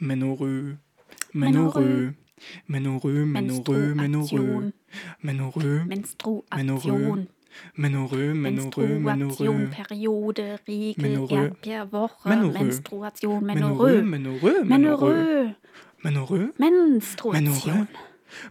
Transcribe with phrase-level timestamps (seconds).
[0.00, 0.76] Menorö,
[1.34, 2.12] Menorö,
[2.68, 4.70] Menorö, Menorö, Menorö,
[5.22, 7.28] Menorö, Menstruation.
[7.76, 11.28] Menorö, Menorö, Menorö, Periode, Regel.
[11.30, 12.64] Erdbeerwoche, Menorrhoe.
[12.64, 14.02] Menstruation, Menorö.
[14.02, 15.48] Menorö, Menorö.
[16.04, 17.86] Menorö, Menstruation.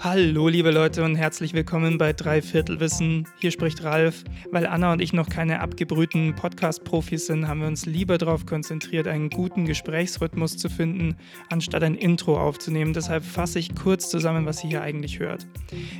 [0.00, 3.26] Hallo liebe Leute und herzlich willkommen bei Dreiviertelwissen.
[3.40, 4.22] Hier spricht Ralf.
[4.52, 9.08] Weil Anna und ich noch keine abgebrühten Podcast-Profis sind, haben wir uns lieber darauf konzentriert,
[9.08, 11.16] einen guten Gesprächsrhythmus zu finden,
[11.50, 12.92] anstatt ein Intro aufzunehmen.
[12.92, 15.48] Deshalb fasse ich kurz zusammen, was ihr hier eigentlich hört.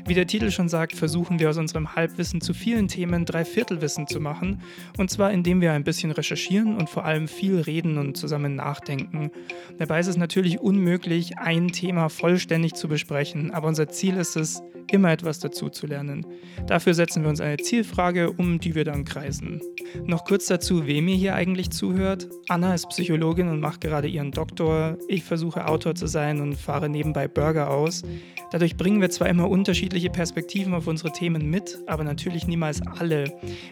[0.06, 4.20] Wie der Titel schon sagt, versuchen wir aus unserem Halbwissen zu vielen Themen Dreiviertelwissen zu
[4.20, 4.62] machen.
[4.96, 9.32] Und zwar indem wir ein bisschen recherchieren und vor allem viel reden und zusammen nachdenken.
[9.76, 14.62] Dabei ist es natürlich unmöglich, ein Thema vollständig zu besprechen, aber unser Ziel ist es,
[14.92, 16.26] immer etwas dazu zu lernen.
[16.66, 19.60] Dafür setzen wir uns eine Zielfrage, um die wir dann kreisen.
[20.04, 22.28] Noch kurz dazu, wem ihr hier eigentlich zuhört.
[22.48, 24.98] Anna ist Psychologin und macht gerade ihren Doktor.
[25.08, 28.02] Ich versuche Autor zu sein und fahre nebenbei Burger aus.
[28.50, 33.24] Dadurch bringen wir zwar immer unterschiedliche Perspektiven auf unsere Themen mit, aber natürlich niemals alle.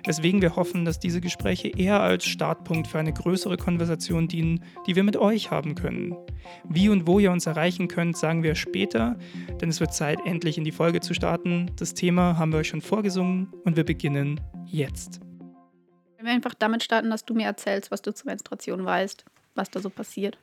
[0.05, 4.95] Weswegen wir hoffen, dass diese Gespräche eher als Startpunkt für eine größere Konversation dienen, die
[4.95, 6.15] wir mit euch haben können.
[6.69, 9.17] Wie und wo ihr uns erreichen könnt, sagen wir später,
[9.61, 11.71] denn es wird Zeit, endlich in die Folge zu starten.
[11.77, 15.21] Das Thema haben wir euch schon vorgesungen und wir beginnen jetzt.
[16.17, 19.71] Wenn wir einfach damit starten, dass du mir erzählst, was du zur Menstruation weißt, was
[19.71, 20.37] da so passiert.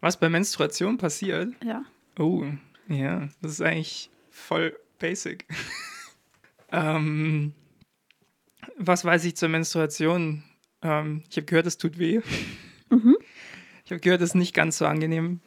[0.00, 1.54] Was bei Menstruation passiert?
[1.64, 1.84] Ja.
[2.18, 2.44] Oh,
[2.88, 5.46] ja, das ist eigentlich voll basic.
[6.70, 7.54] ähm,
[8.76, 10.44] was weiß ich zur Menstruation?
[10.82, 12.20] Ähm, ich habe gehört, es tut weh.
[12.88, 13.16] Mhm.
[13.84, 15.40] Ich habe gehört, es ist nicht ganz so angenehm.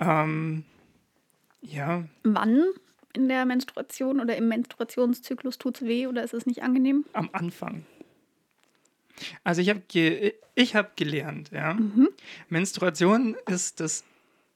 [0.00, 0.64] Ähm,
[1.60, 2.64] ja, Wann
[3.12, 7.04] in der Menstruation oder im Menstruationszyklus tut es weh oder ist es nicht angenehm?
[7.12, 7.84] am Anfang.
[9.44, 11.76] Also ich habe ge ich hab gelernt, ja.
[12.48, 14.04] Menstruation ist das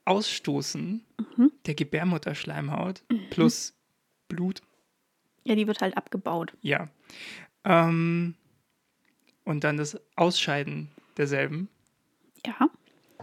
[0.04, 1.04] Ausstoßen
[1.66, 3.75] der Gebärmutterschleimhaut plus
[4.28, 4.60] Blut.
[5.44, 6.53] Ja, die wird halt abgebaut.
[6.62, 6.88] Ja.
[7.64, 8.34] Ähm,
[9.44, 11.69] und dann das Ausscheiden derselben.
[12.47, 12.69] Ja.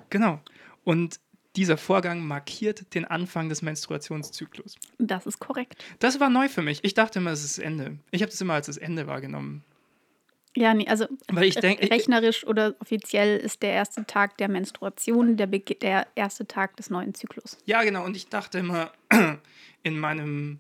[0.10, 0.40] Genau.
[0.84, 1.20] Und
[1.56, 4.76] dieser Vorgang markiert den Anfang des Menstruationszyklus.
[5.00, 5.84] Das ist korrekt.
[6.00, 6.80] Das war neu für mich.
[6.84, 7.98] Ich dachte immer, es ist das Ende.
[8.12, 9.64] Ich habe das immer als das Ende wahrgenommen.
[10.56, 14.50] Ja, nee, also Weil ich denk- ich- rechnerisch oder offiziell ist der erste Tag der
[14.50, 17.58] Menstruation der, der erste Tag des neuen Zyklus.
[17.66, 18.04] Ja, genau.
[18.06, 18.92] Und ich dachte immer
[19.84, 20.60] in meinem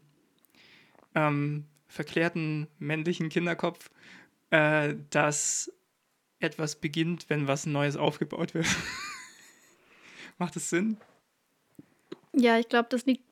[1.15, 3.89] ähm, verklärten männlichen Kinderkopf,
[4.49, 5.71] äh, dass
[6.39, 8.67] etwas beginnt, wenn was Neues aufgebaut wird.
[10.41, 10.97] Macht das Sinn?
[12.33, 13.23] Ja, ich glaube, das liegt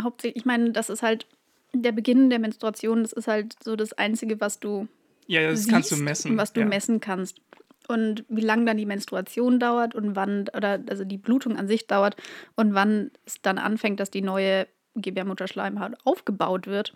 [0.00, 1.26] hauptsächlich, ich meine, das ist halt
[1.72, 4.86] der Beginn der Menstruation, das ist halt so das Einzige, was du
[5.26, 6.36] Ja, das siehst kannst du messen.
[6.36, 6.66] was du ja.
[6.66, 7.40] messen kannst.
[7.88, 11.88] Und wie lange dann die Menstruation dauert und wann, oder also die Blutung an sich
[11.88, 12.14] dauert
[12.54, 16.94] und wann es dann anfängt, dass die neue Gebärmutterschleimhaut aufgebaut wird,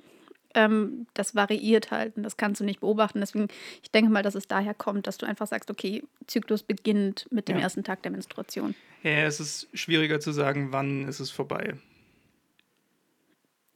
[0.56, 3.20] ähm, das variiert halt und das kannst du nicht beobachten.
[3.20, 3.46] Deswegen,
[3.82, 7.48] ich denke mal, dass es daher kommt, dass du einfach sagst, okay, Zyklus beginnt mit
[7.48, 7.62] dem Ja.
[7.62, 8.74] ersten Tag der Menstruation.
[9.02, 11.74] Ja, es ist schwieriger zu sagen, wann ist es vorbei.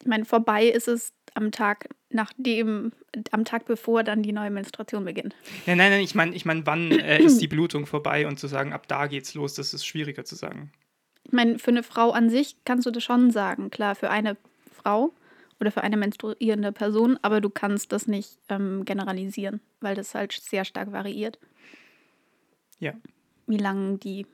[0.01, 2.93] Ich meine, vorbei ist es am Tag nachdem,
[3.31, 5.37] am Tag bevor dann die neue Menstruation beginnt.
[5.67, 8.49] Ja, nein, nein, ich meine, ich mein, wann äh, ist die Blutung vorbei und zu
[8.49, 10.73] sagen, ab da geht's los, das ist schwieriger zu sagen.
[11.25, 13.71] Ich meine, für eine Frau an sich kannst du das schon sagen.
[13.71, 14.37] Klar, für eine
[14.73, 15.13] Frau
[15.60, 20.32] oder für eine menstruierende Person, aber du kannst das nicht ähm, generalisieren, weil das halt
[20.32, 21.38] sehr stark variiert,
[22.78, 22.94] Ja.
[23.47, 24.26] wie lange die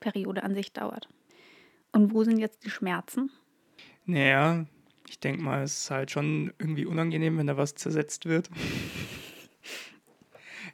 [0.00, 1.08] Periode an sich dauert.
[1.92, 3.30] Und wo sind jetzt die Schmerzen?
[4.06, 4.66] Naja,
[5.08, 8.48] ich denke mal, es ist halt schon irgendwie unangenehm, wenn da was zersetzt wird.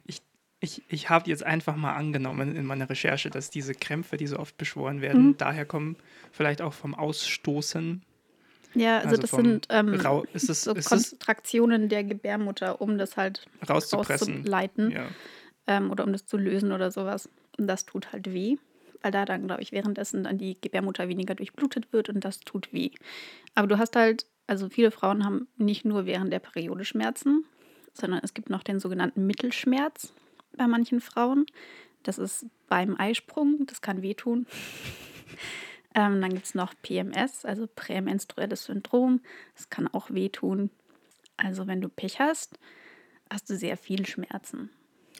[0.05, 0.21] Ich,
[0.59, 4.37] ich, ich habe jetzt einfach mal angenommen in meiner Recherche, dass diese Krämpfe, die so
[4.39, 5.95] oft beschworen werden, daher kommen,
[6.31, 8.03] vielleicht auch vom Ausstoßen.
[8.75, 9.93] Ja, also, Also das sind ähm,
[10.33, 14.35] es- so ist es- Kontraktionen der Gebärmutter, um das halt Rauszupressen.
[14.35, 15.07] rauszuleiten Ja.
[15.67, 17.29] ähm, oder um das zu lösen oder sowas.
[17.57, 18.57] Und das tut halt weh,
[19.01, 22.71] weil da dann, glaube ich, währenddessen dann die Gebärmutter weniger durchblutet wird und das tut
[22.71, 22.91] weh.
[23.55, 27.45] Aber du hast halt, also viele Frauen haben nicht nur während der Periode Schmerzen,
[27.93, 30.13] sondern es gibt noch den sogenannten Mittelschmerz
[30.55, 31.45] bei manchen Frauen.
[32.03, 34.45] Das ist beim Eisprung, das kann wehtun.
[35.99, 39.21] ähm, dann gibt es noch PMS, also prämenstruelles Syndrom.
[39.55, 40.69] Das kann auch wehtun.
[41.37, 42.57] Also wenn du Pech hast,
[43.29, 44.69] hast du sehr viel Schmerzen.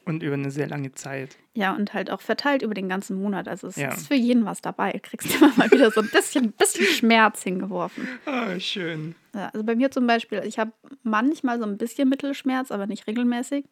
[0.06, 1.38] Und über eine sehr lange Zeit.
[1.54, 3.48] Ja, und halt auch verteilt über den ganzen Monat.
[3.48, 3.90] Also es Ja.
[3.94, 4.92] ist für jeden was dabei.
[4.94, 8.08] Du kriegst immer mal wieder so ein bisschen, bisschen Schmerz hingeworfen.
[8.26, 9.14] Ah, schön.
[9.36, 10.72] Ja, also bei mir zum Beispiel, ich habe
[11.04, 13.66] manchmal so ein bisschen Mittelschmerz, aber nicht regelmäßig.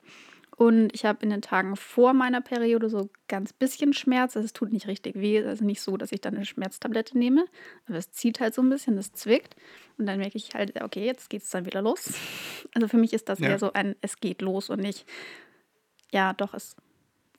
[0.57, 4.35] Und ich habe in den Tagen vor meiner Periode so ganz bisschen Schmerz.
[4.35, 5.43] Also es tut nicht richtig weh.
[5.45, 7.45] Also nicht so, dass ich dann eine Schmerztablette nehme.
[7.87, 9.55] Aber es zieht halt so ein bisschen, es zwickt.
[9.99, 12.11] Und dann merke ich halt, okay, jetzt geht es dann wieder los.
[12.73, 13.49] Also für mich ist das Ja.
[13.49, 15.05] eher so ein, es geht los und nicht,
[16.11, 16.75] ja, doch, es,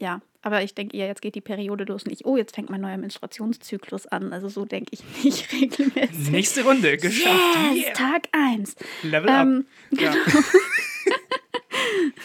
[0.00, 0.20] ja.
[0.42, 2.80] Aber ich denke eher, jetzt geht die Periode los und nicht, oh, jetzt fängt mein
[2.80, 4.32] neuer Menstruationszyklus an.
[4.32, 6.30] Also so denke ich nicht regelmäßig.
[6.30, 7.56] Nächste Runde, geschafft.
[7.74, 7.92] Yes, Yeah.
[7.94, 8.76] Tag 1.
[9.02, 9.42] Level up.
[9.42, 10.14] Ähm, Ja.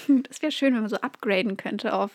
[0.30, 2.12] Das wäre schön, wenn man so upgraden könnte auf,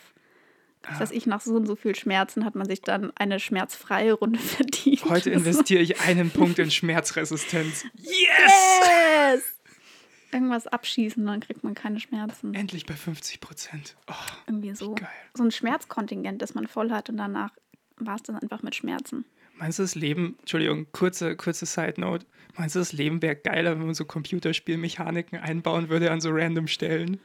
[0.83, 0.91] Ah.
[0.93, 4.13] was weiß ich, nach so und so viel Schmerzen hat man sich dann eine schmerzfreie
[4.13, 5.03] Runde verdient.
[5.05, 7.83] Heute investiere ich einen Punkt in Schmerzresistenz.
[7.95, 8.13] Yes!
[8.81, 9.43] Yes!
[10.31, 12.53] Irgendwas abschießen, dann kriegt man keine Schmerzen.
[12.53, 13.95] Endlich bei 50 Prozent.
[14.07, 14.13] Oh,
[14.47, 14.93] Irgendwie so.
[14.95, 15.07] geil.
[15.33, 17.51] So ein Schmerzkontingent, das man voll hat und danach
[17.97, 19.25] war es dann einfach mit Schmerzen.
[19.55, 22.25] meinst du, das Leben, Entschuldigung, kurze, kurze Side Note,
[22.55, 26.67] meinst du, das Leben wäre geiler, wenn man so Computerspielmechaniken einbauen würde an so random
[26.67, 27.19] Stellen?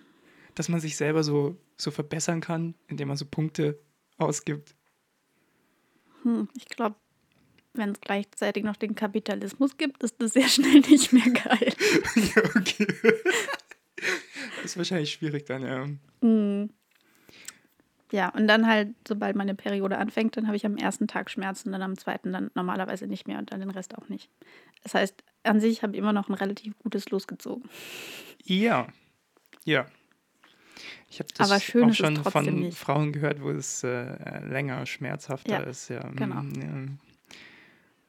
[0.54, 3.78] Dass man sich selber so, so verbessern kann, indem man so Punkte
[4.18, 4.74] ausgibt.
[6.22, 6.96] Hm, ich glaube,
[7.74, 11.74] wenn es gleichzeitig noch den Kapitalismus gibt, ist das sehr schnell nicht mehr geil.
[12.14, 12.86] ja, okay.
[14.56, 15.86] Das ist wahrscheinlich schwierig dann, ja.
[16.20, 16.70] Hm.
[18.12, 21.72] Ja, und dann halt, sobald meine Periode anfängt, dann habe ich am ersten Tag Schmerzen,
[21.72, 24.30] dann am zweiten dann normalerweise nicht mehr und dann den Rest auch nicht.
[24.84, 27.68] Das heißt, an sich habe ich immer noch ein relativ gutes losgezogen.
[28.44, 28.86] Ja.
[29.64, 29.86] Ja.
[31.08, 31.60] Ich habe das auch
[31.92, 32.76] schon von nicht.
[32.76, 34.16] Frauen gehört, wo es äh,
[34.46, 35.88] länger schmerzhafter Ja, ist.
[35.88, 36.00] Ja.
[36.08, 36.42] genau.
[36.42, 36.98] Mm,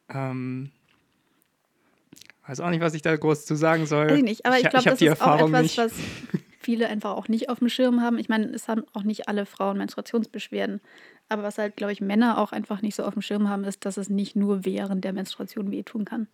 [0.09, 0.31] Ja.
[0.31, 0.71] Ähm,
[2.47, 4.09] weiß auch nicht, was ich da groß zu sagen soll.
[4.09, 5.77] Weiß ich nicht, aber ich, ich glaube, das ist auch Erfahrung etwas, nicht.
[5.77, 5.93] was
[6.59, 8.17] viele einfach auch nicht auf dem Schirm haben.
[8.17, 10.81] Ich meine, es haben auch nicht alle Frauen Menstruationsbeschwerden.
[11.29, 13.85] Aber was halt, glaube ich, Männer auch einfach nicht so auf dem Schirm haben, ist,
[13.85, 16.27] dass es nicht nur während der Menstruation wehtun kann.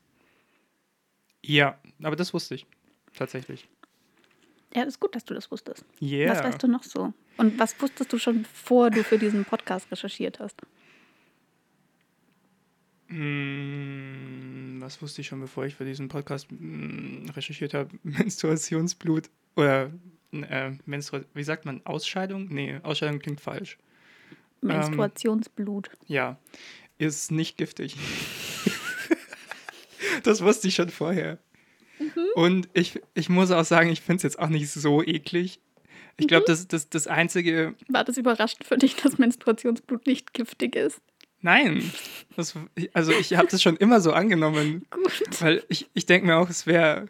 [1.44, 2.66] Ja, aber das wusste ich.
[3.14, 3.68] Tatsächlich.
[4.74, 5.84] Ja, ist gut, dass du das wusstest.
[6.02, 6.32] Yeah.
[6.32, 7.14] Was weißt du noch so?
[7.38, 10.62] Und was wusstest du schon, bevor du für diesen Podcast recherchiert hast?
[13.08, 17.90] Mm, was wusste ich schon, bevor ich für diesen Podcast mm, recherchiert habe?
[18.04, 19.92] Menstruationsblut oder
[20.32, 22.48] äh, Menstru wie sagt man, Ausscheidung?
[22.50, 23.78] Nee, Ausscheidung klingt falsch.
[24.62, 25.90] Menstruationsblut.
[26.08, 26.38] Ja,
[26.98, 27.98] ist nicht giftig.
[30.24, 31.40] das wusste ich schon vorher.
[32.36, 35.60] Und ich, ich muss auch sagen, ich finde es jetzt auch nicht so eklig.
[36.18, 40.76] Ich glaube, das, das, das Einzige, War das überraschend für dich, dass Menstruationsblut nicht giftig
[40.76, 41.02] ist?
[41.44, 41.92] nein,
[42.36, 42.54] das,
[42.94, 45.12] also ich habe das schon immer so angenommen, Gut.
[45.42, 47.08] weil ich, ich denke mir auch, es wäre,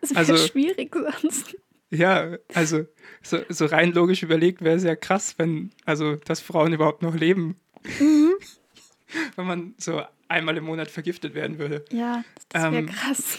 [0.00, 1.56] Es wäre Also- schwierig sonst.
[1.90, 2.86] ja, also
[3.22, 7.14] so, so rein logisch überlegt wäre es ja krass, wenn, also, dass Frauen überhaupt noch
[7.14, 7.56] leben.
[9.36, 11.84] wenn man so einmal im Monat vergiftet werden würde.
[11.92, 13.38] Ja, das wäre Ähm, krass.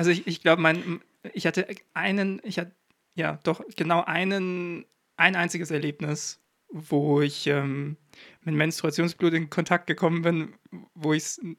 [0.00, 1.02] Also ich, ich glaube, mein,
[1.34, 2.72] ich hatte einen, ich hatte,
[3.16, 4.86] ja, doch genau einen,
[5.18, 7.98] ein einziges Erlebnis, wo ich ähm,
[8.42, 10.54] mit Menstruationsblut in Kontakt gekommen bin,
[10.94, 11.58] wo ich es ein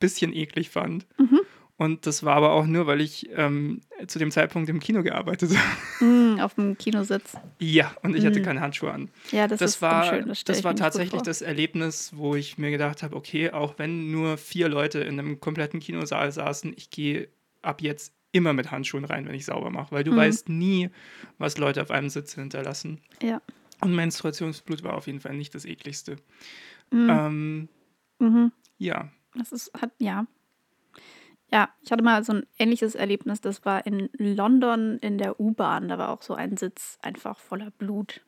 [0.00, 1.06] bisschen eklig fand.
[1.16, 1.38] Mhm.
[1.76, 5.52] Und das war aber auch nur, weil ich ähm, zu dem Zeitpunkt im Kino gearbeitet
[6.00, 6.04] habe.
[6.04, 7.34] Mm, auf dem Kinositz.
[7.60, 8.44] ja, und ich hatte Mhm.
[8.44, 9.10] keine Handschuhe an.
[9.30, 10.28] Ja, das, Das, ist war, unschön.
[10.28, 14.38] Das, das war tatsächlich das Erlebnis, wo ich mir gedacht habe, okay, auch wenn nur
[14.38, 17.28] vier Leute in einem kompletten Kinosaal saßen, ich gehe
[17.62, 20.16] ab jetzt immer mit Handschuhen rein, wenn ich sauber mache, weil du Mhm.
[20.16, 20.90] weißt nie,
[21.38, 23.00] was Leute auf einem Sitz hinterlassen.
[23.22, 23.40] Ja.
[23.80, 26.16] Und Menstruationsblut war auf jeden Fall nicht das ekligste.
[26.90, 27.08] Mhm.
[27.10, 27.68] Ähm,
[28.18, 28.52] Mhm.
[28.78, 30.26] ja, Das ist, hat, ja.
[31.52, 33.40] Ja, ich hatte mal so ein ähnliches Erlebnis.
[33.40, 35.88] Das war in London in der U-Bahn.
[35.88, 38.20] Da war auch so ein Sitz einfach voller Blut.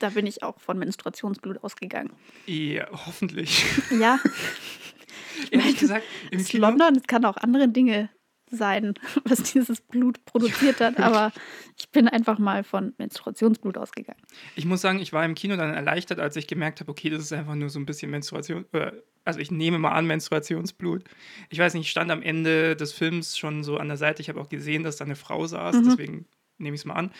[0.00, 2.12] Da bin ich auch von Menstruationsblut ausgegangen.
[2.46, 3.64] ja hoffentlich.
[3.98, 4.18] Ja,
[5.50, 6.96] Ehrlich gesagt, im Kino, London.
[6.96, 8.10] Es kann auch andere Dinge
[8.50, 10.98] sein, was dieses Blut produziert hat.
[11.00, 11.32] Aber
[11.78, 14.20] ich bin einfach mal von Menstruationsblut ausgegangen.
[14.56, 17.22] ich muss sagen, ich war im Kino dann erleichtert, als ich gemerkt habe, okay, das
[17.22, 18.92] ist einfach nur so ein bisschen Menstruation, äh,
[19.24, 21.04] also ich nehme mal an, Menstruationsblut.
[21.50, 24.22] Ich weiß nicht, ich stand am Ende des Films schon so an der Seite.
[24.22, 25.84] Ich habe auch gesehen, dass da eine Frau saß, Mhm.
[25.84, 26.26] deswegen
[26.56, 27.10] nehme ich es mal an.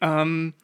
[0.00, 0.54] Ähm,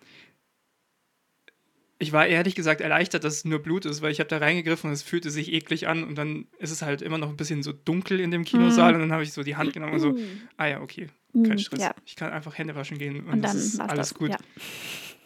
[1.98, 4.88] ich war ehrlich gesagt erleichtert, dass es nur Blut ist, weil ich habe da reingegriffen
[4.88, 7.62] und es fühlte sich eklig an und dann ist es halt immer noch ein bisschen
[7.62, 10.16] so dunkel in dem Kinosaal und dann habe ich so die Hand genommen und so,
[10.56, 11.80] ah ja, okay, kein Mm, Stress.
[11.80, 11.94] ja.
[12.04, 14.14] Ich kann einfach Hände waschen gehen und, Und das ist alles das.
[14.14, 14.30] gut.
[14.30, 14.36] Ja.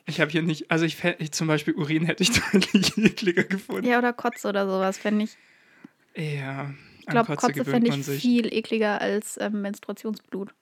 [0.06, 3.86] Ich habe hier nicht, also ich, ich zum Beispiel Urin hätte ich deutlich ekliger gefunden.
[3.86, 5.36] ja, oder Kotze oder sowas, fände ich.
[6.16, 8.22] Ja, an Ich glaube, Kotze, Kotze gewöhnt fände ich sich.
[8.22, 10.54] viel ekliger als ähm, Menstruationsblut.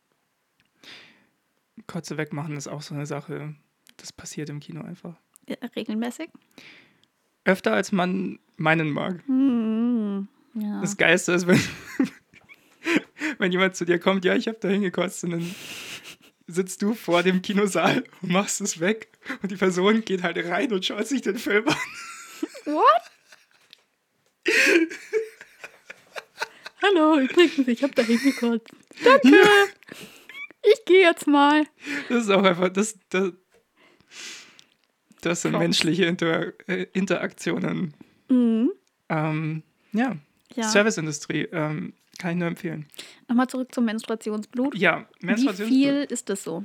[1.86, 3.54] Kotze wegmachen ist auch so eine Sache.
[3.98, 5.16] Das passiert im Kino einfach.
[5.48, 6.28] Ja, regelmäßig.
[7.44, 9.22] Öfter als man meinen mag.
[9.26, 10.80] Hm, ja.
[10.80, 11.60] Das Geilste ist, wenn,
[13.38, 15.54] wenn jemand zu dir kommt, ja, ich habe da hingekotzt und dann
[16.48, 19.08] sitzt du vor dem Kinosaal und machst es weg
[19.42, 21.76] und die Person geht halt rein und schaut sich den Film an.
[22.64, 23.02] What?
[26.82, 28.70] Hallo, übrigens, ich habe da hingekotzt.
[29.04, 29.36] Danke.
[30.62, 31.66] Ich gehe jetzt mal.
[32.08, 33.32] Das ist auch einfach, das, das,
[35.22, 35.62] das sind Props.
[35.62, 37.94] menschliche Inter äh, Interaktionen.
[38.28, 38.70] Mhm.
[39.08, 40.16] Ähm, ja.
[40.54, 40.68] Ja.
[40.68, 42.86] Serviceindustrie, ähm, kann ich nur empfehlen.
[43.28, 44.74] Nochmal zurück zum Menstruationsblut.
[44.76, 45.68] Ja, Wie Menstruationsblut.
[45.82, 46.64] viel ist das so?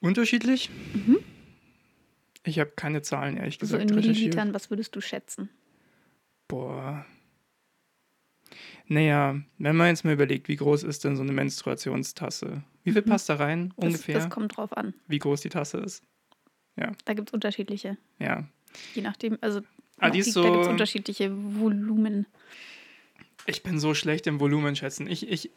[0.00, 0.70] Unterschiedlich?
[0.94, 1.18] Mhm.
[2.44, 4.16] Ich habe keine Zahlen, ehrlich So gesagt, in recherchiert.
[4.16, 5.48] Millilitern, was würdest du schätzen?
[6.48, 7.04] Boah.
[8.86, 12.62] Naja, wenn man jetzt mal überlegt, wie groß ist denn so eine Menstruationstasse?
[12.82, 13.06] Wie viel Mhm.
[13.06, 14.14] passt da rein Das, ungefähr?
[14.16, 14.92] das kommt drauf an.
[15.08, 16.02] wie groß die Tasse ist?
[16.76, 17.96] Da gibt es unterschiedliche.
[18.18, 18.44] Ja.
[18.94, 19.60] Je nachdem, also
[19.98, 22.26] Ah, die ist da gibt es so- unterschiedliche Volumen.
[23.46, 25.06] Ich bin so schlecht im Volumen schätzen.
[25.06, 25.50] Ich, ich,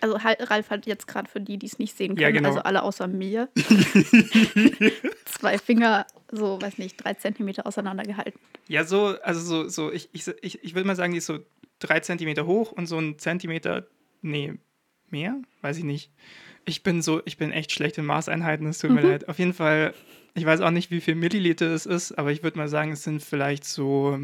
[0.00, 2.50] Also Ralf hat jetzt gerade für die, die es nicht sehen können, Ja, genau.
[2.50, 3.48] also alle außer mir,
[5.24, 8.40] zwei Finger so, weiß nicht, drei Zentimeter auseinandergehalten.
[8.68, 11.40] ja, so, also so, so, ich, ich, ich, ich würde mal sagen, die ist so
[11.78, 13.86] drei Zentimeter hoch und so ein Zentimeter,
[14.22, 14.54] nee,
[15.10, 15.40] mehr?
[15.60, 16.10] Weiß ich nicht.
[16.64, 19.08] Ich bin so, ich bin echt schlecht in Maßeinheiten, es tut mir Mhm.
[19.08, 19.28] leid.
[19.28, 19.94] Auf jeden Fall,
[20.34, 23.02] ich weiß auch nicht, wie viel Milliliter es ist, aber ich würde mal sagen, es
[23.04, 24.18] sind vielleicht so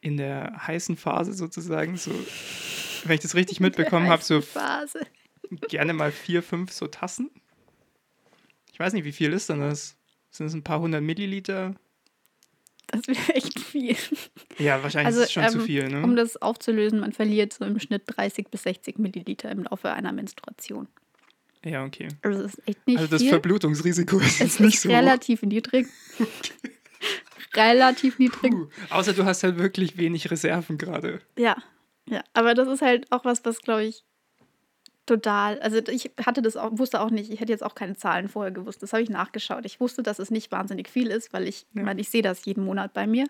[0.00, 2.10] in der heißen Phase sozusagen, so,
[3.04, 5.00] wenn ich das richtig mitbekommen habe, so Phase.
[5.68, 7.30] gerne mal vier, fünf so Tassen.
[8.72, 9.96] Ich weiß nicht, wie viel ist denn das?
[10.30, 11.74] Sind es ein paar hundert Milliliter?
[12.88, 13.96] Das wäre echt viel.
[14.58, 16.02] Ja, wahrscheinlich Also, ist es schon zu ähm, viel, ne?
[16.02, 20.12] Um das aufzulösen, man verliert so im Schnitt 30 bis 60 Milliliter im Laufe einer
[20.12, 20.88] Menstruation.
[21.64, 22.08] Ja, okay.
[22.22, 23.30] Also es ist echt nicht also das viel.
[23.30, 24.94] Verblutungsrisiko ist es jetzt nicht ist so hoch.
[24.94, 25.86] relativ niedrig.
[27.54, 28.52] relativ niedrig.
[28.52, 28.68] Puh.
[28.90, 31.20] Außer du hast halt wirklich wenig Reserven gerade.
[31.38, 31.56] Ja,
[32.08, 32.22] ja.
[32.32, 34.04] Aber das ist halt auch was, was glaube ich
[35.06, 35.58] total.
[35.60, 38.52] Also ich hatte das auch, wusste auch nicht, ich hätte jetzt auch keine Zahlen vorher
[38.52, 38.82] gewusst.
[38.82, 39.64] Das habe ich nachgeschaut.
[39.64, 41.84] Ich wusste, dass es nicht wahnsinnig viel ist, weil ich, Ja.
[41.84, 43.26] weil ich sehe das jeden Monat bei mir.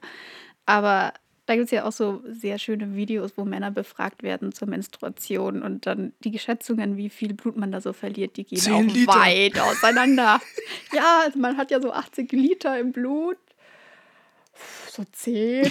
[0.67, 1.13] Aber
[1.53, 5.61] da gibt es ja auch so sehr schöne Videos, wo Männer befragt werden zur Menstruation
[5.61, 8.95] und dann die Schätzungen, wie viel Blut man da so verliert, die gehen Zehn auch
[8.95, 9.13] Liter.
[9.13, 10.41] weit auseinander.
[10.95, 13.37] ja, also man hat ja so 80 Liter im Blut.
[14.89, 15.71] So 10.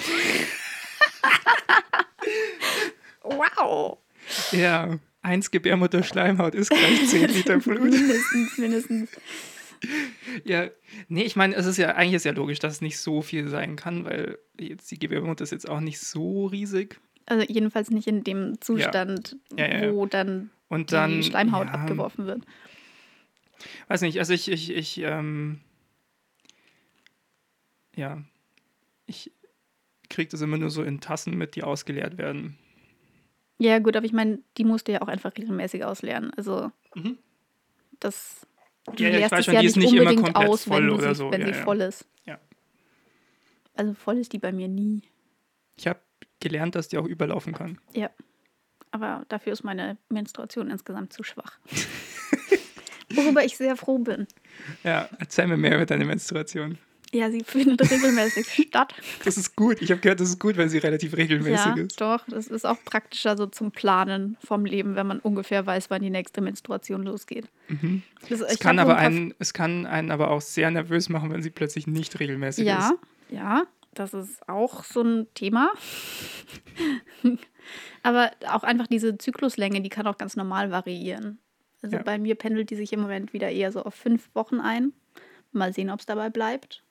[3.24, 3.98] wow.
[4.52, 7.80] Ja, eins Gebärmutter-Schleimhaut ist gleich 10 Liter Blut.
[7.82, 9.10] mindestens, mindestens.
[10.44, 10.68] Ja,
[11.08, 13.48] nee, ich meine, es ist ja eigentlich ist ja logisch, dass es nicht so viel
[13.48, 17.00] sein kann, weil jetzt die Gebärmutter ist jetzt auch nicht so riesig.
[17.26, 19.92] Also jedenfalls nicht in dem Zustand, Ja, ja, ja.
[19.92, 21.10] wo dann Und dann.
[21.12, 22.42] die Schleimhaut abgeworfen wird.
[23.88, 25.60] Weiß nicht, also ich, ich, ich, ähm,
[27.94, 28.22] ja,
[29.06, 29.30] ich
[30.08, 32.58] kriege das immer nur so in Tassen mit, die ausgeleert werden.
[33.58, 36.32] Ja, gut, aber ich meine, die musst du ja auch einfach regelmäßig ausleeren.
[36.36, 37.18] Also Mhm.
[38.00, 38.46] das
[38.86, 40.90] du Ja, ja, weiß es schon, ja die ist nicht nicht immer unbedingt aus, voll
[40.90, 41.30] wenn, sie, so.
[41.30, 42.06] wenn Ja, sie voll ist.
[42.24, 42.38] Ja.
[43.74, 45.02] Also voll ist die bei mir nie.
[45.76, 46.00] Ich habe
[46.40, 47.78] gelernt, dass die auch überlaufen kann.
[47.94, 48.10] Ja.
[48.90, 51.58] Aber dafür ist meine Menstruation insgesamt zu schwach.
[53.14, 54.26] Worüber ich sehr froh bin.
[54.84, 56.78] Ja, erzähl mir mehr über deine Menstruation.
[57.14, 58.94] Ja, sie findet regelmäßig statt.
[59.24, 59.82] Das ist gut.
[59.82, 62.00] Ich habe gehört, das ist gut, weil sie relativ regelmäßig ja, ist.
[62.00, 62.24] doch.
[62.26, 66.08] Das ist auch praktischer so zum Planen vom Leben, wenn man ungefähr weiß, wann die
[66.10, 67.48] nächste Menstruation losgeht.
[67.68, 68.02] Mhm.
[68.30, 71.50] Das, Es kann, aber einen, es kann einen aber auch sehr nervös machen, wenn sie
[71.50, 72.94] plötzlich nicht regelmäßig Ja, ist.
[73.36, 75.70] ja, das ist auch so ein Thema.
[78.02, 81.38] aber auch einfach diese Zykluslänge, die kann auch ganz normal variieren.
[81.82, 82.02] Also Ja.
[82.02, 84.92] bei mir pendelt die sich im Moment wieder eher so auf fünf Wochen ein.
[85.52, 86.82] Mal sehen, ob es dabei bleibt.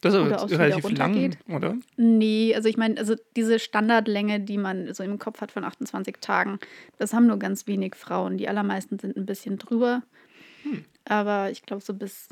[0.00, 1.76] Das ist Oder relativ lang, oder?
[1.96, 6.16] Nee, also ich meine, also diese Standardlänge, die man so im Kopf hat von 28
[6.20, 6.60] Tagen,
[6.98, 8.38] das haben nur ganz wenig Frauen.
[8.38, 10.02] Die allermeisten sind ein bisschen drüber.
[10.62, 10.84] Hm.
[11.04, 12.28] Aber ich glaube, so bis,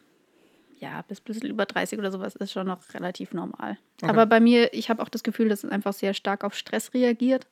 [0.79, 3.79] ja, bis ein bisschen über 30 oder sowas ist schon noch relativ normal.
[4.01, 4.11] Okay.
[4.11, 6.95] Aber bei mir, ich habe auch das Gefühl, dass es einfach sehr stark auf Stress
[6.95, 7.49] reagiert,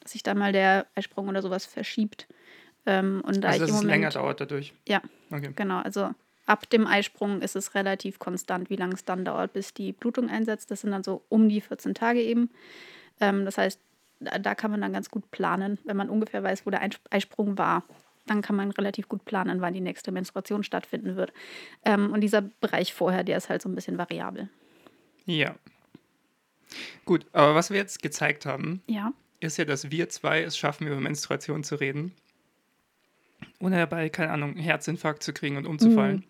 [0.00, 2.26] dass sich da mal der Eisprung oder sowas verschiebt.
[2.86, 4.74] Ähm, und da also, dass es länger Moment, dauert dadurch.
[4.88, 5.00] Ja.
[5.30, 5.50] Okay.
[5.54, 6.10] Genau, also
[6.46, 10.28] ab dem Eisprung ist es relativ konstant, wie lange es dann dauert, bis die Blutung
[10.28, 10.70] einsetzt.
[10.70, 12.50] Das sind dann so um die 14 Tage eben.
[13.20, 13.80] Ähm, das heißt,
[14.20, 17.00] da, da kann man dann ganz gut planen, wenn man ungefähr weiß, wo der Eis-
[17.10, 17.84] Eisprung war.
[18.26, 21.32] Dann kann man relativ gut planen, wann die nächste Menstruation stattfinden wird.
[21.84, 24.48] Ähm, und dieser Bereich vorher, der ist halt so ein bisschen variabel.
[25.26, 25.54] Ja.
[27.04, 29.12] Gut, aber was wir jetzt gezeigt haben, Ja.
[29.40, 32.12] ist ja, dass wir zwei es schaffen, über Menstruation zu reden.
[33.64, 36.24] Ohne dabei, keine Ahnung, einen Herzinfarkt zu kriegen und umzufallen.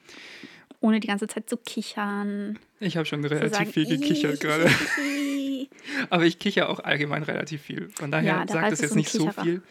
[0.81, 2.59] ohne die ganze Zeit zu kichern.
[2.81, 4.71] Ich habe schon relativ sagen, viel gekichert "Ih, gerade.
[5.01, 5.69] ih."
[6.11, 7.89] Aber ich kicher auch allgemein relativ viel.
[7.91, 9.43] Von daher Ja, sagt es ist jetzt so nicht so Kicherer.
[9.43, 9.63] viel.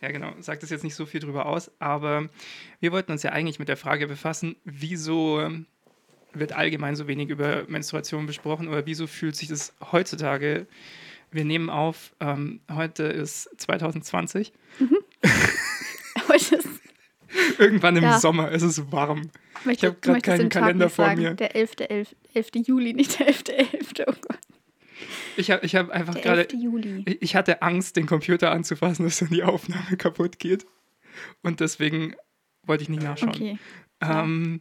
[0.00, 1.70] Ja, genau, sagt es jetzt nicht so viel drüber aus.
[1.78, 2.28] Aber
[2.80, 5.46] wir wollten uns ja eigentlich mit der Frage befassen, wieso
[6.32, 10.66] wird allgemein so wenig über Menstruation besprochen oder wieso fühlt sich das heutzutage?
[11.32, 14.52] Wir nehmen auf, ähm, heute ist 2020.
[16.28, 16.68] Heute ist,
[17.58, 18.18] Irgendwann im Ja.
[18.18, 19.30] Sommer ist es warm.
[19.64, 21.22] möchte, hab du grad möchtest keinen Kalender vor sagen.
[21.22, 21.34] mir.
[21.34, 21.72] Der 11.
[21.88, 22.16] 11.
[22.34, 22.50] 11.
[22.66, 23.44] Juli, nicht der 11.
[23.48, 23.92] 11.
[24.06, 24.38] Oh Gott.
[25.36, 26.62] Ich habe ich hab einfach gerade 11.
[26.62, 27.02] Juli.
[27.06, 30.66] Ich ich hatte Angst, den Computer anzufassen, dass dann die Aufnahme kaputt geht.
[31.42, 32.14] Und deswegen
[32.64, 33.30] wollte ich nicht nachschauen.
[33.30, 33.58] Okay.
[34.00, 34.60] Ähm,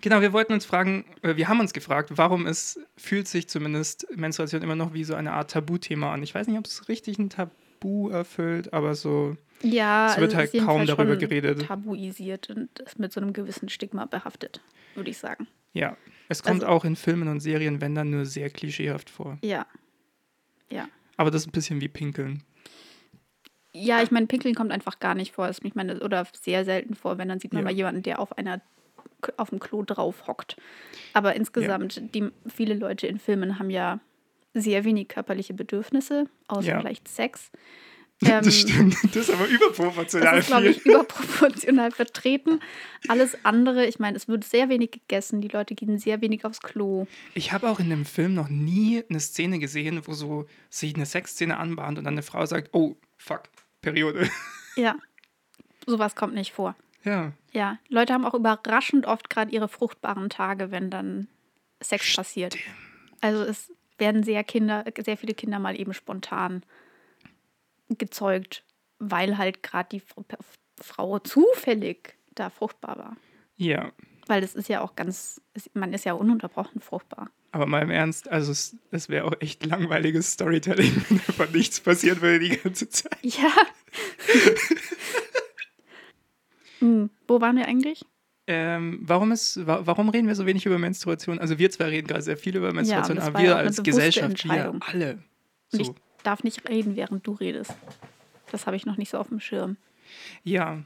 [0.00, 4.06] genau, wir wollten uns fragen, äh, wir haben uns gefragt, warum es fühlt sich zumindest
[4.16, 6.22] Menstruation immer noch wie so eine Art Tabuthema an.
[6.22, 7.52] Ich weiß nicht, ob es richtig ein Tabu
[8.10, 11.66] erfüllt, aber so, Ja, es wird also halt jedenfalls kaum darüber schon geredet.
[11.66, 14.60] Tabuisiert und ist mit so einem gewissen Stigma behaftet,
[14.94, 15.46] würde ich sagen.
[15.72, 15.96] ja.
[16.30, 19.38] Es kommt Also- auch in Filmen und Serien, wenn dann nur sehr klischeehaft vor.
[19.42, 19.66] Ja.
[20.70, 20.86] Ja.
[21.16, 22.42] Aber das ist ein bisschen wie Pinkeln.
[23.72, 25.48] Ja, ich meine, Pinkeln kommt einfach gar nicht vor.
[25.48, 27.64] Ich meine, oder sehr selten vor, wenn dann sieht man Ja.
[27.70, 28.60] mal jemanden, der auf einer
[29.38, 30.56] auf dem Klo drauf hockt.
[31.14, 33.98] Aber insgesamt, die, viele Leute in Filmen haben ja
[34.54, 36.78] sehr wenig körperliche Bedürfnisse, außer Ja.
[36.80, 37.50] vielleicht Sex.
[38.26, 38.96] Ähm, das stimmt.
[39.14, 42.58] Das ist aber überproportional Das ist, glaube ich, überproportional vertreten.
[43.06, 46.60] Alles andere, ich meine, es wird sehr wenig gegessen, die Leute gehen sehr wenig aufs
[46.60, 47.06] Klo.
[47.34, 51.06] Ich habe auch in dem Film noch nie eine Szene gesehen, wo so sich eine
[51.06, 53.42] Sexszene anbahnt und dann eine Frau sagt, oh, fuck,
[53.82, 54.28] Periode.
[54.74, 54.96] Ja,
[55.86, 56.74] sowas kommt nicht vor.
[57.04, 61.28] Ja, Ja, Leute haben auch überraschend oft gerade ihre fruchtbaren Tage, wenn dann
[61.80, 62.56] Sex passiert.
[63.20, 66.62] Also es werden sehr Kinder, sehr viele Kinder mal eben spontan
[67.88, 68.64] gezeugt,
[68.98, 70.02] weil halt gerade die
[70.80, 73.16] Frau zufällig da fruchtbar war.
[73.56, 73.92] ja.
[74.26, 75.40] Weil das ist ja auch ganz,
[75.72, 77.30] man ist ja ununterbrochen fruchtbar.
[77.50, 81.80] Aber mal im Ernst, also es, es wäre auch echt langweiliges Storytelling, wenn einfach nichts
[81.80, 83.16] passiert würde die ganze Zeit.
[83.22, 83.50] Ja.
[86.80, 88.04] hm, wo waren wir eigentlich?
[88.50, 91.38] Ähm, warum, ist, wa warum reden wir so wenig über Menstruation?
[91.38, 94.42] Also wir zwei reden gerade sehr viel über Menstruation, das aber wir ja als Gesellschaft,
[94.42, 95.14] wir alle.
[95.14, 95.22] Und
[95.68, 95.80] So.
[95.82, 95.90] ich
[96.22, 97.74] darf nicht reden, während du redest.
[98.50, 99.76] Das habe ich noch nicht so auf dem Schirm.
[100.44, 100.82] Ja,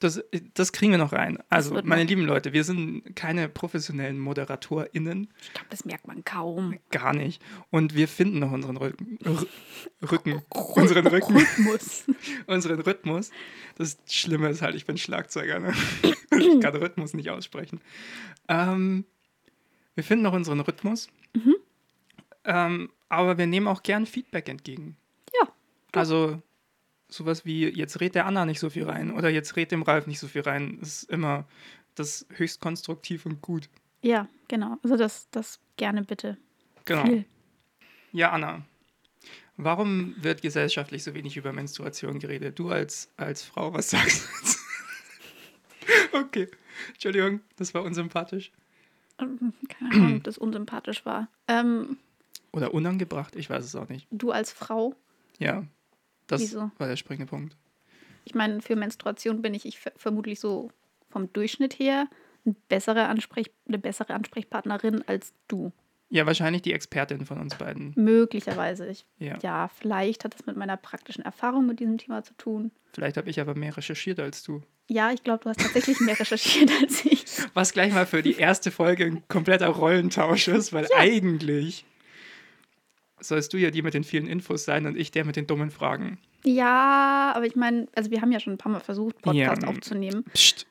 [0.00, 0.22] das,
[0.54, 1.38] das kriegen wir noch rein.
[1.48, 5.28] Also, meine lieben Leute, wir sind keine professionellen ModeratorInnen.
[5.40, 6.76] Ich glaube, das merkt man kaum.
[6.90, 7.40] Gar nicht.
[7.70, 9.18] Und wir finden noch unseren Rücken.
[10.10, 10.42] Rücken.
[10.50, 11.36] Unseren Rücken.
[11.36, 12.04] Rhythmus.
[12.46, 13.30] unseren Rhythmus.
[13.78, 15.60] Das Schlimme ist halt, ich bin Schlagzeuger.
[15.60, 15.72] Ne?
[16.38, 17.80] ich kann Rhythmus nicht aussprechen.
[18.48, 19.04] Ähm,
[19.94, 21.08] wir finden noch unseren Rhythmus.
[21.34, 21.56] Mhm.
[22.44, 24.96] Ähm, aber wir nehmen auch gern Feedback entgegen.
[25.40, 25.48] Ja.
[25.92, 26.42] Also
[27.08, 30.06] sowas wie, jetzt redet der Anna nicht so viel rein oder jetzt redet dem Ralf
[30.06, 30.78] nicht so viel rein.
[30.80, 31.46] Ist immer
[31.94, 33.68] das höchst konstruktiv und gut.
[34.00, 34.78] Ja, genau.
[34.82, 36.38] Also das, das gerne bitte.
[36.84, 37.04] Genau.
[37.04, 37.24] Viel.
[38.12, 38.62] Ja, Anna.
[39.56, 42.58] Warum wird gesellschaftlich so wenig über Menstruation geredet?
[42.58, 44.61] Du als, als Frau, was sagst du jetzt?
[46.12, 46.48] okay,
[46.92, 48.52] Entschuldigung, das war unsympathisch.
[49.18, 51.28] Ähm, Keine Ahnung, ob das unsympathisch war.
[51.48, 51.98] Ähm,
[52.52, 54.06] Oder unangebracht, ich weiß es auch nicht.
[54.10, 54.94] du als Frau,
[55.38, 55.64] Ja,
[56.26, 56.70] das Wieso?
[56.78, 57.56] war der springende Punkt.
[58.24, 60.70] ich meine, für Menstruation bin ich, ich ver- vermutlich so
[61.10, 62.08] vom Durchschnitt her
[62.46, 65.72] ein bessere Ansprech, eine bessere Ansprechpartnerin als du.
[66.14, 67.94] Ja, wahrscheinlich die Expertin von uns beiden.
[67.96, 68.86] Möglicherweise.
[68.86, 69.38] Ich, Ja.
[69.42, 72.70] ja, vielleicht hat das mit meiner praktischen Erfahrung mit diesem Thema zu tun.
[72.92, 74.60] Vielleicht habe ich aber mehr recherchiert als du.
[74.90, 77.24] Ja, ich glaube, du hast tatsächlich mehr recherchiert als ich.
[77.54, 81.86] Was gleich mal für die erste Folge ein kompletter Rollentausch ist, weil eigentlich
[83.18, 85.70] sollst du ja die mit den vielen Infos sein und ich der mit den dummen
[85.70, 86.18] Fragen.
[86.44, 89.68] Ja, aber ich meine, also wir haben ja schon ein paar Mal versucht, Podcast Ja.
[89.68, 90.24] aufzunehmen.
[90.34, 90.66] Psst.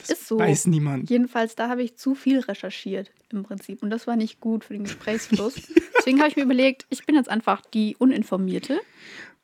[0.00, 0.38] Das Ist so.
[0.38, 1.10] weiß niemand.
[1.10, 3.82] Jedenfalls, da habe ich zu viel recherchiert im Prinzip.
[3.82, 5.54] Und das war nicht gut für den Gesprächsfluss.
[5.98, 8.80] Deswegen habe ich mir überlegt, ich bin jetzt einfach die Uninformierte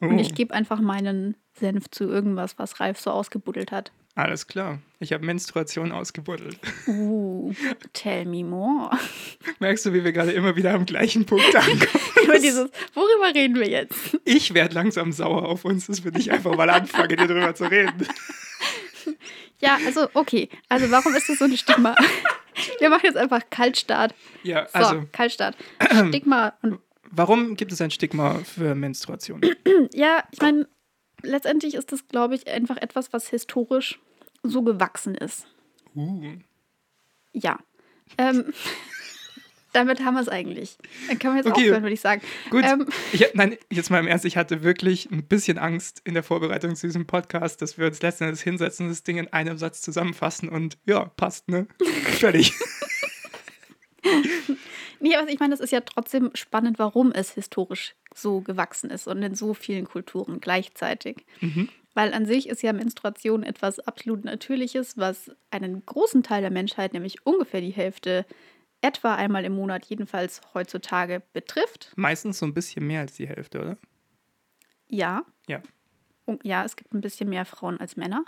[0.00, 3.92] und Oh, ich gebe einfach meinen Senf zu irgendwas, was Ralf so ausgebuddelt hat.
[4.14, 4.78] alles klar.
[4.98, 6.58] Ich habe Menstruation ausgebuddelt.
[6.86, 7.52] Uh,
[7.94, 8.90] tell me more.
[9.58, 12.04] Merkst du, wie wir gerade immer wieder am gleichen Punkt ankommen?
[12.24, 14.18] Über dieses, worüber reden wir jetzt?
[14.24, 17.64] Ich werde langsam sauer auf uns, dass wir nicht einfach mal anfangen, hier drüber zu
[17.70, 18.06] reden.
[19.60, 20.48] Ja, also, okay.
[20.68, 21.94] Also, warum ist das so ein Stigma?
[22.78, 24.14] Wir machen jetzt einfach Kaltstart.
[24.42, 25.56] Ja, So, also, Kaltstart.
[26.08, 26.54] Stigma.
[27.10, 29.40] Warum gibt es ein Stigma für Menstruation?
[29.92, 30.68] ja, ich meine,
[31.22, 33.98] letztendlich ist das, glaube ich, einfach etwas, was historisch
[34.42, 35.46] so gewachsen ist.
[35.94, 36.36] Uh,
[37.32, 37.58] Ja.
[38.18, 38.52] Ähm,
[39.76, 40.78] damit haben wir es eigentlich.
[41.08, 41.66] Dann können wir jetzt Okay.
[41.66, 42.22] aufhören, würde ich sagen.
[42.50, 42.64] Gut.
[42.64, 46.22] Ähm, Ich, nein, jetzt mal im Ernst, ich hatte wirklich ein bisschen Angst in der
[46.22, 49.58] Vorbereitung zu diesem Podcast, dass wir uns letzten Endes hinsetzen und das Ding in einem
[49.58, 51.66] Satz zusammenfassen und ja, passt, ne?
[52.18, 52.52] Fertig.
[55.00, 59.06] Nee, aber ich meine, das ist ja trotzdem spannend, warum es historisch so gewachsen ist
[59.06, 61.26] und in so vielen Kulturen gleichzeitig.
[61.40, 61.68] Mhm.
[61.94, 66.92] Weil an sich ist ja Menstruation etwas absolut Natürliches, was einen großen Teil der Menschheit,
[66.92, 68.24] nämlich ungefähr die Hälfte,
[68.86, 71.92] etwa einmal im Monat jedenfalls heutzutage betrifft.
[71.96, 73.76] Meistens so ein bisschen mehr als die Hälfte, oder?
[74.88, 75.60] Ja, Ja.
[76.24, 78.24] Und ja, es gibt ein bisschen mehr Frauen als Männer.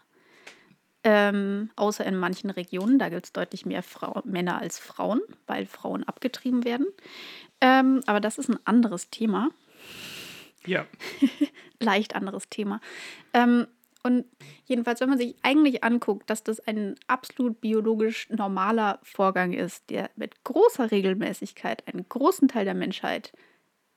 [1.04, 5.66] Ähm, außer in manchen Regionen, da gibt es deutlich mehr Frau Männer als Frauen, weil
[5.66, 6.86] Frauen abgetrieben werden.
[7.60, 9.50] Ähm, aber das ist ein anderes Thema,
[10.66, 10.86] Ja.
[11.80, 12.80] leicht anderes Thema.
[13.32, 13.66] Ähm,
[14.02, 14.24] und
[14.64, 20.10] jedenfalls, wenn man sich eigentlich anguckt, dass das ein absolut biologisch normaler Vorgang ist, der
[20.16, 23.32] mit großer Regelmäßigkeit einen großen Teil der Menschheit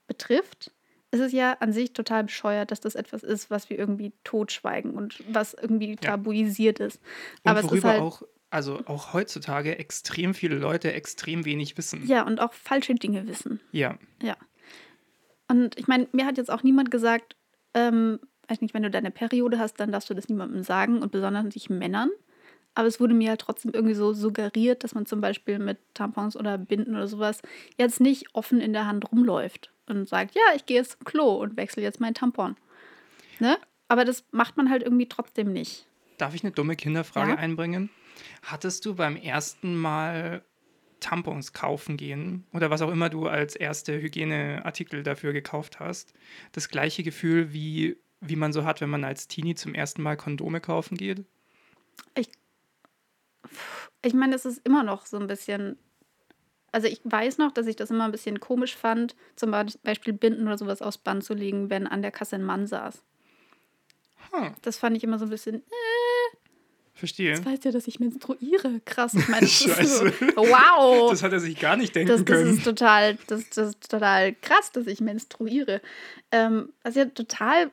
[0.08, 0.72] betrifft,
[1.12, 4.92] ist es ja an sich total bescheuert, dass das etwas ist, was wir irgendwie totschweigen
[4.92, 7.02] und was irgendwie tabuisiert ist.
[7.44, 11.78] Und Aber es ist worüber halt, auch, also auch heutzutage extrem viele Leute extrem wenig
[11.78, 12.08] wissen.
[12.08, 13.60] ja, und auch falsche Dinge wissen.
[13.72, 13.98] Ja.
[14.22, 14.38] Ja.
[15.48, 17.36] Und ich meine, mir hat jetzt auch niemand gesagt,
[17.74, 18.20] ähm,
[18.52, 21.46] weiß nicht, wenn du deine Periode hast, dann darfst du das niemandem sagen und besonders
[21.56, 22.10] nicht Männern.
[22.74, 26.36] Aber es wurde mir halt trotzdem irgendwie so suggeriert, dass man zum Beispiel mit Tampons
[26.38, 27.42] oder Binden oder sowas
[27.78, 31.36] jetzt nicht offen in der Hand rumläuft und sagt, ja, ich gehe jetzt zum Klo
[31.36, 32.56] und wechsle jetzt mein Tampon.
[33.40, 33.58] Ne?
[33.88, 35.86] Aber das macht man halt irgendwie trotzdem nicht.
[36.18, 37.38] Darf ich eine dumme Kinderfrage Ja.
[37.38, 37.90] einbringen?
[38.44, 40.44] Hattest du beim ersten Mal
[41.02, 46.14] Tampons kaufen gehen oder was auch immer du als erste Hygieneartikel dafür gekauft hast,
[46.54, 50.15] das gleiche Gefühl, wie, wie man so hat, wenn man als Teenie zum ersten Mal
[50.15, 51.25] Kondome kaufen geht?
[54.03, 55.77] Ich meine, es ist immer noch so ein bisschen.
[56.71, 59.51] Also ich weiß noch, dass ich das immer ein bisschen komisch fand, zum
[59.84, 63.03] Beispiel Binden oder sowas aufs Band zu legen, wenn an der Kasse ein Mann saß.
[64.31, 65.63] Hm, Das fand ich immer so ein bisschen,
[66.93, 67.31] verstehe.
[67.31, 68.79] jetzt weißt du ja, dass ich menstruiere.
[68.86, 69.13] Krass.
[69.15, 70.13] Ich meine, das ist so, Scheiße.
[70.38, 71.12] wow.
[71.12, 72.57] Das hat er sich gar nicht denken Das, das können.
[72.57, 75.81] ist total, das, das ist total krass, dass ich menstruiere.
[76.31, 77.69] Ähm, was ja total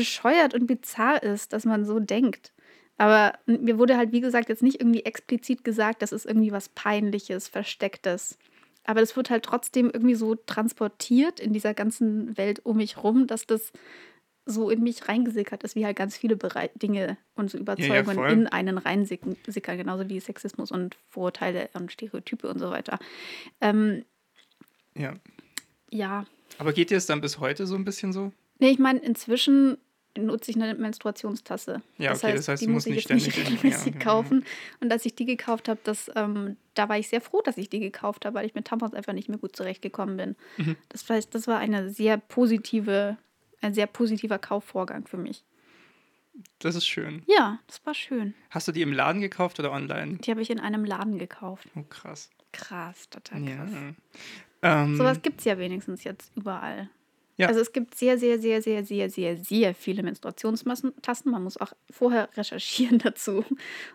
[0.00, 2.52] bescheuert und bizarr ist, dass man so denkt.
[2.96, 6.68] Aber mir wurde halt, wie gesagt, jetzt nicht irgendwie explizit gesagt, das ist irgendwie was
[6.68, 8.38] Peinliches, Verstecktes.
[8.84, 13.26] Aber das wird halt trotzdem irgendwie so transportiert in dieser ganzen Welt um mich rum,
[13.26, 13.72] dass das
[14.46, 18.30] so in mich reingesickert ist, wie halt ganz viele Berei Dinge und so Überzeugungen voll.
[18.32, 19.36] in einen reinsickern,
[19.76, 22.98] genauso wie Sexismus und Vorurteile und Stereotype und so weiter.
[23.60, 24.04] Ähm,
[24.96, 25.14] Ja.
[25.90, 26.24] ja,
[26.58, 28.32] Aber geht dir es dann bis heute so ein bisschen so?
[28.58, 29.78] nee, ich meine, inzwischen
[30.18, 31.82] nutze ich eine Menstruationstasse.
[31.98, 34.44] Ja, okay, das heißt, die du muss musst ich nicht regelmäßig ja, kaufen.
[34.80, 37.68] Und als ich die gekauft habe, das, ähm, da war ich sehr froh, dass ich
[37.68, 40.36] die gekauft habe, weil ich mit Tampons einfach nicht mehr gut zurechtgekommen bin.
[40.56, 40.76] Mhm.
[40.88, 43.16] Das heißt, das war eine sehr positive,
[43.60, 45.44] ein sehr positiver Kaufvorgang für mich.
[46.58, 47.22] Das ist schön.
[47.26, 48.34] Ja, das war schön.
[48.50, 50.18] Hast du die im Laden gekauft oder online?
[50.18, 51.68] Die habe ich in einem Laden gekauft.
[51.74, 52.30] Oh, krass.
[52.52, 53.56] Krass, total Ja.
[53.56, 53.70] krass.
[54.62, 56.90] Ähm, Sowas gibt es ja wenigstens jetzt überall.
[57.40, 57.48] Ja.
[57.48, 61.30] Also es gibt sehr, sehr, sehr, sehr, sehr, sehr, sehr viele Menstruationstassen.
[61.30, 63.44] Man muss auch vorher recherchieren dazu,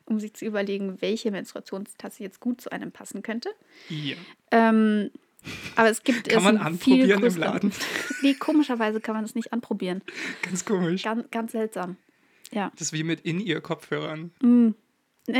[0.05, 3.49] um sich zu überlegen, welche Menstruationstasse jetzt gut zu einem passen könnte.
[3.89, 4.15] ja.
[4.51, 5.11] Ähm,
[5.75, 7.71] aber es gibt Kann es man anprobieren viel im Laden?
[8.23, 10.01] Nee, komischerweise kann man das nicht anprobieren.
[10.41, 11.03] Ganz komisch.
[11.03, 11.97] Ganz, ganz seltsam.
[12.51, 12.71] Ja.
[12.71, 14.31] Das ist wie mit In-Ear-Kopfhörern.
[14.41, 14.73] Ne,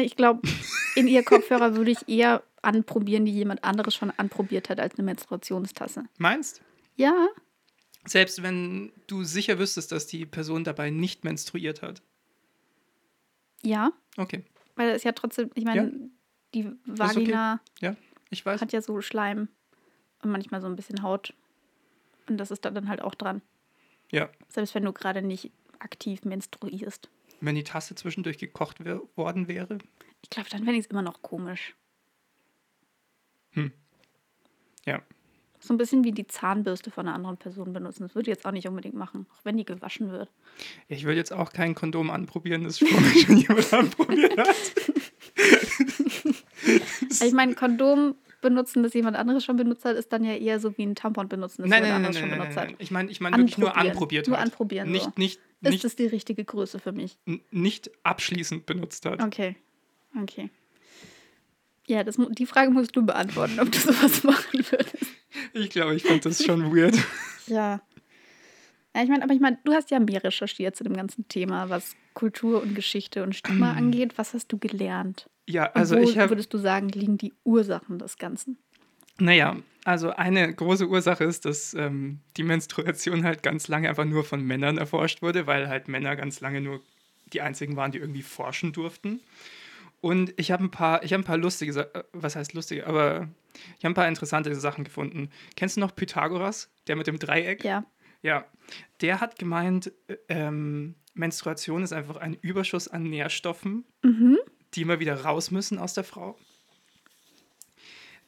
[0.04, 0.48] Ich glaube,
[0.96, 5.06] in ihr Kopfhörer würde ich eher anprobieren, die jemand anderes schon anprobiert hat, als eine
[5.06, 6.04] Menstruationstasse.
[6.18, 6.62] Meinst?
[6.96, 7.28] Ja,
[8.08, 12.02] Selbst wenn du sicher wüsstest, dass die Person dabei nicht menstruiert hat.
[13.64, 13.92] ja.
[14.18, 14.44] Okay.
[14.76, 15.92] Weil es ja trotzdem, ich meine, Ja.
[16.54, 16.80] die ist okay.
[16.86, 17.96] Vagina Ja,
[18.30, 18.62] ich weiß.
[18.62, 19.48] hat ja so Schleim
[20.22, 21.34] und manchmal so ein bisschen Haut.
[22.28, 23.42] Und das ist da dann halt auch dran.
[24.12, 24.30] Ja.
[24.50, 27.10] Selbst wenn du gerade nicht aktiv menstruierst.
[27.42, 28.84] Wenn die Tasse zwischendurch gekocht
[29.18, 29.78] worden wäre.
[30.22, 31.76] Ich glaube, dann ich es immer noch komisch.
[34.86, 35.02] Ja.
[35.66, 38.04] So ein bisschen wie die Zahnbürste von einer anderen Person benutzen.
[38.04, 40.30] Das würde ich jetzt auch nicht unbedingt machen, auch wenn die gewaschen wird.
[40.88, 44.56] Ich würde jetzt auch kein Kondom anprobieren, das schon, schon jemand anprobiert hat.
[47.10, 50.60] Also ich meine, Kondom benutzen, das jemand anderes schon benutzt hat, ist dann ja eher
[50.60, 52.76] so wie ein Tampon benutzen, das Nein, jemand anderes nein, schon nein, benutzt nein, hat.
[52.80, 54.46] Ich meine ich mein wirklich nur anprobiert Nur hat.
[54.46, 55.12] anprobieren, Nicht, so.
[55.18, 57.18] nicht, Ist nicht, das die richtige Größe für mich?
[57.50, 59.22] nicht abschließend benutzt hat.
[59.24, 59.56] Okay.
[60.22, 60.50] Okay.
[61.88, 65.05] Ja, das, die Frage musst du beantworten, ob du sowas machen würdest.
[65.56, 66.96] Ich glaube, ich fand das schon weird.
[67.48, 67.80] Ja.
[68.96, 71.70] Ja, ich meine, aber ich meine, du hast ja mehr recherchiert zu dem ganzen Thema,
[71.70, 74.18] was Kultur und Geschichte und Stigma angeht.
[74.18, 75.30] Was hast du gelernt?
[75.46, 78.58] Ja, also ich habe würdest du sagen, liegen die Ursachen des Ganzen?
[79.20, 84.24] Naja, also eine große Ursache ist, dass ähm, die Menstruation halt ganz lange einfach nur
[84.24, 86.82] von Männern erforscht wurde, weil halt Männer ganz lange nur
[87.32, 89.20] die einzigen waren, die irgendwie forschen durften.
[90.06, 93.28] Und ich habe ein paar, ich habe ein paar lustige, äh, was heißt lustige, aber
[93.80, 95.32] ich habe ein paar interessante Sachen gefunden.
[95.56, 97.64] Kennst du noch Pythagoras, der mit dem Dreieck?
[97.64, 97.86] Ja.
[98.22, 98.46] Ja.
[99.02, 104.38] Der hat gemeint, äh, ähm, Menstruation ist einfach ein Überschuss an Nährstoffen, Mhm.
[104.76, 106.38] die immer wieder raus müssen aus der Frau.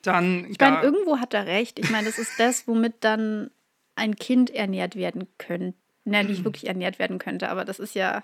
[0.01, 1.77] Dann Ich meine, irgendwo hat er recht.
[1.77, 3.51] Ich meine, das ist das, womit dann
[3.93, 5.77] ein Kind ernährt werden könnte.
[6.05, 6.25] Mhm.
[6.25, 8.23] nicht wirklich ernährt werden könnte, aber das ist ja.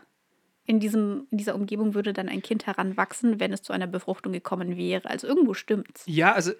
[0.65, 4.31] In, diesem, in dieser Umgebung würde dann ein Kind heranwachsen, wenn es zu einer Befruchtung
[4.33, 5.09] gekommen wäre.
[5.09, 6.03] Also irgendwo stimmt's.
[6.05, 6.51] ja, also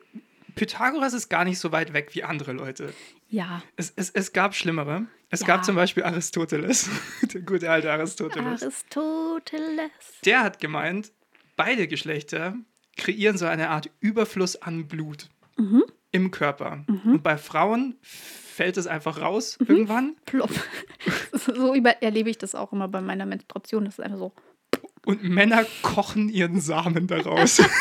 [0.55, 2.93] Pythagoras ist gar nicht so weit weg wie andere Leute.
[3.29, 3.63] Ja.
[3.75, 5.07] Es, es, es gab schlimmere.
[5.31, 5.47] Es Ja.
[5.47, 6.89] gab zum Beispiel Aristoteles,
[7.33, 8.61] der gute alte Aristoteles.
[8.61, 9.91] Aristoteles.
[10.25, 11.11] Der hat gemeint,
[11.55, 12.55] beide Geschlechter
[12.97, 15.83] kreieren so eine Art Überfluss an Blut Mhm.
[16.11, 16.83] im Körper.
[17.05, 17.95] Und bei Frauen
[18.53, 20.15] fällt es einfach raus irgendwann.
[20.25, 20.51] Plopp.
[21.33, 23.85] so über erlebe ich das auch immer bei meiner Menstruation.
[23.85, 24.31] Das ist einfach so.
[25.05, 27.59] Und Männer kochen ihren Samen daraus.
[27.59, 27.65] "Äh,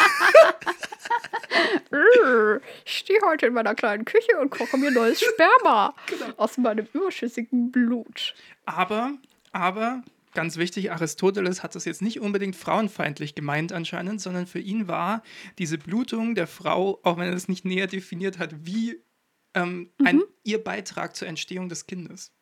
[2.85, 6.33] Ich stehe heute in meiner kleinen Küche und koche mir neues Sperma Genau.
[6.37, 8.35] aus meinem überschüssigen Blut.
[8.67, 9.13] aber,
[9.53, 10.03] aber,
[10.35, 15.23] ganz wichtig, Aristoteles hat das jetzt nicht unbedingt frauenfeindlich gemeint anscheinend, sondern für ihn war
[15.59, 18.99] diese Blutung der Frau, auch wenn er es nicht näher definiert hat, wie
[19.55, 22.33] ähm, ein, ihr Beitrag zur Entstehung des Kindes.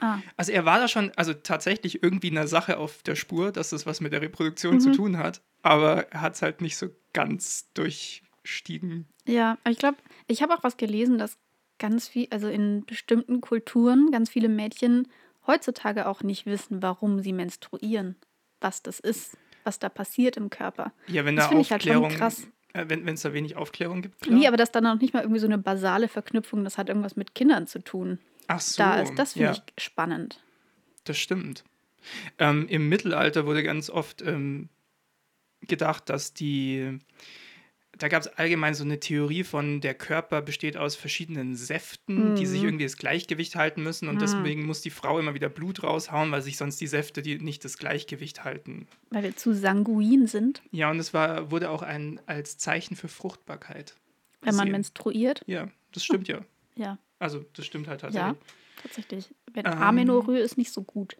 [0.00, 3.70] Ah, Also er war da schon, also tatsächlich irgendwie einer Sache auf der Spur, dass
[3.70, 6.88] das was mit der Reproduktion zu tun hat, aber er hat es halt nicht so
[7.12, 9.06] ganz durchstiegen.
[9.26, 11.36] ja, aber ich glaube, ich habe auch was gelesen, dass
[11.78, 15.08] ganz viel, also in bestimmten Kulturen, ganz viele Mädchen
[15.46, 18.16] heutzutage auch nicht wissen, warum sie menstruieren,
[18.60, 20.92] was das ist, was da passiert im Körper.
[21.08, 22.46] Ja, wenn Das da halt schon Aufklärung, krass.
[22.72, 24.38] Äh, wenn es da wenig Aufklärung gibt, klar.
[24.38, 27.16] Nee, aber dass dann noch nicht mal irgendwie so eine basale Verknüpfung, das hat irgendwas
[27.16, 29.14] mit Kindern zu tun, Ach so, da ist.
[29.16, 30.40] Das finde ja, ich spannend.
[31.04, 31.64] das stimmt.
[32.38, 34.68] Ähm, Im Mittelalter wurde ganz oft ähm,
[35.62, 36.98] gedacht, dass die,
[37.98, 42.46] da gab es allgemein so eine Theorie von, der Körper besteht aus verschiedenen Säften, die
[42.46, 42.68] sich Mhm.
[42.68, 44.20] irgendwie das Gleichgewicht halten müssen und Ah.
[44.20, 47.64] deswegen muss die Frau immer wieder Blut raushauen, weil sich sonst die Säfte die nicht
[47.64, 48.86] das Gleichgewicht halten.
[49.10, 53.08] Weil wir zu sanguin sind, Ja, und es war, wurde auch ein, als Zeichen für
[53.08, 53.94] Fruchtbarkeit.
[54.40, 54.72] wenn man gesehen.
[54.72, 55.42] menstruiert.
[55.46, 56.44] Ja, das stimmt ja.
[56.76, 58.38] Ja, Also, das stimmt halt ja, tatsächlich.
[58.82, 59.34] tatsächlich.
[59.52, 59.72] Wenn Ähm.
[59.72, 61.16] Amenorrhoe ist nicht so gut.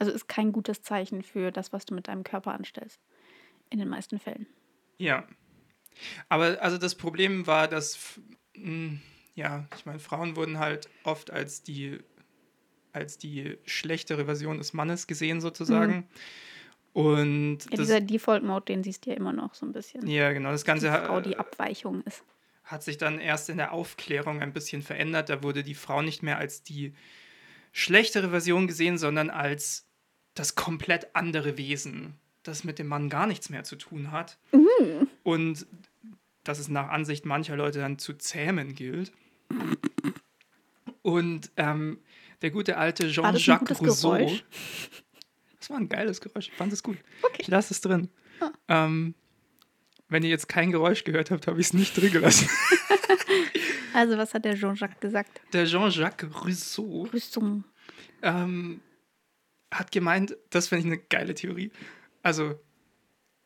[0.00, 3.00] Also ist kein gutes Zeichen für das, was du mit deinem Körper anstellst.
[3.70, 4.46] In den meisten Fällen.
[4.98, 5.26] Ja.
[6.28, 8.18] Aber also das Problem war, dass,
[8.56, 8.98] mh,
[9.34, 11.98] ja, ich meine, Frauen wurden halt oft als die,
[12.92, 16.08] als die schlechtere Version des Mannes gesehen, sozusagen.
[16.92, 17.58] Und Mhm.
[17.70, 20.06] Ja, das, dieser Default-Mode, den siehst du ja immer noch so ein bisschen.
[20.06, 22.24] ja, genau, das Ganze ha- Frau, die Abweichung ist.
[22.64, 25.28] hat sich dann erst in der Aufklärung ein bisschen verändert.
[25.28, 26.94] Da wurde die Frau nicht mehr als die
[27.72, 29.86] schlechtere Version gesehen, sondern als
[30.34, 34.38] das komplett andere Wesen, das mit dem Mann gar nichts mehr zu tun hat.
[35.22, 35.66] Und
[36.44, 39.12] dass es nach Ansicht mancher Leute dann zu zähmen gilt.
[41.02, 41.98] Und ähm,
[42.42, 44.16] der gute alte Jean-Jacques Rousseau.
[44.16, 44.44] Geräusch?
[45.58, 46.48] Das war ein geiles Geräusch.
[46.48, 46.98] Ich fand es gut.
[47.22, 47.38] Okay.
[47.38, 48.08] Ich lasse es drin.
[48.40, 48.50] Ah.
[48.68, 49.14] Ähm,
[50.08, 52.48] wenn ihr jetzt kein Geräusch gehört habt, habe ich es nicht drin gelassen.
[53.92, 55.40] Also, was hat der Jean-Jacques gesagt?
[55.54, 57.64] Der Jean-Jacques Rousseau Rüstung.
[58.20, 58.82] ähm,
[59.72, 61.70] hat gemeint, das finde ich eine geile Theorie.
[62.26, 62.58] Also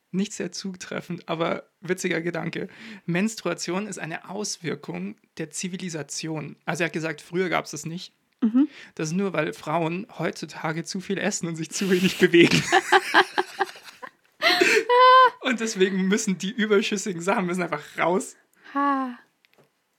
[0.09, 2.67] nicht sehr zutreffend, aber witziger Gedanke.
[3.05, 6.55] Menstruation ist eine Auswirkung der Zivilisation.
[6.65, 8.11] Also er hat gesagt, früher gab es das nicht.
[8.41, 8.67] Mhm.
[8.95, 12.59] Das ist nur, weil Frauen heutzutage zu viel essen und sich zu wenig bewegen.
[15.41, 18.35] und deswegen müssen die überschüssigen Sachen müssen einfach raus.
[18.73, 19.15] Ha.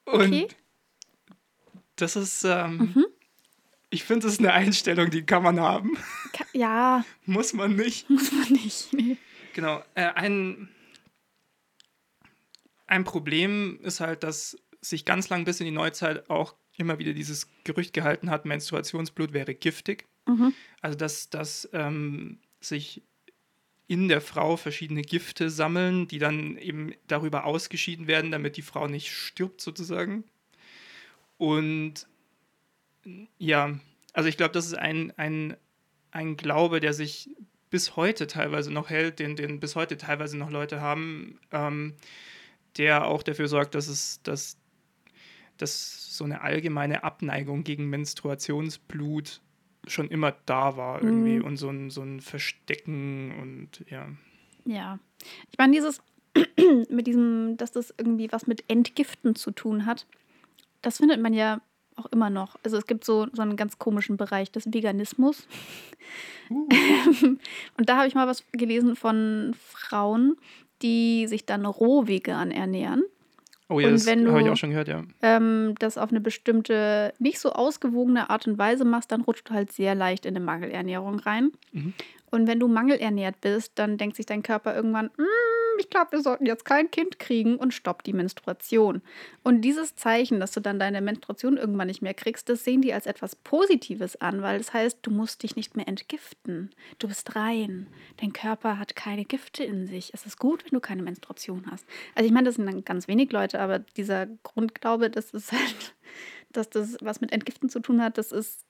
[0.07, 0.49] Und Okay.
[1.95, 3.07] das ist, ähm,
[3.93, 5.97] ich finde, das ist eine Einstellung, die kann man haben.
[6.33, 8.09] Ka- Ja, Muss man nicht.
[8.11, 8.93] muss man nicht.
[8.93, 9.17] Nee.
[9.55, 9.83] Genau.
[9.95, 10.69] Äh, ein,
[12.87, 17.13] ein Problem ist halt, dass sich ganz lang bis in die Neuzeit auch immer wieder
[17.13, 20.07] dieses Gerücht gehalten hat, Menstruationsblut wäre giftig.
[20.27, 20.55] Mhm.
[20.81, 23.03] Also dass, dass ähm, sich
[23.89, 28.89] in der Frau verschiedene Gifte sammeln, die dann eben darüber ausgeschieden werden, damit die Frau
[28.89, 30.25] nicht stirbt sozusagen.
[31.37, 32.07] Und
[33.39, 33.79] ja,
[34.13, 35.57] also ich glaube, das ist ein, ein,
[36.11, 37.31] ein Glaube, der sich
[37.71, 41.95] bis heute teilweise noch hält, den, den bis heute teilweise noch Leute haben, ähm,
[42.77, 44.59] der auch dafür sorgt, dass es, dass,
[45.57, 49.41] dass so eine allgemeine Abneigung gegen Menstruationsblut
[49.87, 51.45] schon immer da war irgendwie Mhm.
[51.45, 54.09] und so ein, so ein Verstecken und ja.
[54.65, 54.99] Ja.
[55.51, 56.01] Ich meine, dieses
[56.89, 60.07] mit diesem, dass das irgendwie was mit Entgiften zu tun hat,
[60.83, 61.61] das findet man ja
[61.97, 62.57] auch immer noch.
[62.63, 65.47] Also es gibt so, so einen ganz komischen Bereich des Veganismus.
[66.51, 66.69] Uh.
[67.79, 70.37] und da habe ich mal was gelesen von Frauen,
[70.83, 73.05] die sich dann roh vegan ernähren.
[73.69, 75.03] Oh ja, und das habe ich auch schon gehört, ja.
[75.23, 79.55] Ähm, das auf eine bestimmte, nicht so ausgewogene Art und Weise machst, dann rutscht du
[79.55, 81.53] halt sehr leicht in eine Mangelernährung rein.
[81.73, 81.95] Mhm.
[82.31, 86.23] Und wenn du mangelernährt bist, dann denkt sich dein Körper irgendwann, mm, ich glaube, wir
[86.23, 89.03] sollten jetzt kein Kind kriegen und stoppt die Menstruation.
[89.43, 92.93] Und dieses Zeichen, dass du dann deine Menstruation irgendwann nicht mehr kriegst, das sehen die
[92.93, 96.71] als etwas Positives an, weil das heißt, du musst dich nicht mehr entgiften.
[96.99, 97.87] Du bist rein.
[98.21, 100.13] Dein Körper hat keine Gifte in sich.
[100.15, 101.87] Es ist gut, wenn du keine Menstruation hast.
[102.15, 105.95] Also ich meine, das sind dann ganz wenig Leute, aber dieser Grundglaube, das halt,
[106.53, 108.67] dass das was mit Entgiften zu tun hat, das ist,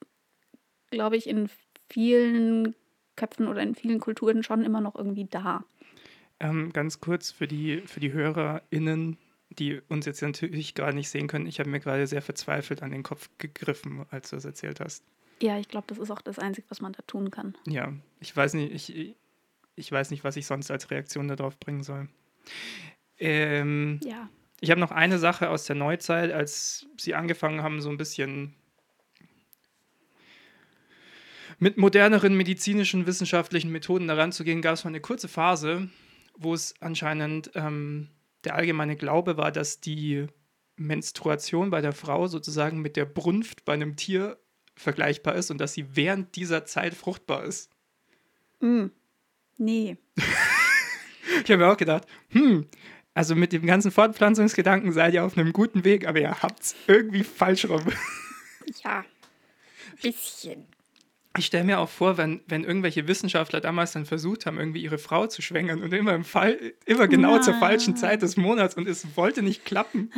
[0.90, 1.48] glaube ich, in
[1.88, 2.74] vielen
[3.16, 5.64] Köpfen oder in vielen Kulturen schon immer noch irgendwie da.
[6.42, 9.16] Ähm, ganz kurz für die, für die HörerInnen,
[9.50, 11.46] die uns jetzt natürlich gerade nicht sehen können.
[11.46, 15.04] Ich habe mir gerade sehr verzweifelt an den Kopf gegriffen, als du es erzählt hast.
[15.40, 17.56] Ja, ich glaube, das ist auch das Einzige, was man da tun kann.
[17.68, 19.14] Ja, ich weiß nicht, ich,
[19.76, 22.08] ich weiß nicht, was ich sonst als Reaktion darauf bringen soll.
[23.20, 24.28] Ähm, ja.
[24.60, 28.56] Ich habe noch eine Sache aus der Neuzeit, als sie angefangen haben, so ein bisschen
[31.60, 35.88] mit moderneren medizinischen, wissenschaftlichen Methoden daran zu gehen, gab es mal eine kurze Phase,
[36.36, 38.08] wo es anscheinend ähm,
[38.44, 40.26] der allgemeine Glaube war, dass die
[40.76, 44.38] Menstruation bei der Frau sozusagen mit der Brunft bei einem Tier
[44.74, 47.70] vergleichbar ist und dass sie während dieser Zeit fruchtbar ist.
[48.60, 48.86] Mm.
[49.58, 49.96] Nee.
[51.44, 52.66] ich habe mir auch gedacht, hm,
[53.14, 56.74] also mit dem ganzen Fortpflanzungsgedanken seid ihr auf einem guten Weg, aber ihr habt es
[56.86, 57.82] irgendwie falsch rum.
[58.82, 59.04] ja,
[60.02, 60.66] bisschen
[61.38, 64.98] ich stelle mir auch vor, wenn, wenn irgendwelche Wissenschaftler damals dann versucht haben, irgendwie ihre
[64.98, 67.40] Frau zu schwängern und immer im Fall, immer genau ja.
[67.40, 70.12] zur falschen Zeit des Monats und es wollte nicht klappen.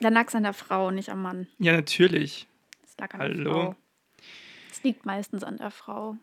[0.00, 1.46] Dann lag es an der Frau, nicht am Mann.
[1.58, 2.46] Ja, natürlich.
[2.84, 3.44] Es lag an Hallo.
[3.44, 3.76] der Frau.
[4.70, 6.16] Es liegt meistens an der Frau.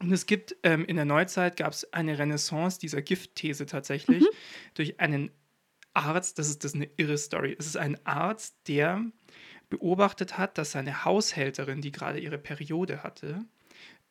[0.00, 4.28] Und es gibt ähm, in der Neuzeit gab es eine Renaissance dieser Giftthese tatsächlich mhm.
[4.74, 5.30] durch einen
[5.92, 6.38] Arzt.
[6.38, 7.56] Das ist, das ist eine irre Story.
[7.58, 9.04] Es ist ein Arzt, der
[9.70, 13.44] beobachtet hat, dass seine Haushälterin, die gerade ihre Periode hatte,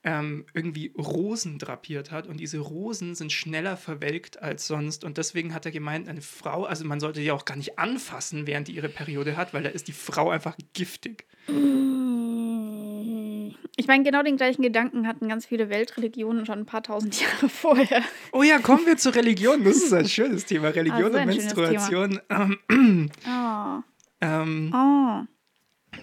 [0.04, 5.54] ähm, irgendwie Rosen drapiert hat und diese Rosen sind schneller verwelkt als sonst und deswegen
[5.54, 8.74] hat er gemeint, eine Frau, also man sollte die auch gar nicht anfassen, während die
[8.74, 11.26] ihre Periode hat, weil da ist die Frau einfach giftig.
[13.76, 17.50] Ich meine, genau den gleichen Gedanken hatten ganz viele Weltreligionen schon ein paar tausend Jahre
[17.50, 18.02] vorher.
[18.32, 19.64] Oh ja, kommen wir zur Religion.
[19.64, 20.70] Das ist ein schönes Thema.
[20.70, 22.20] Religion ah, und Menstruation.
[22.30, 23.82] Ähm, oh.
[24.22, 25.26] Ähm, oh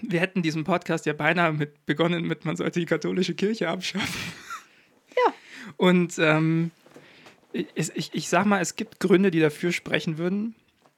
[0.09, 4.21] wir hätten diesen Podcast ja beinahe mit begonnen mit, man sollte die katholische Kirche abschaffen.
[5.15, 5.33] Ja.
[5.77, 6.71] Und ähm,
[7.53, 10.55] ich, ich, ich sag mal, es gibt Gründe, die dafür sprechen würden.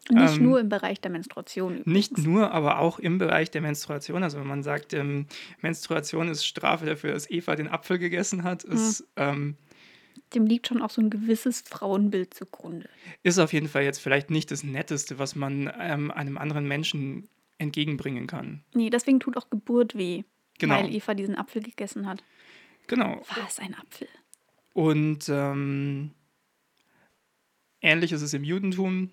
[0.09, 1.79] Nicht ähm, nur im Bereich der Menstruation.
[1.79, 1.93] Übrigens.
[1.93, 4.23] Nicht nur, aber auch im Bereich der Menstruation.
[4.23, 5.27] Also wenn man sagt, ähm,
[5.61, 9.01] Menstruation ist Strafe dafür, dass Eva den Apfel gegessen hat, ist...
[9.01, 9.05] Mhm.
[9.17, 9.55] Ähm,
[10.33, 12.89] dem liegt schon auch so ein gewisses Frauenbild zugrunde.
[13.23, 17.29] Ist auf jeden Fall jetzt vielleicht nicht das Netteste, was man ähm, einem anderen Menschen
[17.57, 18.63] entgegenbringen kann.
[18.73, 20.23] Nee, deswegen tut auch Geburt weh,
[20.59, 20.75] genau.
[20.75, 22.23] weil Eva diesen Apfel gegessen hat.
[22.87, 23.21] Genau.
[23.35, 24.07] War es ein Apfel?
[24.73, 26.11] Und ähm,
[27.81, 29.11] ähnlich ist es im Judentum.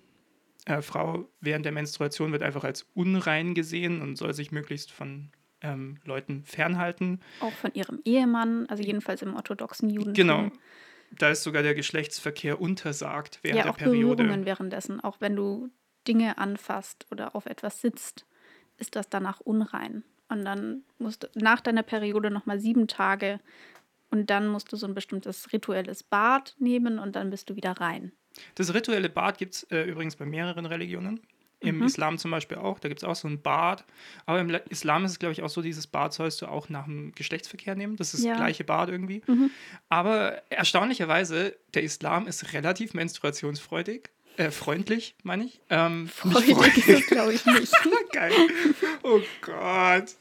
[0.65, 5.31] Äh, Frau während der Menstruation wird einfach als unrein gesehen und soll sich möglichst von
[5.61, 7.21] ähm, Leuten fernhalten.
[7.39, 10.13] Auch von ihrem Ehemann, also jedenfalls im orthodoxen Judentum.
[10.13, 10.51] Genau.
[11.17, 14.23] Da ist sogar der Geschlechtsverkehr untersagt während ja, der auch Periode.
[14.23, 15.69] Berührungen währenddessen, auch wenn du
[16.07, 18.25] Dinge anfasst oder auf etwas sitzt
[18.77, 20.03] ist das danach unrein.
[20.29, 23.39] Und dann musst du nach deiner Periode nochmal sieben Tage
[24.09, 27.71] und dann musst du so ein bestimmtes rituelles Bad nehmen und dann bist du wieder
[27.73, 28.11] rein.
[28.55, 31.21] Das rituelle Bad gibt es äh, übrigens bei mehreren Religionen.
[31.61, 31.85] Im mhm.
[31.85, 32.79] Islam zum Beispiel auch.
[32.79, 33.85] Da gibt es auch so ein Bad.
[34.25, 36.85] Aber im Islam ist es, glaube ich, auch so, dieses Bad sollst du auch nach
[36.85, 37.95] dem Geschlechtsverkehr nehmen.
[37.95, 38.31] Das ist ja.
[38.31, 39.21] das gleiche Bad irgendwie.
[39.25, 39.49] Mhm.
[39.89, 44.09] Aber erstaunlicherweise, der Islam ist relativ menstruationsfreudig.
[44.37, 45.61] Äh, freundlich, meine ich.
[45.69, 46.87] Ähm, freudig.
[46.87, 47.73] ist glaube ich nicht.
[48.11, 48.33] Geil.
[49.03, 50.15] Oh Gott.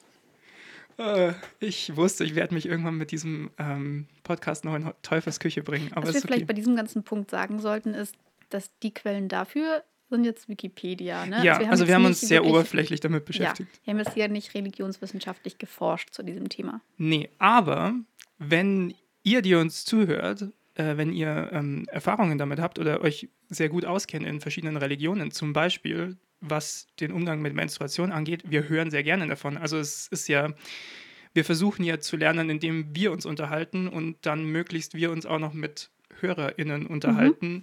[0.98, 5.90] Äh, ich wusste, ich werde mich irgendwann mit diesem ähm, Podcast noch in Teufelsküche bringen.
[5.92, 6.28] Aber Was wir okay.
[6.28, 8.14] vielleicht bei diesem ganzen Punkt sagen sollten, ist,
[8.50, 11.26] dass die Quellen dafür sind jetzt Wikipedia.
[11.26, 11.44] Ne?
[11.44, 13.68] Ja, also wir haben, also wir haben uns sehr oberflächlich damit beschäftigt.
[13.72, 16.80] Ja, wir haben jetzt ja nicht religionswissenschaftlich geforscht zu diesem Thema.
[16.96, 17.94] Nee, aber
[18.38, 20.42] wenn ihr, die uns zuhört,
[20.74, 25.30] äh, wenn ihr ähm, Erfahrungen damit habt oder euch sehr gut auskennt in verschiedenen Religionen,
[25.30, 26.16] zum Beispiel
[26.48, 29.56] was den Umgang mit Menstruation angeht, wir hören sehr gerne davon.
[29.56, 30.52] Also es ist ja,
[31.32, 35.38] wir versuchen ja zu lernen, indem wir uns unterhalten und dann möglichst wir uns auch
[35.38, 35.90] noch mit
[36.20, 37.62] HörerInnen unterhalten, mhm.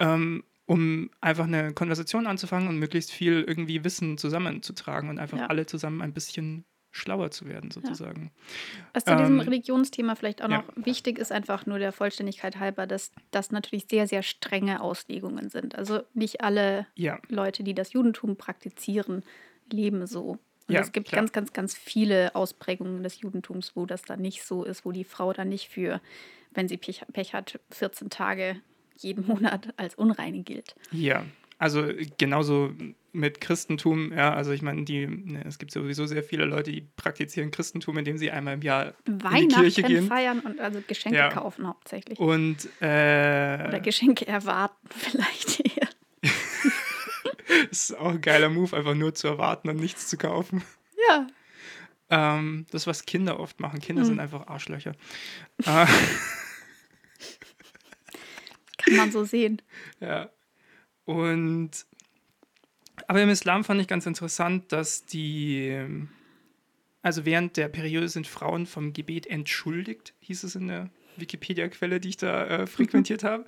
[0.00, 5.46] ähm, um einfach eine Konversation anzufangen und möglichst viel irgendwie Wissen zusammenzutragen und einfach ja.
[5.46, 6.64] alle zusammen ein bisschen
[6.94, 8.30] schlauer zu werden, sozusagen.
[8.32, 8.84] Ja.
[8.92, 10.86] Was zu diesem ähm, Religionsthema vielleicht auch noch ja.
[10.86, 15.74] wichtig ist, einfach nur der Vollständigkeit halber, dass das natürlich sehr, sehr strenge Auslegungen sind.
[15.74, 17.18] Also nicht alle ja.
[17.28, 19.24] Leute, die das Judentum praktizieren,
[19.72, 20.38] leben so.
[20.68, 21.20] Und es gibt klar.
[21.20, 25.04] ganz, ganz, ganz viele Ausprägungen des Judentums, wo das dann nicht so ist, wo die
[25.04, 26.00] Frau dann nicht für,
[26.52, 28.60] wenn sie Pech, Pech hat, 14 Tage
[28.96, 30.76] jeden Monat als unreine gilt.
[30.92, 31.24] Ja,
[31.58, 31.88] also
[32.18, 32.72] genauso
[33.14, 36.80] mit Christentum, ja, also ich meine, die, ne, es gibt sowieso sehr viele Leute, die
[36.80, 40.08] praktizieren Christentum, indem sie einmal im Jahr in die Kirche gehen.
[40.08, 41.28] feiern und also Geschenke ja.
[41.28, 42.18] kaufen hauptsächlich.
[42.18, 45.88] Und äh, Oder Geschenke erwarten vielleicht eher.
[46.22, 50.64] das ist auch ein geiler Move, einfach nur zu erwarten und nichts zu kaufen.
[51.08, 51.28] Ja.
[52.10, 53.80] Ähm, das, was Kinder oft machen.
[53.80, 54.08] Kinder hm.
[54.08, 54.96] sind einfach Arschlöcher.
[55.64, 55.86] Äh,
[58.78, 59.62] Kann man so sehen.
[60.00, 60.30] Ja.
[61.04, 61.86] Und
[63.08, 65.84] aber im Islam fand ich ganz interessant, dass die,
[67.02, 72.10] also während der Periode sind Frauen vom Gebet entschuldigt, hieß es in der Wikipedia-Quelle, die
[72.10, 73.26] ich da äh, frequentiert mhm.
[73.26, 73.44] habe.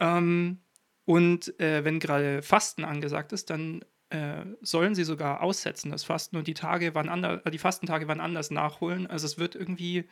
[0.00, 0.58] Ähm,
[1.04, 6.36] und äh, wenn gerade Fasten angesagt ist, dann äh, sollen sie sogar aussetzen, das Fasten
[6.36, 9.06] und die Tage waren anders, die Fastentage waren anders nachholen.
[9.06, 10.04] Also es wird irgendwie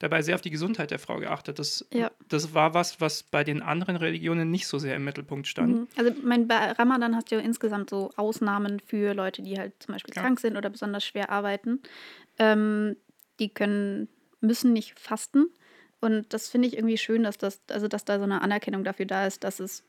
[0.00, 1.58] dabei sehr auf die Gesundheit der Frau geachtet.
[1.58, 2.10] Das, ja.
[2.28, 5.76] das war was, was bei den anderen Religionen nicht so sehr im Mittelpunkt stand.
[5.76, 5.88] Mhm.
[5.96, 9.92] Also mein, bei Ramadan hast du ja insgesamt so Ausnahmen für Leute, die halt zum
[9.92, 10.22] Beispiel ja.
[10.22, 11.80] krank sind oder besonders schwer arbeiten.
[12.38, 12.96] Ähm,
[13.38, 14.08] die können,
[14.40, 15.46] müssen nicht fasten.
[16.00, 19.04] Und das finde ich irgendwie schön, dass das, also dass da so eine Anerkennung dafür
[19.04, 19.84] da ist, dass es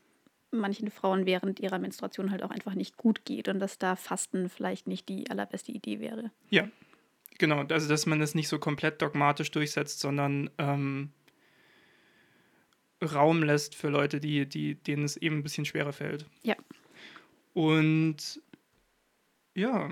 [0.50, 4.50] manchen Frauen während ihrer Menstruation halt auch einfach nicht gut geht und dass da Fasten
[4.50, 6.30] vielleicht nicht die allerbeste Idee wäre.
[6.50, 6.68] Ja,
[7.38, 11.10] Genau, also dass man das nicht so komplett dogmatisch durchsetzt, sondern ähm,
[13.02, 16.26] Raum lässt für Leute, die, die, denen es eben ein bisschen schwerer fällt.
[16.42, 16.56] Ja.
[17.54, 18.40] Und
[19.54, 19.90] ja.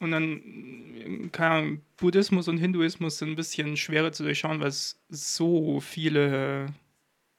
[0.00, 5.00] Und dann, keine Ahnung, Buddhismus und Hinduismus sind ein bisschen schwerer zu durchschauen, weil es
[5.08, 6.66] so viele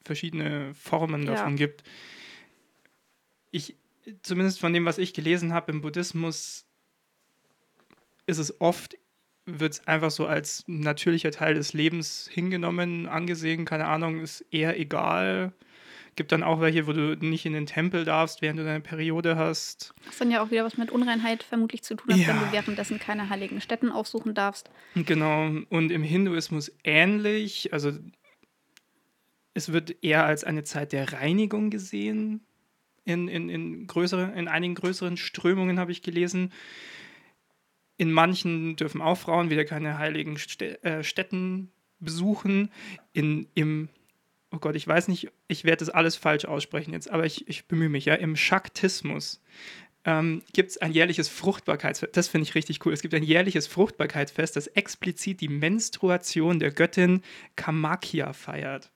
[0.03, 1.67] verschiedene Formen davon ja.
[1.67, 1.83] gibt.
[3.51, 3.77] Ich,
[4.23, 6.65] zumindest von dem, was ich gelesen habe, im Buddhismus
[8.29, 8.95] ist es oft,
[9.45, 14.79] wird es einfach so als natürlicher Teil des Lebens hingenommen, angesehen, keine Ahnung, ist eher
[14.79, 15.51] egal.
[16.15, 19.35] Gibt dann auch welche, wo du nicht in den Tempel darfst, während du deine Periode
[19.37, 19.93] hast.
[20.05, 22.27] Das dann ja auch wieder was mit Unreinheit vermutlich zu tun hat, ja.
[22.27, 24.69] wenn du währenddessen keine heiligen Stätten aufsuchen darfst.
[24.95, 27.71] Genau, und im Hinduismus ähnlich.
[27.73, 27.93] Also
[29.53, 32.41] es wird eher als eine Zeit der Reinigung gesehen.
[33.05, 36.51] In, in, in, größere, in einigen größeren Strömungen habe ich gelesen.
[37.99, 41.69] In manchen dürfen auch Frauen wieder keine heiligen äh, Stätten
[41.99, 42.71] besuchen.
[43.11, 43.89] In, Im,
[44.51, 47.67] oh Gott, ich weiß nicht, ich werde das alles falsch aussprechen jetzt, aber ich, ich
[47.67, 48.15] bemühe mich, ja.
[48.15, 49.41] Im Schaktismus
[50.05, 52.15] ähm, gibt es ein jährliches Fruchtbarkeitsfest.
[52.15, 52.93] Das finde ich richtig cool.
[52.93, 57.21] Es gibt ein jährliches Fruchtbarkeitsfest, das explizit die Menstruation der Göttin
[57.57, 58.91] Kamakia feiert.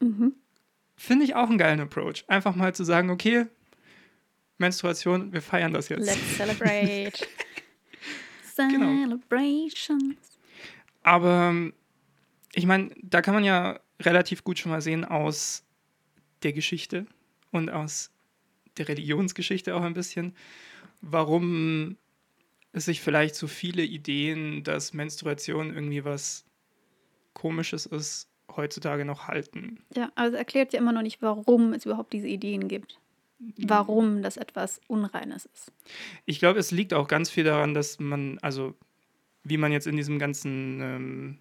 [0.00, 0.34] Mhm.
[0.96, 2.24] Finde ich auch einen geilen Approach.
[2.28, 3.46] Einfach mal zu sagen, okay,
[4.58, 6.04] Menstruation, wir feiern das jetzt.
[6.04, 7.12] Let's celebrate.
[8.54, 10.16] Celebrations.
[10.16, 10.18] Genau.
[11.02, 11.54] Aber
[12.52, 15.64] ich meine, da kann man ja relativ gut schon mal sehen aus
[16.42, 17.06] der Geschichte
[17.52, 18.10] und aus
[18.76, 20.34] der Religionsgeschichte auch ein bisschen,
[21.00, 21.96] warum
[22.72, 26.44] es sich vielleicht so viele Ideen, dass Menstruation irgendwie was
[27.32, 29.78] Komisches ist, heutzutage noch halten.
[29.94, 32.98] Ja, also erklärt ja immer noch nicht, warum es überhaupt diese Ideen gibt
[33.38, 35.72] warum das etwas Unreines ist.
[36.26, 38.74] Ich glaube, es liegt auch ganz viel daran, dass man, also
[39.44, 41.38] wie man jetzt in diesem ganzen ähm,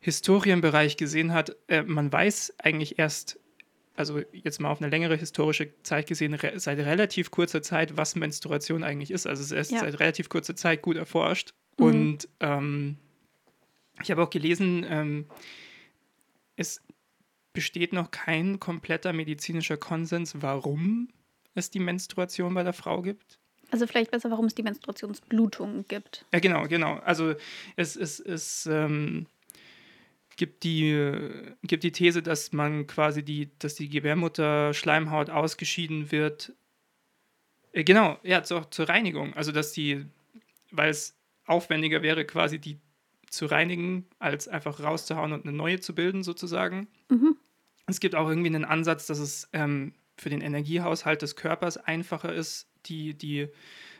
[0.00, 3.38] Historienbereich gesehen hat, äh, man weiß eigentlich erst,
[3.94, 8.16] also jetzt mal auf eine längere historische Zeit gesehen, re seit relativ kurzer Zeit, was
[8.16, 9.26] Menstruation eigentlich ist.
[9.26, 9.80] Also es ist erst ja.
[9.80, 11.54] seit relativ kurzer Zeit gut erforscht.
[11.78, 11.84] Mhm.
[11.84, 12.96] Und ähm,
[14.02, 15.26] ich habe auch gelesen, ähm,
[16.56, 16.82] es
[17.54, 21.08] besteht noch kein kompletter medizinischer Konsens, warum
[21.54, 23.38] es die Menstruation bei der Frau gibt.
[23.70, 26.26] Also vielleicht besser, warum es die Menstruationsblutung gibt.
[26.32, 26.96] Ja, genau, genau.
[26.98, 27.34] Also
[27.76, 29.26] es, es, es ähm,
[30.36, 31.22] gibt, die,
[31.62, 36.52] gibt die These, dass man quasi die, dass die Gebärmutter-Schleimhaut ausgeschieden wird.
[37.72, 39.32] Äh, genau, ja, zur, zur Reinigung.
[39.34, 40.04] Also dass die,
[40.70, 42.78] weil es aufwendiger wäre, quasi die
[43.28, 46.86] zu reinigen, als einfach rauszuhauen und eine neue zu bilden, sozusagen.
[47.08, 47.36] Mhm.
[47.86, 52.32] Es gibt auch irgendwie einen Ansatz, dass es ähm, für den Energiehaushalt des Körpers einfacher
[52.32, 53.48] ist, die, die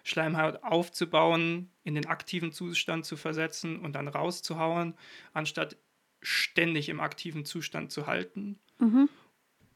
[0.05, 4.95] Schleimhaut aufzubauen, in den aktiven Zustand zu versetzen und dann rauszuhauen,
[5.33, 5.77] anstatt
[6.21, 8.59] ständig im aktiven Zustand zu halten.
[8.79, 9.09] Mhm.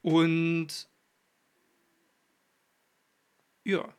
[0.03, 0.89] Und
[3.65, 3.95] ja,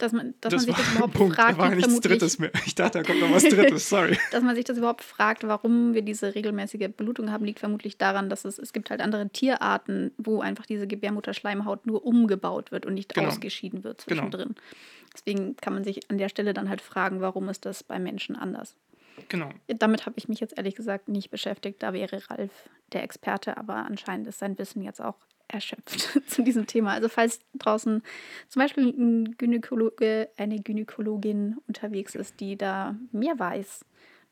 [0.00, 1.38] Dass man, dass das man sich war das überhaupt Punkt.
[1.38, 2.50] Da fragt, war wie nichts Drittes mehr.
[2.66, 4.18] Ich dachte, da kommt noch was Drittes, sorry.
[4.32, 8.28] dass man sich das überhaupt fragt, warum wir diese regelmäßige Blutung haben, liegt vermutlich daran,
[8.30, 12.94] dass es, es gibt halt andere Tierarten, wo einfach diese Gebärmutterschleimhaut nur umgebaut wird und
[12.94, 13.28] nicht Genau.
[13.28, 14.22] ausgeschieden wird Genau.
[14.22, 14.54] zwischendrin.
[15.12, 18.36] Deswegen kann man sich an der Stelle dann halt fragen, warum ist das bei Menschen
[18.36, 18.76] anders?
[19.28, 19.50] Genau.
[19.66, 21.82] Damit habe ich mich jetzt ehrlich gesagt nicht beschäftigt.
[21.82, 25.16] Da wäre Ralf der Experte, aber anscheinend ist sein Wissen jetzt auch
[25.52, 26.92] erschöpft zu diesem Thema.
[26.92, 28.02] Also falls draußen
[28.48, 33.84] zum Beispiel ein Gynäkologe, eine Gynäkologin unterwegs ist, die da mehr weiß,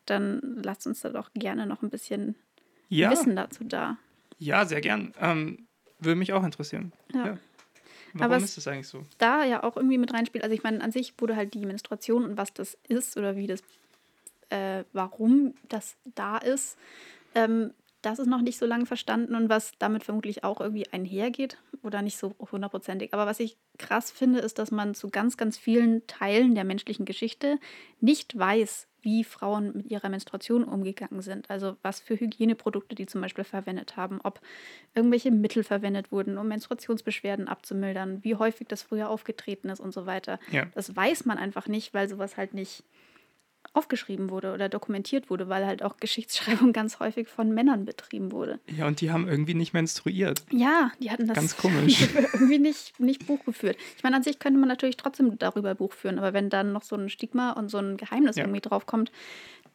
[0.07, 2.35] dann lasst uns da doch gerne noch ein bisschen
[2.89, 3.99] Ja, Wissen dazu da.
[4.39, 5.12] ja sehr gern.
[5.21, 5.66] Ähm,
[5.99, 6.93] würde mich auch interessieren.
[7.12, 7.27] Ja.
[7.27, 7.39] Ja.
[8.14, 9.05] Aber Warum es- ist das eigentlich so?
[9.19, 10.43] da ja auch irgendwie mit reinspielt.
[10.43, 13.47] Also ich meine, an sich wurde halt die Menstruation und was das ist oder wie
[13.47, 13.61] das,
[14.51, 16.79] äh, warum das da ist,
[17.35, 21.59] ähm, das ist noch nicht so lange verstanden und was damit vermutlich auch irgendwie einhergeht
[21.82, 23.12] oder nicht so hundertprozentig.
[23.12, 27.07] Aber was ich krass finde, ist, dass man zu ganz, ganz vielen Teilen der menschlichen
[27.07, 27.59] Geschichte
[28.01, 31.51] nicht weiß, wie Frauen mit ihrer Menstruation umgegangen sind.
[31.51, 34.40] Also was für Hygieneprodukte die zum Beispiel verwendet haben, ob
[34.94, 40.07] irgendwelche Mittel verwendet wurden, um Menstruationsbeschwerden abzumildern, wie häufig das früher aufgetreten ist und so
[40.07, 40.38] weiter.
[40.51, 40.66] Ja.
[40.74, 42.84] Das weiß man einfach nicht, weil sowas halt nicht
[43.75, 48.59] aufgeschrieben wurde oder dokumentiert wurde, weil halt auch Geschichtsschreibung ganz häufig von Männern betrieben wurde.
[48.77, 50.43] Ja, und die haben irgendwie nicht menstruiert.
[50.51, 52.01] Ja, die hatten das Ganz komisch.
[52.33, 53.77] irgendwie nicht, nicht Buch geführt.
[53.97, 56.83] Ich meine, an sich könnte man natürlich trotzdem darüber Buch führen, aber wenn dann noch
[56.83, 58.45] so ein Stigma und so ein Geheimnis Ja.
[58.45, 59.12] irgendwie draufkommt,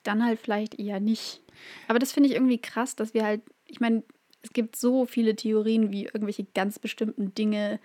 [0.04, 1.42] dann halt vielleicht eher nicht.
[1.88, 4.04] Aber das finde ich irgendwie krass, dass wir halt, ich meine,
[4.42, 7.80] es gibt so viele Theorien, wie irgendwelche ganz bestimmten Dinge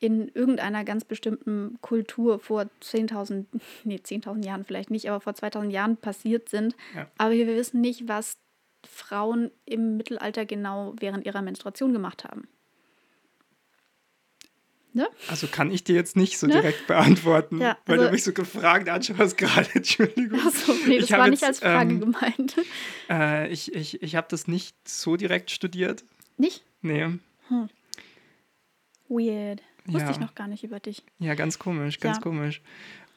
[0.00, 3.46] in irgendeiner ganz bestimmten Kultur vor 10.000,
[3.84, 6.74] nee, 10.000 Jahren vielleicht nicht, aber vor 2.000 Jahren passiert sind.
[6.94, 7.08] Ja.
[7.18, 8.36] Aber wir wissen nicht, was
[8.86, 12.46] Frauen im Mittelalter genau während ihrer Menstruation gemacht haben.
[14.94, 15.06] Ne?
[15.28, 16.54] Also kann ich dir jetzt nicht so Ne?
[16.54, 19.68] direkt beantworten, Ja, weil also- du mich so gefragt anschaust gerade.
[19.74, 20.40] Entschuldigung.
[20.40, 22.56] Achso, nee, das war nicht jetzt, als Frage ähm, gemeint.
[23.10, 26.04] Äh, ich ich, ich habe das nicht so direkt studiert.
[26.36, 26.62] Nicht?
[26.82, 27.18] Nee.
[29.08, 29.62] Weird.
[29.88, 30.10] Wusste Ja.
[30.10, 31.02] ich noch gar nicht über dich.
[31.18, 32.22] Ja, ganz komisch, ganz Ja.
[32.22, 32.60] komisch.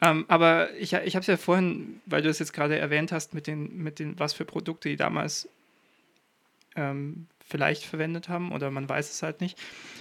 [0.02, 3.34] Ähm, aber ich, ich habe es ja vorhin, weil du es jetzt gerade erwähnt hast,
[3.34, 5.48] mit den, mit den, was für Produkte die damals
[6.76, 9.60] ähm, vielleicht verwendet haben oder man weiß es halt nicht.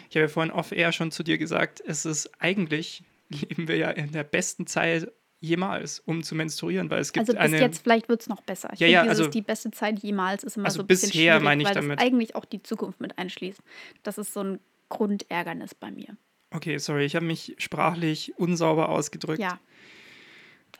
[0.08, 3.90] Ich habe ja vorhin off-air schon zu dir gesagt, es ist eigentlich, leben wir ja
[3.90, 5.10] in der besten Zeit
[5.42, 7.58] jemals, um zu menstruieren, weil es gibt Also bis eine.
[7.60, 8.70] jetzt, vielleicht wird es noch besser.
[8.74, 11.08] Ich Ja, finde, ja, also- die beste Zeit jemals ist immer Also so ein bisschen
[11.10, 11.98] bisher schwierig, meine ich weil damit.
[11.98, 13.60] das eigentlich auch die Zukunft mit einschließt.
[14.02, 14.60] Das ist so ein
[14.90, 16.16] Grundärgernis bei mir.
[16.52, 19.40] Okay, sorry, ich habe mich sprachlich unsauber ausgedrückt.
[19.40, 19.60] Ja.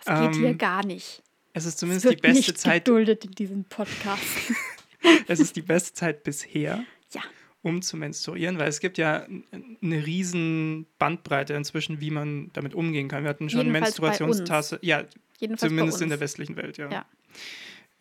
[0.04, 1.22] Das geht hier Ähm, gar nicht.
[1.52, 4.24] Es ist Es zumindest die wird beste nicht Zeit, geduldet in diesem Podcast.
[5.28, 6.84] es ist die beste Zeit bisher.
[7.12, 7.22] ja.
[7.62, 9.26] um zu menstruieren, weil es gibt ja
[9.82, 13.24] eine riesen Bandbreite inzwischen, wie man damit umgehen kann.
[13.24, 15.04] Wir hatten schon Jedenfalls Menstruationstasse, ja,
[15.38, 16.90] Jedenfalls zumindest in der westlichen Welt, ja.
[16.90, 17.06] Ja.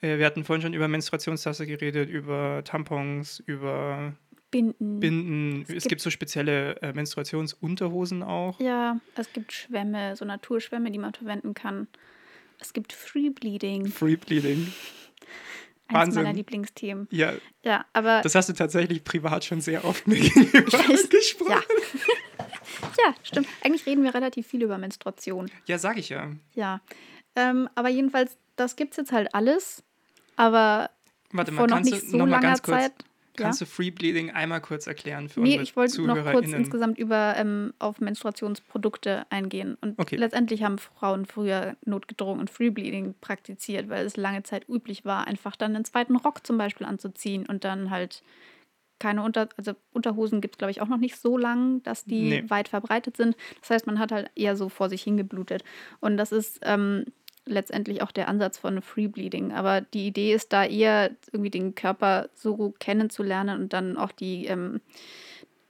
[0.01, 4.13] Äh, Wir hatten vorhin schon über Menstruationstasse geredet, über Tampons, über
[4.52, 5.00] Binden.
[5.00, 5.62] Binden.
[5.64, 8.60] Es, gibt- gibt so spezielle äh, Menstruationsunterhosen auch.
[8.60, 11.88] Ja, es gibt Schwämme, so Naturschwämme, die man verwenden kann.
[12.60, 14.74] Es gibt Free Bleeding, Free Bleeding.
[15.88, 16.24] eins Wahnsinn.
[16.24, 17.08] meiner Lieblingsthemen.
[17.12, 17.34] Ja,
[17.64, 21.52] Ja, aber das hast du tatsächlich privat schon sehr oft mir gegenüber weiß, ausgesprochen.
[21.52, 21.62] ja.
[23.06, 23.47] ja, stimmt.
[23.64, 25.50] Eigentlich reden wir relativ viel über Menstruation.
[25.68, 26.32] Ja, sag ich ja.
[26.54, 26.82] Ja.
[27.36, 29.84] Ähm, aber jedenfalls, das gibt's jetzt halt alles.
[30.36, 30.89] Aber
[31.32, 32.91] Warte mal, vor noch kannst nicht du so noch mal langer ganz kurz,
[33.44, 36.98] Kannst du Free Bleeding einmal kurz erklären für Nee, unsere ich wollte noch kurz insgesamt
[36.98, 39.78] über ähm, auf Menstruationsprodukte eingehen.
[39.82, 40.16] Und Okay.
[40.16, 45.56] letztendlich haben Frauen früher notgedrungen und Freebleeding praktiziert, weil es lange Zeit üblich war, einfach
[45.56, 48.24] dann einen zweiten Rock zum Beispiel anzuziehen und dann halt
[49.00, 52.22] keine Unter also Unterhosen gibt es, glaube ich, auch noch nicht so lang, dass die
[52.22, 52.44] Nee.
[52.50, 53.38] weit verbreitet sind.
[53.62, 55.64] Das heißt, man hat halt eher so vor sich hingeblutet.
[56.02, 57.06] Und das ist ähm,
[57.50, 59.52] letztendlich auch der Ansatz von Freebleeding.
[59.52, 64.45] Aber die Idee ist da eher irgendwie den Körper so kennenzulernen und dann auch die
[64.45, 64.82] ähm,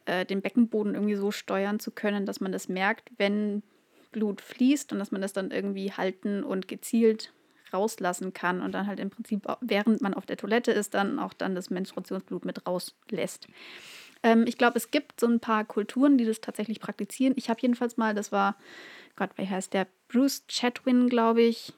[0.05, 3.63] äh, den Beckenboden irgendwie so steuern zu können, dass man das merkt, wenn
[4.11, 7.31] Blut fließt und dass man das dann irgendwie halten und gezielt
[7.71, 11.33] rauslassen kann und dann halt im Prinzip, während man auf der Toilette ist, dann auch
[11.33, 13.47] dann das Menstruationsblut mit rauslässt.
[14.23, 17.33] Ähm, ich glaube, es gibt so ein paar Kulturen, die das tatsächlich praktizieren.
[17.37, 18.55] Ich habe jedenfalls mal, das war,
[19.19, 19.85] Gott, wie heißt der?
[20.07, 21.73] Bruce Chatwin, glaube ich.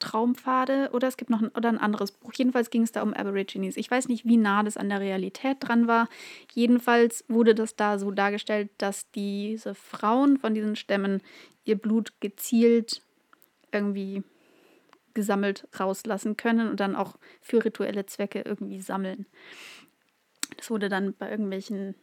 [0.00, 2.32] Traumpfade oder es gibt noch ein, oder ein anderes Buch.
[2.34, 3.76] Jedenfalls ging es da um Aborigines.
[3.76, 6.08] Ich weiß nicht, wie nah das an der Realität dran war.
[6.52, 11.22] Jedenfalls wurde das da so dargestellt, dass diese Frauen von diesen Stämmen
[11.64, 13.00] ihr Blut gezielt
[13.70, 14.24] irgendwie
[15.14, 19.26] gesammelt rauslassen können und dann auch für rituelle Zwecke irgendwie sammeln.
[20.56, 21.94] Das wurde dann bei irgendwelchen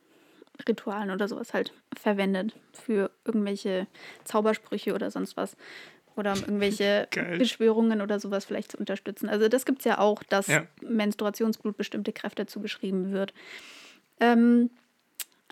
[0.68, 3.88] Ritualen oder sowas halt verwendet für irgendwelche
[4.24, 5.56] Zaubersprüche oder sonst was.
[6.16, 7.38] Oder um irgendwelche Geil.
[7.38, 9.30] Beschwörungen oder sowas vielleicht zu unterstützen.
[9.30, 10.66] Also das gibt es ja auch, dass Ja.
[10.82, 13.34] Menstruationsblut bestimmte Kräfte zugeschrieben wird.
[14.20, 14.70] Ähm,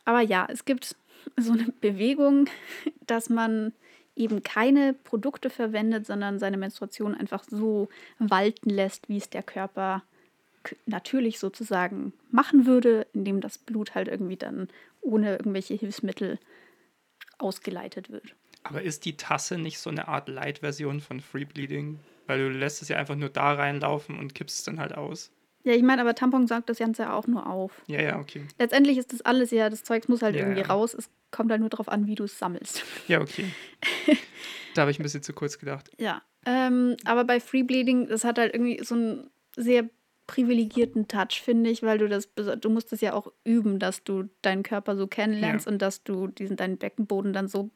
[0.05, 0.95] aber ja, es gibt
[1.38, 2.47] so eine Bewegung,
[3.07, 3.74] dass man
[4.16, 7.88] eben keine Produkte verwendet, sondern seine Menstruation einfach so
[8.18, 10.03] walten lässt, wie es der Körper k-
[10.86, 14.68] natürlich sozusagen machen würde, indem das Blut halt irgendwie dann
[15.01, 16.39] ohne irgendwelche Hilfsmittel
[17.38, 18.36] ausgeleitet wird.
[18.64, 21.99] Aber ist die Tasse nicht so eine Art Light-Version von Free Bleeding?
[22.28, 25.32] Weil du lässt es ja einfach nur da reinlaufen und kippst es dann halt aus.
[25.64, 27.82] Ja, ich meine, aber Tampon sagt das Ganze ja auch nur auf.
[27.88, 28.45] Ja, ja, okay.
[28.57, 30.68] Letztendlich ist das alles ja, das Zeugs muss halt Ja, irgendwie ja.
[30.68, 30.93] raus.
[30.93, 32.84] Es kommt halt nur darauf an, wie du es sammelst.
[33.07, 33.45] Ja, okay.
[34.76, 35.89] da habe ich ein bisschen zu kurz gedacht.
[35.97, 39.89] Ja, ähm, aber bei Free Bleeding, das hat halt irgendwie so einen sehr
[40.30, 44.30] privilegierten Touch, finde ich, weil du das, du musst es ja auch üben, dass du
[44.44, 45.72] deinen Körper so kennenlernst Ja.
[45.72, 47.72] und dass du diesen, deinen Beckenboden dann so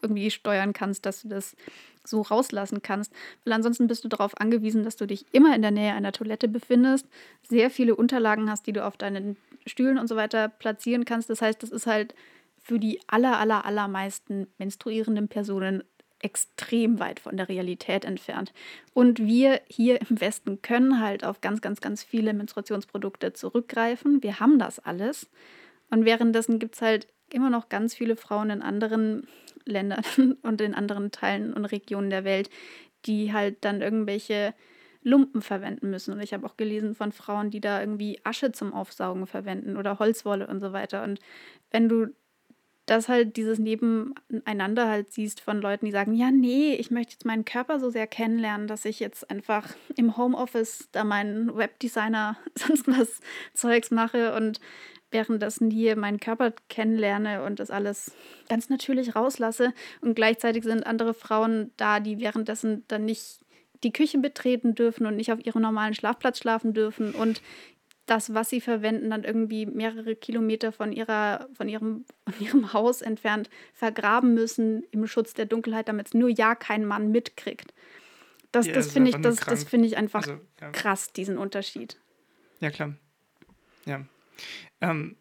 [0.00, 1.54] irgendwie steuern kannst, dass du das
[2.02, 3.12] so rauslassen kannst.
[3.44, 6.48] Weil ansonsten bist du darauf angewiesen, dass du dich immer in der Nähe einer Toilette
[6.48, 7.06] befindest,
[7.46, 9.36] sehr viele Unterlagen hast, die du auf deinen
[9.66, 11.28] Stühlen und so weiter platzieren kannst.
[11.28, 12.14] Das heißt, das ist halt
[12.62, 15.82] für die aller, aller, allermeisten menstruierenden Personen
[16.22, 18.52] extrem weit von der Realität entfernt.
[18.94, 24.22] Und wir hier im Westen können halt auf ganz, ganz, ganz viele Menstruationsprodukte zurückgreifen.
[24.22, 25.30] Wir haben das alles.
[25.90, 29.26] Und währenddessen gibt es halt immer noch ganz viele Frauen in anderen
[29.64, 30.04] Ländern
[30.42, 32.50] und in anderen Teilen und Regionen der Welt,
[33.06, 34.54] die halt dann irgendwelche
[35.02, 36.12] Lumpen verwenden müssen.
[36.12, 39.98] Und ich habe auch gelesen von Frauen, die da irgendwie Asche zum Aufsaugen verwenden oder
[39.98, 41.02] Holzwolle und so weiter.
[41.02, 41.20] Und
[41.70, 42.08] wenn du
[42.90, 47.24] das halt dieses Nebeneinander halt siehst von Leuten, die sagen, ja, nee, ich möchte jetzt
[47.24, 52.88] meinen Körper so sehr kennenlernen, dass ich jetzt einfach im Homeoffice da meinen Webdesigner sonst
[52.88, 53.20] was
[53.54, 54.58] Zeugs mache und
[55.12, 58.12] währenddessen hier meinen Körper kennenlerne und das alles
[58.48, 59.72] ganz natürlich rauslasse.
[60.00, 63.38] Und gleichzeitig sind andere Frauen da, die währenddessen dann nicht
[63.84, 67.40] die Küche betreten dürfen und nicht auf ihrem normalen Schlafplatz schlafen dürfen und
[68.10, 73.02] das, was sie verwenden, dann irgendwie mehrere Kilometer von, ihrer, von, ihrem, von ihrem Haus
[73.02, 77.72] entfernt vergraben müssen im Schutz der Dunkelheit, damit es nur ja kein Mann mitkriegt.
[78.52, 80.70] Das, Ja, das finde ich, das, das finde ich einfach Also, ja.
[80.70, 81.98] krass, diesen Unterschied.
[82.58, 82.94] Ja, klar.
[83.86, 84.04] Ja.
[84.80, 85.16] Ähm,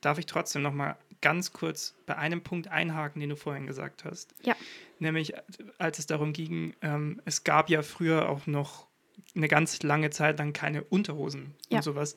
[0.00, 4.04] darf ich trotzdem noch mal ganz kurz bei einem Punkt einhaken, den du vorhin gesagt
[4.04, 4.32] hast?
[4.42, 4.54] Ja.
[5.00, 5.32] Nämlich,
[5.78, 8.87] als es darum ging, ähm, es gab ja früher auch noch
[9.34, 11.78] eine ganz lange Zeit lang keine Unterhosen Ja.
[11.78, 12.16] und sowas.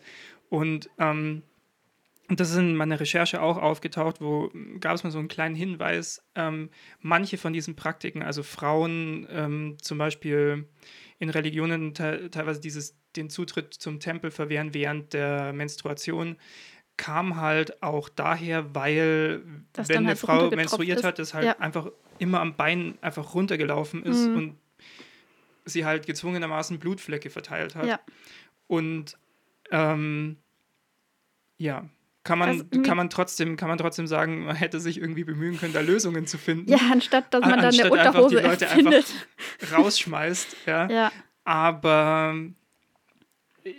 [0.50, 1.44] Und ähm,
[2.30, 4.50] das ist in meiner Recherche auch aufgetaucht, wo
[4.80, 9.78] gab es mal so einen kleinen Hinweis, ähm, manche von diesen Praktiken, also Frauen ähm,
[9.82, 10.68] zum Beispiel
[11.20, 16.38] in Religionen te teilweise dieses, den Zutritt zum Tempel verwehren während der Menstruation,
[16.96, 19.44] kam halt auch daher, weil
[19.74, 21.04] Das wenn eine halt so Frau menstruiert ist.
[21.04, 21.60] hat, es halt Ja.
[21.60, 21.90] einfach
[22.20, 24.36] immer am Bein einfach runtergelaufen ist Mhm.
[24.36, 24.58] und
[25.74, 27.86] sie halt gezwungenermaßen Blutflecke verteilt hat.
[27.88, 28.00] Ja.
[28.68, 29.18] Und
[29.72, 30.38] ähm,
[31.58, 31.88] ja,
[32.24, 35.58] kann man, Also kann, man trotzdem, kann man trotzdem sagen, man hätte sich irgendwie bemühen
[35.60, 36.70] können, da Lösungen zu finden.
[36.70, 39.06] Ja, anstatt dass man An- dann eine anstatt einfach die Unterhose Leute erfindet.
[39.76, 40.58] rausschmeißt.
[40.66, 40.88] Ja.
[40.92, 41.12] Ja.
[41.44, 42.36] Aber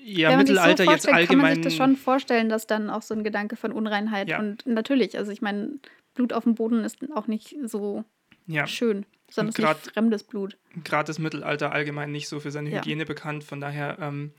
[0.04, 1.54] ja, Wenn Mittelalter so jetzt vorstellt, kann man allgemein.
[1.54, 4.38] sich das schon vorstellen, dass dann auch so ein Gedanke von Unreinheit Ja.
[4.40, 5.78] und natürlich, also ich meine,
[6.14, 8.04] Blut auf dem Boden ist auch nicht so
[8.46, 10.56] ja, schön, sondern es ist grad- fremdes Blut.
[10.84, 12.78] gerade das Mittelalter allgemein nicht so für seine Ja.
[12.78, 13.44] Hygiene bekannt.
[13.44, 14.32] Von daher, ähm,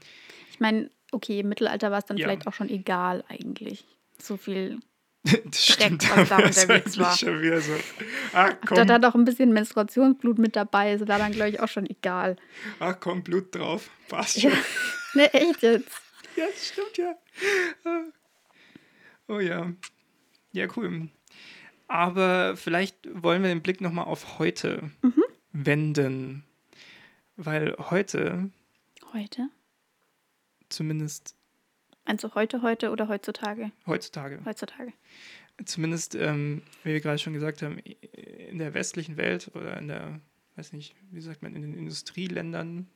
[0.51, 2.27] Ich meine, okay, im Mittelalter war es dann Ja.
[2.27, 3.85] vielleicht auch schon egal eigentlich.
[4.21, 4.79] So viel.
[5.45, 6.03] das stimmt.
[6.17, 7.15] was da unterwegs war.
[7.17, 7.71] Schon wieder so.
[8.33, 11.69] Da komm, da doch ein bisschen Menstruationsblut mit dabei ist, war dann, glaube ich, auch
[11.69, 12.35] schon egal.
[12.79, 13.89] ah, komm, Blut drauf.
[14.09, 14.51] Passt Ja.
[14.51, 14.59] schon.
[15.15, 15.91] Ne, echt jetzt.
[16.35, 17.15] Ja, das stimmt ja.
[19.27, 19.71] Oh ja.
[20.51, 21.09] Ja, cool.
[21.93, 25.23] Aber vielleicht wollen wir den Blick nochmal auf heute Mhm.
[25.51, 26.43] wenden.
[27.35, 28.49] Weil heute,
[29.13, 29.49] Heute?
[30.69, 31.35] zumindest
[32.05, 33.71] Also heute, heute oder heutzutage?
[33.85, 34.91] heutzutage, Heutzutage.
[35.65, 40.19] zumindest, ähm, wie wir gerade schon gesagt haben, in der westlichen Welt oder in der,
[40.55, 42.87] weiß nicht, wie sagt man, in den Industrieländern,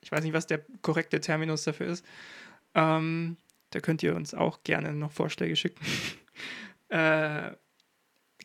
[0.00, 2.06] ich weiß nicht, was der korrekte Terminus dafür ist,
[2.74, 3.36] ähm,
[3.68, 5.84] da könnt ihr uns auch gerne noch Vorschläge schicken.
[6.88, 7.52] äh,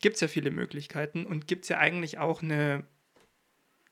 [0.00, 2.84] gibt es ja viele Möglichkeiten und gibt es ja eigentlich auch eine,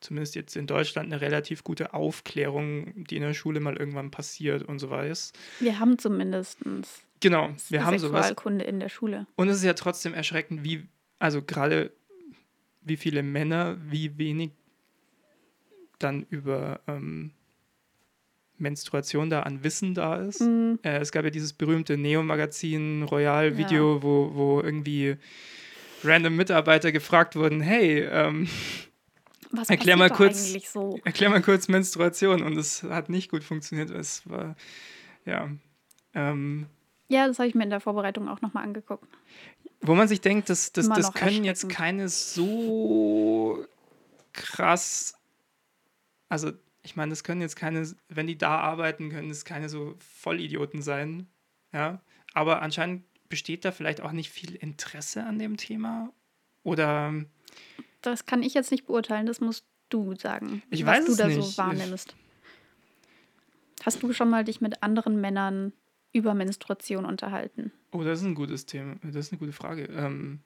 [0.01, 4.63] zumindest jetzt in Deutschland, eine relativ gute Aufklärung, die in der Schule mal irgendwann passiert
[4.63, 5.33] und so was.
[5.61, 6.59] Wir haben zumindest
[7.21, 8.27] Genau, wir haben sowas.
[8.27, 9.27] Sexualkunde in der Schule.
[9.37, 10.87] Und es ist ja trotzdem erschreckend, wie,
[11.19, 11.93] also gerade
[12.83, 14.51] wie viele Männer, wie wenig
[15.99, 17.33] dann über ähm,
[18.59, 20.41] Menstruation da an Wissen da ist.
[20.41, 20.79] Mhm.
[20.83, 25.17] Äh, es gab ja dieses berühmte Neo-Magazin Royal-Video, wo, wo irgendwie
[26.05, 28.49] random Mitarbeiter gefragt wurden, hey, ähm,
[29.51, 30.99] Was Erklär mal kurz- eigentlich so?
[31.05, 32.43] erklär mal kurz Menstruation.
[32.43, 33.91] Und es hat nicht gut funktioniert.
[33.91, 34.57] Es war,
[35.25, 35.49] ja,
[36.15, 36.67] ähm,
[37.09, 39.07] Ja, das habe ich mir in der Vorbereitung auch nochmal angeguckt.
[39.83, 43.65] wo man sich denkt, das, das, das können jetzt keine so
[44.33, 45.15] krass,
[46.29, 49.95] also ich meine, das können jetzt keine, wenn die da arbeiten, können es keine so
[49.99, 51.27] Vollidioten sein,
[51.73, 52.01] ja,
[52.33, 56.13] aber anscheinend besteht da vielleicht auch nicht viel Interesse an dem Thema
[56.63, 57.15] oder
[58.03, 61.19] Das kann ich jetzt nicht beurteilen, das musst du sagen, Ich was weiß du es
[61.19, 61.43] da nicht.
[61.43, 62.15] so wahrnimmst.
[63.85, 65.73] Hast du schon mal dich mit anderen Männern
[66.13, 67.73] über Menstruation unterhalten?
[67.93, 69.85] oh, das ist ein gutes Thema, das ist eine gute Frage.
[69.85, 70.41] Ähm,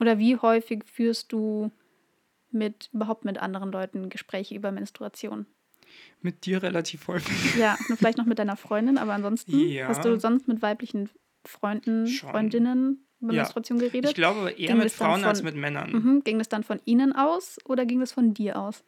[0.00, 1.70] Oder wie häufig führst du
[2.50, 5.46] mit überhaupt mit anderen Leuten Gespräche über Menstruation?
[6.22, 7.54] mit dir relativ häufig.
[7.56, 9.88] Ja, vielleicht noch mit deiner Freundin, aber ansonsten Ja.
[9.88, 11.10] hast du sonst mit weiblichen
[11.44, 12.30] Freunden, Schon.
[12.30, 13.42] Freundinnen über Ja.
[13.42, 14.10] Menstruation geredet?
[14.10, 15.92] Ich glaube eher Ging mit Frauen als von- mit Männern.
[15.92, 16.24] Mhm.
[16.24, 18.82] Ging das dann von ihnen aus oder ging das von dir aus?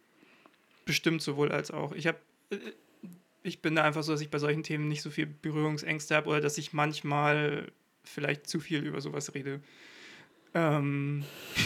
[0.87, 1.93] Bestimmt sowohl als auch.
[1.93, 2.19] Ich habe,
[3.43, 6.29] ich bin da einfach so, dass ich bei solchen Themen nicht so viel Berührungsängste habe
[6.29, 7.71] oder dass ich manchmal
[8.03, 9.61] vielleicht zu viel über sowas rede.
[10.55, 11.25] Ähm,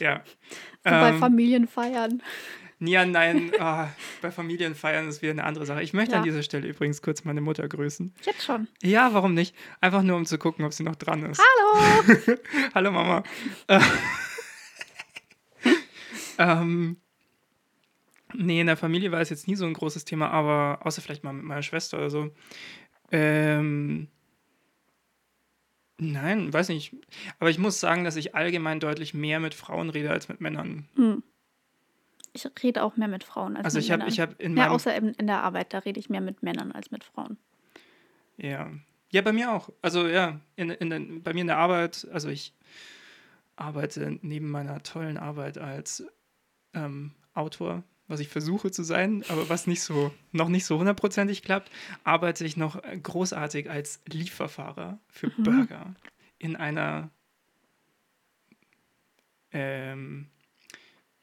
[0.00, 0.22] ja.
[0.84, 2.22] So bei Ähm, Familienfeiern.
[2.86, 3.88] Ja, nein, ah,
[4.22, 5.82] bei Familienfeiern ist wieder eine andere Sache.
[5.82, 6.24] Ich möchte an Ja.
[6.24, 8.14] dieser Stelle übrigens kurz meine Mutter grüßen.
[8.24, 8.68] Jetzt schon.
[8.82, 9.54] Ja, warum nicht?
[9.80, 11.40] Einfach nur, um zu gucken, ob sie noch dran ist.
[11.40, 12.38] Hallo!
[12.74, 13.22] Hallo Mama.
[13.68, 13.80] Äh,
[16.38, 16.96] ähm,
[18.34, 21.24] nee, in der Familie war es jetzt nie so ein großes Thema, aber außer vielleicht
[21.24, 22.30] mal mit meiner Schwester oder so.
[23.12, 24.08] Ähm,
[25.98, 26.94] nein, weiß nicht.
[27.38, 30.88] Aber ich muss sagen, dass ich allgemein deutlich mehr mit Frauen rede als mit Männern.
[30.96, 31.22] Hm.
[32.36, 34.12] Ich rede auch mehr mit Frauen als Also mit ich habe Männern.
[34.12, 36.72] ich hab in ja, außer in, in der Arbeit, da rede ich mehr mit Männern
[36.72, 37.38] als mit Frauen.
[38.36, 38.70] Ja.
[39.12, 39.70] Ja, bei mir auch.
[39.80, 42.52] Also ja, in, in, bei mir in der Arbeit, also ich
[43.54, 46.04] arbeite neben meiner tollen Arbeit als
[46.72, 51.42] ähm, Autor, was ich versuche zu sein, aber was nicht so, noch nicht so hundertprozentig
[51.42, 51.70] klappt,
[52.02, 55.44] arbeite ich noch großartig als Lieferfahrer für Mhm.
[55.44, 55.94] Burger
[56.40, 57.10] in einer
[59.52, 60.28] ähm,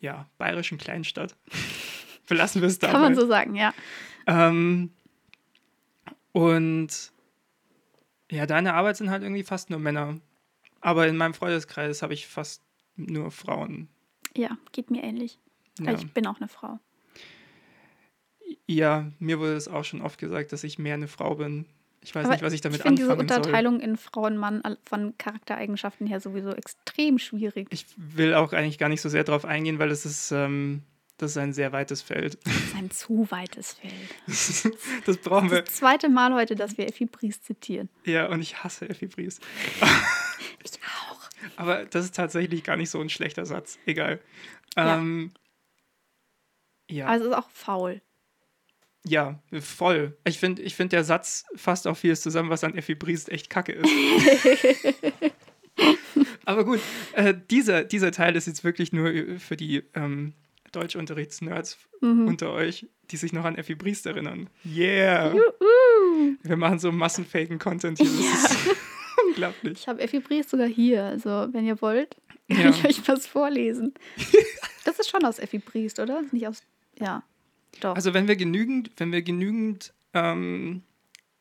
[0.01, 1.37] ja, bayerischen Kleinstadt.
[2.27, 2.93] Belassen wir es dabei.
[2.93, 3.73] Kann man so sagen, ja.
[4.27, 4.91] Ähm,
[6.31, 7.11] und
[8.29, 10.19] ja, deine Arbeit sind halt irgendwie fast nur Männer.
[10.79, 12.63] Aber in meinem Freundeskreis habe ich fast
[12.95, 13.87] nur Frauen.
[14.35, 15.39] Ja, geht mir ähnlich.
[15.79, 15.93] Ja.
[15.93, 16.79] Ich bin auch eine Frau.
[18.67, 21.65] ja, mir wurde es auch schon oft gesagt, dass ich mehr eine Frau bin.
[22.03, 23.37] Ich weiß Aber nicht, was ich damit ich finde diese anfangen soll.
[23.37, 27.67] Unterteilung in Frau-Mann all- von Charaktereigenschaften her sowieso extrem schwierig.
[27.69, 30.81] Ich will auch eigentlich gar nicht so sehr darauf eingehen, weil es ist, ähm,
[31.17, 32.39] das ist ein sehr weites Feld.
[32.43, 33.93] Das ist ein zu weites Feld.
[35.05, 35.61] das brauchen wir.
[35.61, 37.87] Das zweite Mal heute, dass wir Effi Briest zitieren.
[38.05, 39.41] Ja, und ich hasse Effi Briest.
[40.63, 41.19] Ich auch.
[41.55, 43.79] Aber das ist tatsächlich gar nicht so ein schlechter Satz.
[43.87, 44.19] Egal.
[44.77, 44.97] Ja.
[44.97, 45.31] Ähm,
[46.89, 47.07] ja.
[47.07, 48.01] Aber es ist auch faul.
[49.05, 50.15] Ja, voll.
[50.25, 53.49] Ich finde, ich find, der Satz fasst auch vieles zusammen, was an Effi Briest echt
[53.49, 53.89] kacke ist.
[56.45, 56.79] Aber gut,
[57.13, 60.33] äh, dieser, dieser Teil ist jetzt wirklich nur äh, für die ähm,
[60.71, 62.27] Deutschunterrichtsnerds Mhm.
[62.27, 64.49] unter euch, die sich noch an Effi Briest erinnern.
[64.65, 65.31] Yeah!
[65.31, 66.35] Juhu.
[66.41, 68.07] Wir machen so massenfaken Content hier.
[68.09, 68.57] Das ist
[69.27, 69.79] unglaublich.
[69.81, 71.03] Ich habe Effi Briest sogar hier.
[71.03, 72.17] Also, wenn ihr wollt,
[72.49, 72.69] kann Ja.
[72.71, 73.93] ich euch was vorlesen.
[74.85, 76.23] das ist schon aus Effi Briest, oder?
[76.31, 76.63] Nicht aus.
[76.99, 77.21] Ja.
[77.79, 77.95] Doch.
[77.95, 80.83] Also wenn wir genügend, wenn wir genügend ähm,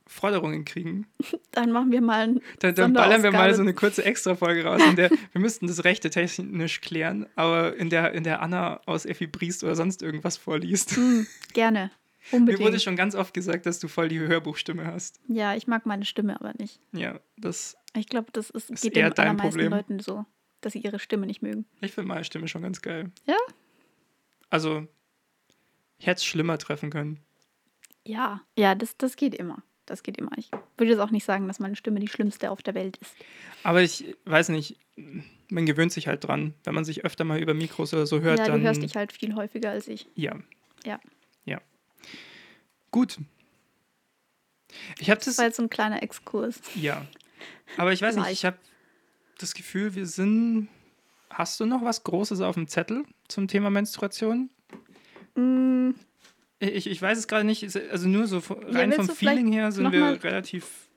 [0.07, 1.07] Forderungen kriegen,
[1.53, 2.41] dann machen wir mal.
[2.59, 5.85] Dann, dann ballern wir mal so eine kurze Extra-Folge raus, in der wir müssten das
[5.85, 10.37] Rechte technisch klären, aber in der, in der Anna aus Effi Briest oder sonst irgendwas
[10.37, 10.97] vorliest.
[10.97, 11.91] Hm, gerne.
[12.33, 12.83] Mir wurde Unbedingt.
[12.83, 15.20] schon ganz oft gesagt, dass du voll die Hörbuchstimme hast.
[15.26, 16.81] Ja, ich mag meine Stimme aber nicht.
[16.93, 17.76] Ja, das.
[17.97, 19.70] Ich glaube, das ist, Ist geht eher den dein allermeisten Problem.
[19.72, 20.26] Leuten so,
[20.61, 21.66] dass sie ihre Stimme nicht mögen.
[21.81, 23.11] Ich finde meine Stimme schon ganz geil.
[23.26, 23.37] Ja?
[24.49, 24.87] Also,
[26.01, 27.20] ich hätte es schlimmer treffen können.
[28.05, 29.62] Ja, ja, das, das geht immer.
[29.84, 30.30] Das geht immer.
[30.36, 33.14] Ich würde jetzt auch nicht sagen, dass meine Stimme die schlimmste auf der Welt ist.
[33.64, 34.78] Aber ich weiß nicht,
[35.48, 36.55] man gewöhnt sich halt dran.
[36.64, 38.61] Wenn man sich öfter mal über Mikros oder so hört, ja, dann.
[38.61, 40.09] du hörst dich halt viel häufiger als ich.
[40.14, 40.36] Ja.
[40.84, 41.01] Ja.
[41.44, 41.61] Ja.
[42.90, 43.18] Gut.
[44.98, 45.26] Ich habe das.
[45.26, 46.61] Das war jetzt so ein kleiner Exkurs.
[46.76, 47.07] Ja.
[47.76, 48.57] Aber ich weiß nicht, ich habe
[49.38, 50.68] das Gefühl, wir sind.
[51.28, 54.51] Hast du noch was Großes auf dem Zettel zum Thema Menstruation?
[55.35, 55.91] Mm,
[56.59, 57.62] Ich, ich weiß es gerade nicht.
[57.91, 60.89] Also nur so Ja, rein willst vom Feeling her sind wir relativ.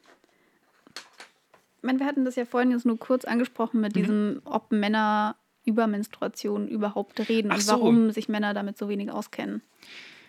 [1.78, 4.00] ich meine, wir hatten das ja vorhin jetzt nur kurz angesprochen mit Mhm.
[4.00, 7.72] diesem, ob Männer über Menstruation überhaupt reden Ach und so.
[7.74, 9.62] warum sich Männer damit so wenig auskennen.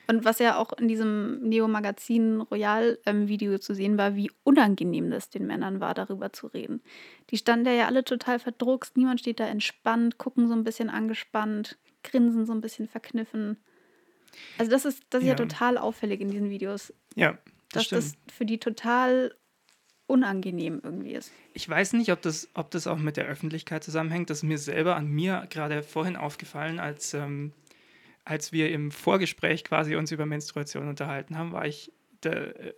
[0.07, 5.47] Und was ja auch in diesem Neo-Magazin Royal-Video zu sehen war, wie unangenehm das den
[5.47, 6.83] Männern war, darüber zu reden.
[7.31, 11.79] Die standen ja alle total verdruckst, niemand steht da entspannt, gucken so ein bisschen angespannt,
[12.03, 13.57] grinsen so ein bisschen verkniffen.
[14.59, 15.33] Also das ist, das ist ja.
[15.33, 15.37] Ja.
[15.37, 18.03] total auffällig in diesen Videos, Ja, das dass stimmt.
[18.03, 19.35] das für die total
[20.07, 21.33] unangenehm irgendwie ist.
[21.55, 24.29] Ich weiß nicht, ob das, ob das auch mit der Öffentlichkeit zusammenhängt.
[24.31, 27.53] Das ist mir selber an mir gerade vorhin aufgefallen, als, ähm,
[28.25, 32.75] als wir im Vorgespräch quasi uns über Menstruation unterhalten haben, war ich, da, äh,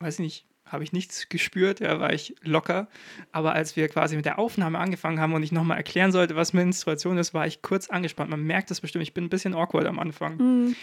[0.00, 2.88] weiß nicht, habe ich nichts gespürt, ja, war ich locker.
[3.30, 6.52] Aber als wir quasi mit der Aufnahme angefangen haben und ich nochmal erklären sollte, was
[6.52, 8.30] Menstruation ist, war ich kurz angespannt.
[8.30, 10.36] Man merkt das bestimmt, ich bin ein bisschen awkward am Anfang.
[10.36, 10.76] Mhm.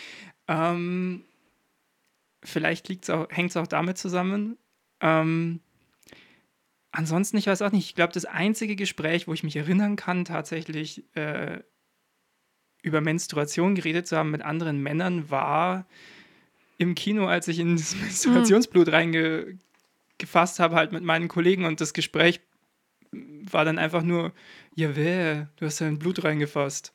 [0.47, 1.23] Ähm,
[2.43, 4.57] vielleicht hängt es auch damit zusammen.
[5.01, 5.59] Ähm,
[6.91, 10.25] ansonsten, ich weiß auch nicht, ich glaube, das einzige Gespräch, wo ich mich erinnern kann,
[10.25, 11.61] tatsächlich äh,
[12.81, 15.85] über Menstruation geredet zu haben mit anderen Männern, war
[16.77, 18.89] im Kino, als ich in das Menstruationsblut
[20.19, 22.41] reingefasst habe, halt mit meinen Kollegen und das Gespräch
[23.11, 24.33] war dann einfach nur,
[24.75, 26.93] ja, wer, du hast ja in Blut reingefasst.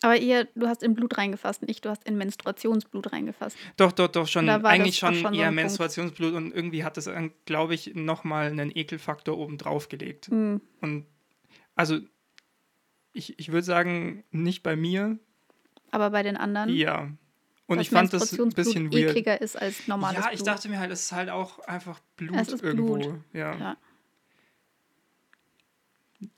[0.00, 3.56] Aber ihr, du hast in Blut reingefasst, nicht du hast in Menstruationsblut reingefasst.
[3.76, 5.56] Doch, doch, doch, schon Da war eigentlich schon, schon so eher Punkt.
[5.62, 7.10] Menstruationsblut und irgendwie hat das,
[7.46, 10.30] glaube ich, nochmal einen Ekelfaktor oben drauf gelegt.
[10.30, 10.60] Mhm.
[10.80, 11.06] Und
[11.74, 11.98] also,
[13.12, 15.18] ich, ich würde sagen, nicht bei mir,
[15.90, 17.10] Aber bei den anderen, ja.
[17.68, 19.10] Und ich fand das ein bisschen weird.
[19.10, 20.46] ekliger ist als normales Ja, ich Blut.
[20.48, 22.94] dachte mir halt, es ist halt auch einfach Blut irgendwo.
[22.96, 23.14] Blut.
[23.32, 23.54] Ja.
[23.56, 23.76] Ja.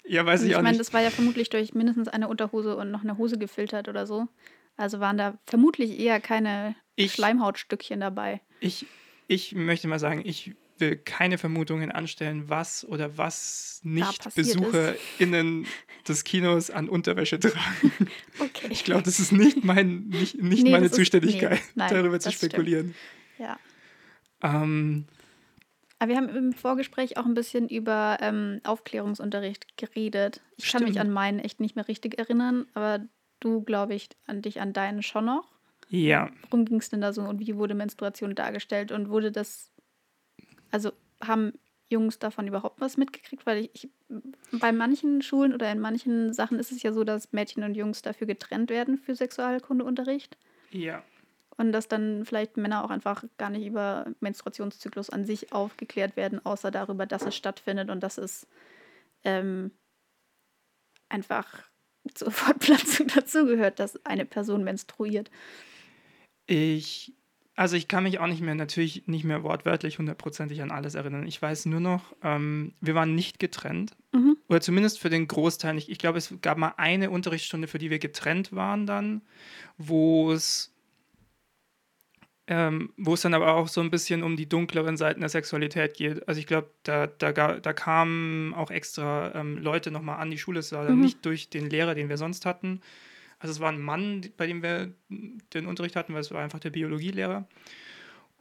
[0.04, 0.80] ja, weiß Und ich ich auch meine, nicht.
[0.80, 4.26] das war ja vermutlich durch mindestens eine Unterhose und noch eine Hose gefiltert oder so.
[4.76, 8.40] Also waren da vermutlich eher keine Ich- Schleimhautstückchen dabei.
[8.60, 8.86] Ich,
[9.28, 14.34] ich möchte mal sagen, ich will keine Vermutungen anstellen, was oder was nicht.
[14.34, 15.66] BesucherInnen
[16.08, 18.08] des Kinos an Unterwäsche tragen.
[18.38, 18.68] Okay.
[18.70, 22.28] Ich glaube, das ist nicht, mein, nicht, nicht Nee, meine Zuständigkeit, nee, nein, darüber zu
[22.28, 22.52] das stimmt.
[22.52, 22.94] spekulieren.
[23.38, 23.58] Ja.
[24.42, 25.06] Ähm,
[25.98, 30.40] Aber wir haben im Vorgespräch auch ein bisschen über ähm, Aufklärungsunterricht geredet.
[30.56, 31.06] Ich kann mich Stimmt.
[31.06, 33.00] an meinen echt nicht mehr richtig erinnern, aber
[33.40, 35.44] du, glaube ich, an dich an deinen schon noch.
[35.88, 39.70] ja, Worum ging es denn da so und wie wurde Menstruation dargestellt und wurde das,
[40.70, 40.92] also
[41.22, 41.52] haben
[41.88, 43.44] Jungs davon überhaupt was mitgekriegt?
[43.46, 43.88] Weil ich, ich
[44.52, 48.02] bei manchen Schulen oder in manchen Sachen ist es ja so, dass Mädchen und Jungs
[48.02, 50.36] dafür getrennt werden für Sexualkundeunterricht
[50.70, 51.02] ja.
[51.56, 56.44] und dass dann vielleicht Männer auch einfach gar nicht über Menstruationszyklus an sich aufgeklärt werden,
[56.44, 58.46] außer darüber, dass es stattfindet und dass es
[59.24, 59.72] ähm,
[61.08, 61.64] einfach
[62.14, 65.30] zur Fortpflanzung dazugehört, dass eine Person menstruiert.
[66.46, 67.14] Ich,
[67.56, 71.26] also ich kann mich auch nicht mehr, natürlich nicht mehr wortwörtlich hundertprozentig an alles erinnern.
[71.26, 73.96] Ich weiß nur noch, ähm, wir waren nicht getrennt.
[74.12, 74.36] Mhm.
[74.48, 75.88] Oder zumindest für den Großteil nicht.
[75.90, 79.22] Ich glaube, es gab mal eine Unterrichtsstunde, für die wir getrennt waren dann,
[79.78, 80.74] wo es
[82.46, 85.94] ähm, wo es dann aber auch so ein bisschen um die dunkleren Seiten der Sexualität
[85.94, 86.26] geht.
[86.26, 90.58] Also ich glaube, da, da, da kamen auch extra ähm, Leute nochmal an die Schule.
[90.58, 91.02] Es war dann Mhm.
[91.02, 92.80] nicht durch den Lehrer, den wir sonst hatten.
[93.40, 96.60] Also es war ein Mann, bei dem wir den Unterricht hatten, weil es war einfach
[96.60, 97.48] der Biologielehrer.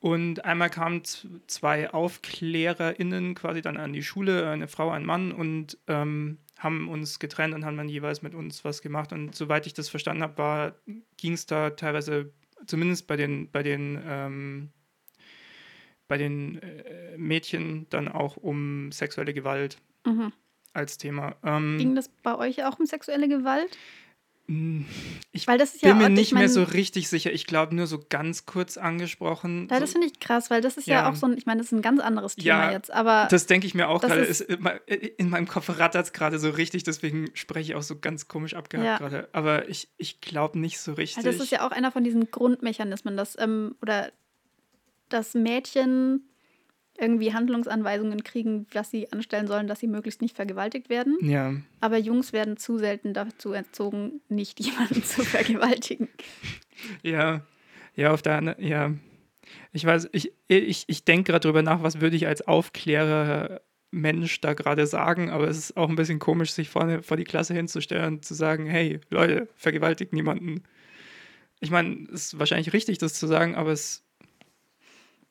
[0.01, 1.03] Und einmal kamen
[1.47, 7.19] zwei AufklärerInnen quasi dann an die Schule, eine Frau, ein Mann, und ähm, haben uns
[7.19, 9.11] getrennt und haben dann jeweils mit uns was gemacht.
[9.11, 10.75] Und soweit ich das verstanden habe,
[11.17, 12.31] ging es da teilweise,
[12.65, 14.69] zumindest bei den, bei den, ähm,
[16.07, 20.31] bei den äh, Mädchen, dann auch um sexuelle Gewalt Mhm.
[20.73, 21.35] als Thema.
[21.43, 23.77] Ähm, Ging das bei euch auch um sexuelle Gewalt?
[24.49, 24.85] Mh,
[25.31, 27.31] ich Weil das ist bin ja mir ich nicht mehr mein- so richtig sicher.
[27.31, 29.67] Ich glaube, nur so ganz kurz angesprochen.
[29.71, 31.09] Ja, das finde ich krass, weil das ist ja, Ja.
[31.11, 33.45] auch so ein, ich meine, das ist ein ganz anderes Thema Ja, jetzt, aber Das
[33.45, 34.81] denke ich mir auch Das gerade.
[35.17, 38.55] In meinem Kopf rattert es gerade so richtig, deswegen spreche ich auch so ganz komisch
[38.55, 38.97] abgehakt Ja.
[38.97, 39.29] gerade.
[39.31, 41.23] Aber ich, ich glaube nicht so richtig.
[41.23, 44.11] Ja, das ist ja auch einer von diesen Grundmechanismen, dass, ähm, oder
[45.09, 46.28] dass Mädchen
[46.99, 51.17] irgendwie Handlungsanweisungen kriegen, was sie anstellen sollen, dass sie möglichst nicht vergewaltigt werden.
[51.21, 51.53] ja.
[51.81, 56.09] Aber Jungs werden zu selten dazu erzogen, nicht jemanden zu vergewaltigen.
[57.03, 57.41] Ja,
[57.95, 58.93] ja, auf der anderen, ja.
[59.71, 64.39] Ich weiß, ich, ich, ich denke gerade drüber nach, was würde ich als Aufklärer Mensch
[64.41, 67.53] da gerade sagen, aber es ist auch ein bisschen komisch, sich vorne vor die Klasse
[67.53, 70.63] hinzustellen und zu sagen, hey, Leute, vergewaltigt niemanden.
[71.59, 74.03] Ich meine, es ist wahrscheinlich richtig, das zu sagen, aber es,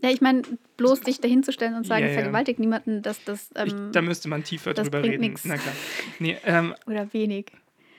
[0.01, 0.43] Ja, ich meine,
[0.77, 2.15] bloß sich dahinzustellen und sagen, Ja, ja.
[2.21, 5.21] vergewaltigt niemanden, dass das ich, ähm, da müsste man tiefer drüber reden.
[5.21, 5.45] nix.
[5.45, 5.75] Na klar.
[6.21, 7.47] Nee, ähm, oder wenig.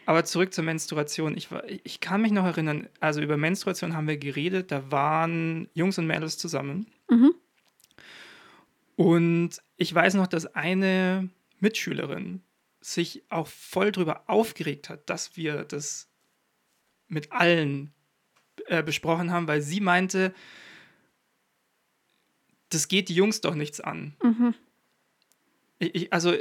[0.06, 1.36] Aber zurück zur Menstruation.
[1.38, 5.70] Ich, war- ich kann mich noch erinnern, also über Menstruation haben wir geredet, da waren
[5.74, 6.88] Jungs und Mädels zusammen.
[7.10, 7.34] Mhm.
[8.96, 11.30] Und ich weiß noch, dass eine
[11.60, 12.42] Mitschülerin
[12.82, 16.10] sich auch voll drüber aufgeregt hat, dass wir das
[17.08, 17.94] mit allen
[18.68, 20.34] äh, besprochen haben, weil sie meinte,
[22.70, 24.16] das geht die Jungs doch nichts an.
[24.24, 24.54] Mhm.
[25.80, 26.34] Ich, ich, also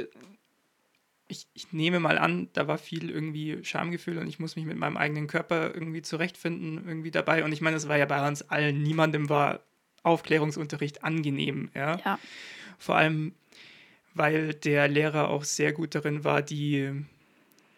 [1.27, 4.77] ich, ich, nehme mal an, da war viel irgendwie Schamgefühl und ich muss mich mit
[4.77, 7.43] meinem eigenen Körper irgendwie zurechtfinden, irgendwie dabei.
[7.43, 9.61] Und ich meine, es war ja bei uns allen, niemandem war
[10.01, 11.69] Aufklärungsunterricht angenehm.
[11.75, 11.99] Ja?
[12.03, 12.19] ja.
[12.79, 13.33] Vor allem,
[14.15, 16.89] weil der Lehrer auch sehr gut darin war, die,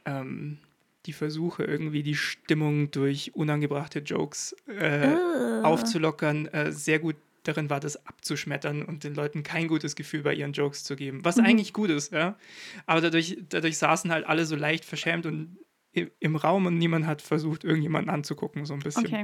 [0.06, 0.58] ähm,
[1.06, 5.64] die Versuche, irgendwie die Stimmung durch unangebrachte Jokes äh, uh.
[5.64, 10.34] aufzulockern, äh, sehr gut darin war, das abzuschmettern und den Leuten kein gutes Gefühl bei
[10.34, 11.26] ihren Jokes zu geben.
[11.26, 11.46] Was mhm.
[11.46, 12.38] eigentlich gut ist, ja.
[12.86, 15.58] Aber dadurch, dadurch saßen halt alle so leicht verschämt und
[15.94, 19.06] im Raum und niemand hat versucht, irgendjemanden anzugucken, so ein bisschen.
[19.06, 19.24] Okay.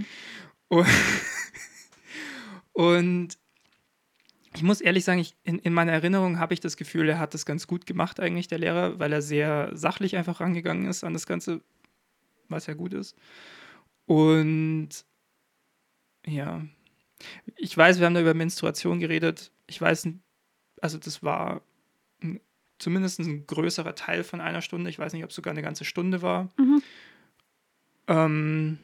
[0.67, 0.87] Und,
[2.73, 3.37] und
[4.53, 7.33] ich muss ehrlich sagen, ich, in, in meiner Erinnerung habe ich das Gefühl, er hat
[7.33, 11.13] das ganz gut gemacht, eigentlich, der Lehrer, weil er sehr sachlich einfach rangegangen ist an
[11.13, 11.61] das Ganze,
[12.49, 13.15] was ja gut ist.
[14.05, 14.89] Und
[16.25, 16.65] ja,
[17.55, 19.51] ich weiß, wir haben da über Menstruation geredet.
[19.67, 20.09] Ich weiß,
[20.81, 21.61] also das war
[22.21, 22.39] ein,
[22.79, 24.89] zumindest ein größerer Teil von einer Stunde.
[24.89, 26.51] Ich weiß nicht, ob es sogar eine ganze Stunde war.
[26.57, 26.81] Mhm.
[28.07, 28.77] Ähm,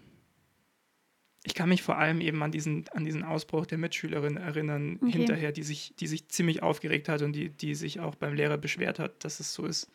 [1.46, 5.12] ich kann mich vor allem eben an diesen, an diesen Ausbruch der Mitschülerin erinnern, okay.
[5.12, 8.58] hinterher, die sich, die sich ziemlich aufgeregt hat und die, die sich auch beim Lehrer
[8.58, 9.92] beschwert hat, dass es so ist.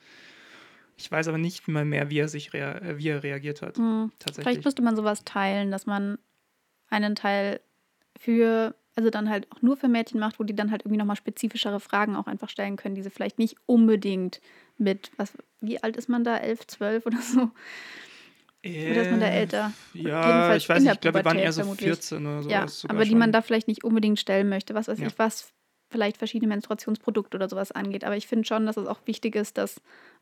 [0.96, 3.78] Ich weiß aber nicht mal mehr, wie er sich wie er reagiert hat.
[3.78, 4.12] Mhm.
[4.18, 4.44] Tatsächlich.
[4.44, 6.18] Vielleicht müsste man sowas teilen, dass man
[6.90, 7.60] einen Teil
[8.18, 11.16] für, also dann halt auch nur für Mädchen macht, wo die dann halt irgendwie nochmal
[11.16, 14.40] spezifischere Fragen auch einfach stellen können, die sie vielleicht nicht unbedingt
[14.76, 17.50] mit, was, wie alt ist man da, 11, 12 oder so?
[18.62, 19.72] Äh, oder ist man da älter?
[19.94, 21.86] Ja, ich weiß nicht, ich glaube, wir waren eher so vermutlich.
[21.86, 22.50] 14 oder so.
[22.50, 23.18] Ja, aber die schon.
[23.18, 25.06] man da vielleicht nicht unbedingt stellen möchte, was weiß ja.
[25.06, 25.52] ich, was
[25.90, 28.04] vielleicht verschiedene Menstruationsprodukte oder sowas angeht.
[28.04, 29.80] Aber ich finde schon, dass es auch wichtig ist, dass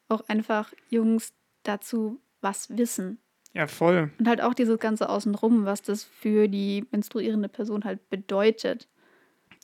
[0.09, 1.33] auch einfach Jungs
[1.63, 3.19] dazu was wissen.
[3.57, 4.11] Ja, voll.
[4.19, 8.87] Und halt auch dieses ganze Außenrum, was das für die menstruierende Person halt bedeutet.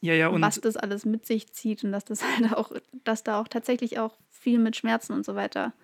[0.01, 0.41] Ja, ja, und.
[0.41, 2.73] Was das alles mit sich zieht und dass das halt auch,
[3.05, 5.75] dass da auch tatsächlich auch viel mit Schmerzen und so weiter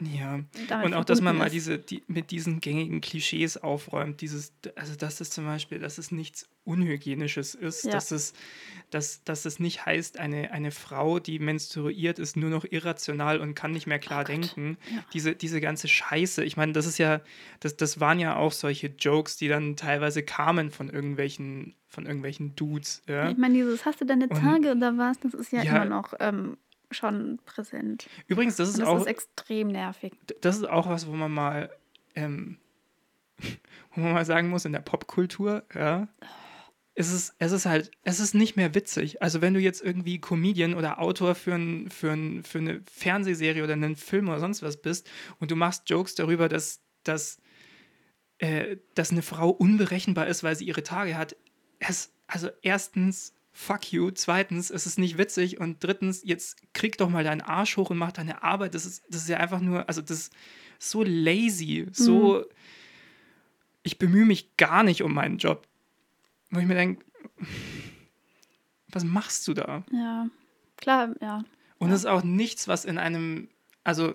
[0.00, 0.40] ja,
[0.82, 5.20] und auch, dass man mal diese, die, mit diesen gängigen Klischees aufräumt, dieses, also dass
[5.20, 7.92] es zum Beispiel, dass es nichts Unhygienisches ist, ja.
[7.92, 8.32] dass, es,
[8.90, 13.54] dass, dass es nicht heißt, eine, eine Frau, die menstruiert, ist nur noch irrational und
[13.54, 14.78] kann nicht mehr klar oh denken.
[14.90, 15.04] Ja.
[15.12, 17.20] Diese, diese ganze Scheiße, ich meine, das ist ja,
[17.60, 22.56] das, das waren ja auch solche Jokes, die dann teilweise kamen von irgendwelchen, von irgendwelchen
[22.56, 23.02] Dudes.
[23.06, 23.30] Ja?
[23.30, 25.84] Ich meine, dieses, hast du deine Tage und, oder was, das ist ja, ja immer
[25.84, 26.56] noch ähm,
[26.94, 28.08] schon präsent.
[28.26, 28.94] Übrigens, das ist das auch.
[28.94, 30.12] Das ist extrem nervig.
[30.40, 31.70] Das ist auch was, wo man mal,
[32.14, 32.58] ähm,
[33.94, 36.08] wo man mal sagen muss, in der Popkultur, ja.
[36.96, 39.20] Es ist, es ist halt, es ist nicht mehr witzig.
[39.20, 43.64] Also wenn du jetzt irgendwie Comedian oder Autor für, ein, für, ein, für eine Fernsehserie
[43.64, 47.40] oder einen Film oder sonst was bist und du machst Jokes darüber, dass, dass,
[48.38, 51.34] äh, dass eine Frau unberechenbar ist, weil sie ihre Tage hat.
[51.80, 54.10] Es, also erstens fuck you.
[54.10, 55.60] Zweitens, es ist nicht witzig.
[55.60, 58.74] Und drittens, jetzt krieg doch mal deinen Arsch hoch und mach deine Arbeit.
[58.74, 60.32] Das ist, das ist ja einfach nur, also das ist
[60.78, 62.40] so lazy, so.
[62.40, 62.44] Mhm.
[63.84, 65.66] Ich bemühe mich gar nicht um meinen Job.
[66.50, 67.04] Wo ich mir denke,
[68.88, 69.84] was machst du da?
[69.92, 70.28] Ja,
[70.76, 71.44] klar, ja.
[71.78, 73.48] Und es ist auch nichts, was in einem,
[73.84, 74.14] also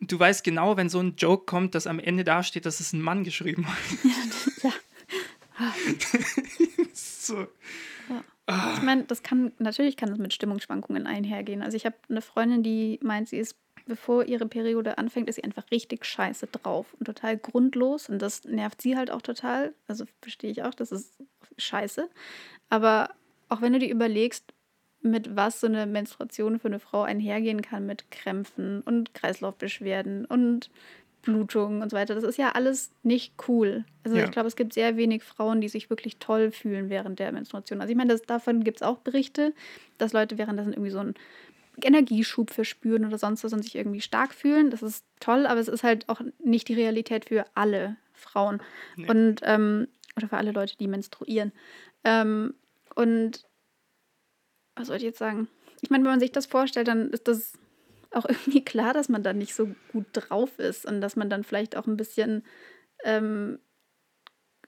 [0.00, 3.00] du weißt genau, wenn so ein Joke kommt, dass am Ende dasteht, dass es ein
[3.00, 3.78] Mann geschrieben hat.
[4.62, 4.70] Ja.
[5.60, 5.74] ja.
[7.26, 7.46] so.
[8.08, 8.24] Ja.
[8.74, 11.62] Ich meine, das kann, natürlich kann das mit Stimmungsschwankungen einhergehen.
[11.62, 13.56] Also ich habe eine Freundin, die meint, sie ist,
[13.86, 18.08] bevor ihre Periode anfängt, ist sie einfach richtig scheiße drauf und total grundlos.
[18.08, 19.74] Und das nervt sie halt auch total.
[19.86, 21.18] Also verstehe ich auch, das ist
[21.56, 22.10] scheiße.
[22.68, 23.10] Aber
[23.48, 24.52] auch wenn du dir überlegst,
[25.02, 30.70] mit was so eine Menstruation für eine Frau einhergehen kann, mit Krämpfen und Kreislaufbeschwerden und
[31.22, 32.14] Blutungen und so weiter.
[32.14, 33.84] Das ist ja alles nicht cool.
[34.04, 34.24] Also ja.
[34.24, 37.80] ich glaube, es gibt sehr wenig Frauen, die sich wirklich toll fühlen während der Menstruation.
[37.80, 39.54] Also ich meine, das, davon gibt es auch Berichte,
[39.98, 41.14] dass Leute währenddessen irgendwie so einen
[41.82, 44.70] Energieschub verspüren oder sonst was und sich irgendwie stark fühlen.
[44.70, 48.60] Das ist toll, aber es ist halt auch nicht die Realität für alle Frauen.
[48.96, 49.08] Nee.
[49.08, 51.52] Und, ähm, oder für alle Leute, die menstruieren.
[52.04, 52.54] Ähm,
[52.94, 53.46] und
[54.74, 55.48] was soll ich jetzt sagen?
[55.80, 57.54] Ich meine, wenn man sich das vorstellt, dann ist das
[58.14, 61.44] auch irgendwie klar, dass man da nicht so gut drauf ist und dass man dann
[61.44, 62.44] vielleicht auch ein bisschen
[63.04, 63.58] ähm,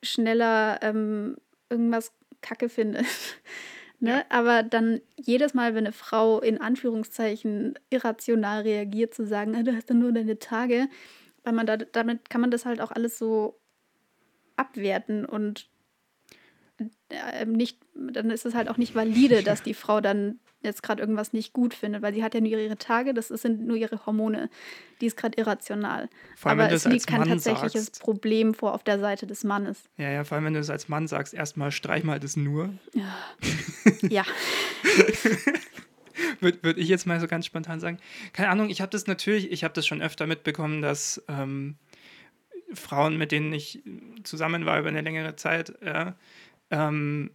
[0.02, 1.36] schneller ähm,
[1.70, 3.06] irgendwas Kacke findet.
[4.00, 4.18] ne?
[4.18, 4.24] Ja.
[4.28, 9.74] Aber dann jedes Mal, wenn eine Frau in Anführungszeichen irrational reagiert, zu sagen, ah, du
[9.74, 10.88] hast dann nur deine Tage,
[11.42, 13.58] weil man da, damit kann man das halt auch alles so
[14.56, 15.68] abwerten und
[17.08, 21.00] äh, nicht, dann ist es halt auch nicht valide, dass die Frau dann jetzt gerade
[21.00, 24.04] irgendwas nicht gut findet, weil sie hat ja nur ihre Tage, das sind nur ihre
[24.06, 24.50] Hormone.
[25.00, 26.08] Die ist gerade irrational.
[26.36, 28.02] Vor allem, Aber es liegt kein Mann tatsächliches sagst.
[28.02, 29.84] Problem vor auf der Seite des Mannes.
[29.96, 32.70] Ja, ja, vor allem, wenn du es als Mann sagst, erstmal streich mal das nur.
[34.08, 34.24] Ja,
[36.40, 37.98] Würde würd ich jetzt mal so ganz spontan sagen.
[38.32, 41.76] Keine Ahnung, ich habe das natürlich, ich habe das schon öfter mitbekommen, dass ähm,
[42.72, 43.82] Frauen, mit denen ich
[44.22, 46.14] zusammen war über eine längere Zeit, ja,
[46.70, 47.30] ähm,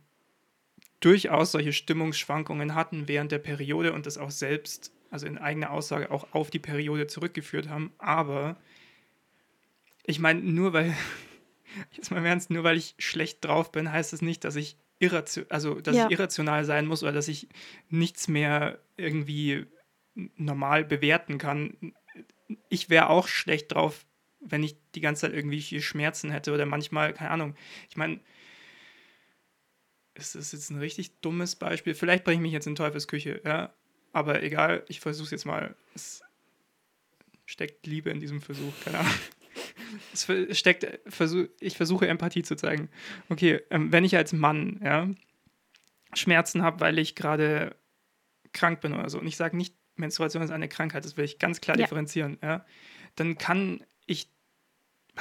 [0.99, 6.11] durchaus solche Stimmungsschwankungen hatten während der Periode und das auch selbst, also in eigener Aussage,
[6.11, 7.93] auch auf die Periode zurückgeführt haben.
[7.97, 8.57] Aber
[10.05, 10.95] ich meine, nur weil,
[11.91, 14.77] jetzt mal im Ernst, nur weil ich schlecht drauf bin, heißt es nicht, dass ich
[15.01, 16.05] irratio also dass Ja.
[16.05, 17.47] ich irrational sein muss oder dass ich
[17.89, 19.65] nichts mehr irgendwie
[20.35, 21.93] normal bewerten kann.
[22.67, 24.05] Ich wäre auch schlecht drauf,
[24.41, 27.55] wenn ich die ganze Zeit irgendwie Schmerzen hätte oder manchmal, keine Ahnung.
[27.89, 28.19] Ich meine,
[30.21, 31.93] ist das jetzt ein richtig dummes Beispiel?
[31.95, 33.73] Vielleicht bringe ich mich jetzt in Teufelsküche, ja.
[34.11, 35.75] Aber egal, ich versuche es jetzt mal.
[35.93, 36.21] Es
[37.45, 39.13] steckt Liebe in diesem Versuch, keine Ahnung.
[40.13, 40.27] Es
[40.59, 40.85] steckt,
[41.59, 42.89] ich versuche Empathie zu zeigen.
[43.29, 45.09] Okay, ähm, wenn ich als Mann ja,
[46.13, 47.75] Schmerzen habe, weil ich gerade
[48.53, 51.39] krank bin oder so, und ich sage nicht, Menstruation ist eine Krankheit, das will ich
[51.39, 51.83] ganz klar Ja.
[51.83, 52.65] differenzieren, ja,
[53.15, 53.83] dann kann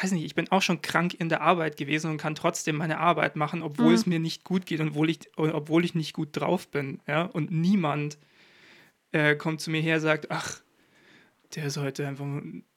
[0.02, 2.98] weiß nicht, ich bin auch schon krank in der Arbeit gewesen und kann trotzdem meine
[2.98, 3.94] Arbeit machen, obwohl Mhm.
[3.94, 7.22] es mir nicht gut geht und obwohl ich, obwohl ich nicht gut drauf bin, ja,
[7.22, 8.18] und niemand
[9.12, 10.60] äh, kommt zu mir her und sagt, ach,
[11.54, 12.26] der ist heute einfach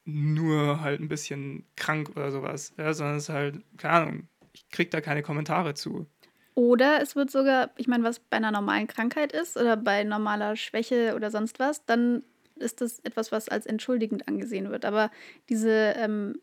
[0.04, 4.68] nur halt ein bisschen krank oder sowas, ja, sondern es ist halt, keine Ahnung, ich
[4.70, 6.06] krieg da keine Kommentare zu.
[6.54, 10.56] Oder es wird sogar, ich meine, was bei einer normalen Krankheit ist oder bei normaler
[10.56, 12.24] Schwäche oder sonst was, dann
[12.56, 14.84] ist das etwas, was als entschuldigend angesehen wird.
[14.84, 15.10] Aber
[15.48, 16.38] diese ähm,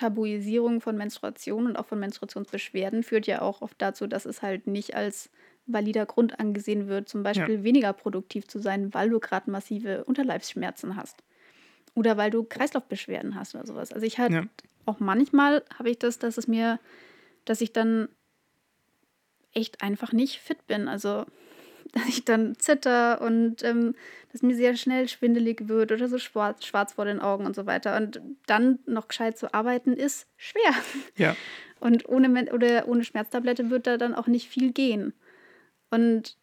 [0.00, 4.66] Tabuisierung von Menstruation und auch von Menstruationsbeschwerden führt ja auch oft dazu, dass es halt
[4.66, 5.30] nicht als
[5.66, 10.96] valider Grund angesehen wird, zum Beispiel weniger produktiv zu sein, weil du gerade massive Unterleibsschmerzen
[10.96, 11.22] hast.
[11.94, 13.92] Oder weil du Kreislaufbeschwerden hast oder sowas.
[13.92, 14.44] Also ich halt Ja.
[14.86, 16.80] auch manchmal habe ich das, dass es mir,
[17.46, 18.08] dass ich dann
[19.52, 20.88] echt einfach nicht fit bin.
[20.88, 21.26] Also,
[21.92, 23.94] dass ich dann zitter und ähm,
[24.32, 27.66] dass mir sehr schnell schwindelig wird oder so schwarz, schwarz vor den Augen und so
[27.66, 27.96] weiter.
[27.96, 30.74] Und dann noch gescheit zu arbeiten ist schwer.
[31.16, 31.36] Ja,
[31.80, 35.14] Und ohne, oder ohne Schmerztablette wird da dann auch nicht viel gehen.
[35.90, 36.36] Und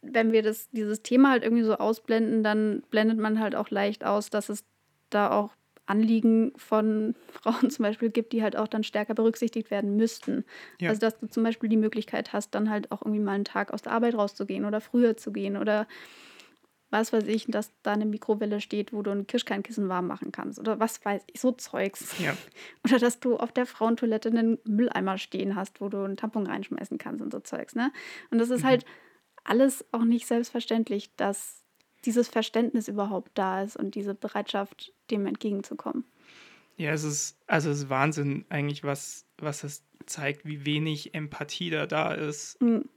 [0.00, 4.04] wenn wir das, dieses Thema halt irgendwie so ausblenden, dann blendet man halt auch leicht
[4.04, 4.64] aus, dass es
[5.10, 5.50] da auch
[5.86, 10.44] Anliegen von Frauen zum Beispiel gibt, die halt auch dann stärker berücksichtigt werden müssten.
[10.80, 10.90] Ja.
[10.90, 13.72] Also dass du zum Beispiel die Möglichkeit hast, dann halt auch irgendwie mal einen Tag
[13.72, 15.86] aus der Arbeit rauszugehen oder früher zu gehen oder
[16.90, 20.60] was weiß ich, dass da eine Mikrowelle steht, wo du ein Kirschkernkissen warm machen kannst
[20.60, 22.14] oder was weiß ich, so Zeugs.
[22.18, 22.36] ja.
[22.84, 26.98] Oder dass du auf der Frauentoilette einen Mülleimer stehen hast, wo du einen Tampon reinschmeißen
[26.98, 27.90] kannst und so Zeugs, ne?
[28.30, 28.68] Und das ist Mhm.
[28.68, 28.84] halt
[29.42, 31.63] alles auch nicht selbstverständlich, dass
[32.04, 36.04] dieses Verständnis überhaupt da ist und diese Bereitschaft, dem entgegenzukommen.
[36.76, 41.70] Ja, es ist, also es ist Wahnsinn eigentlich, was, was es zeigt, wie wenig Empathie
[41.70, 42.88] da da ist, Mhm.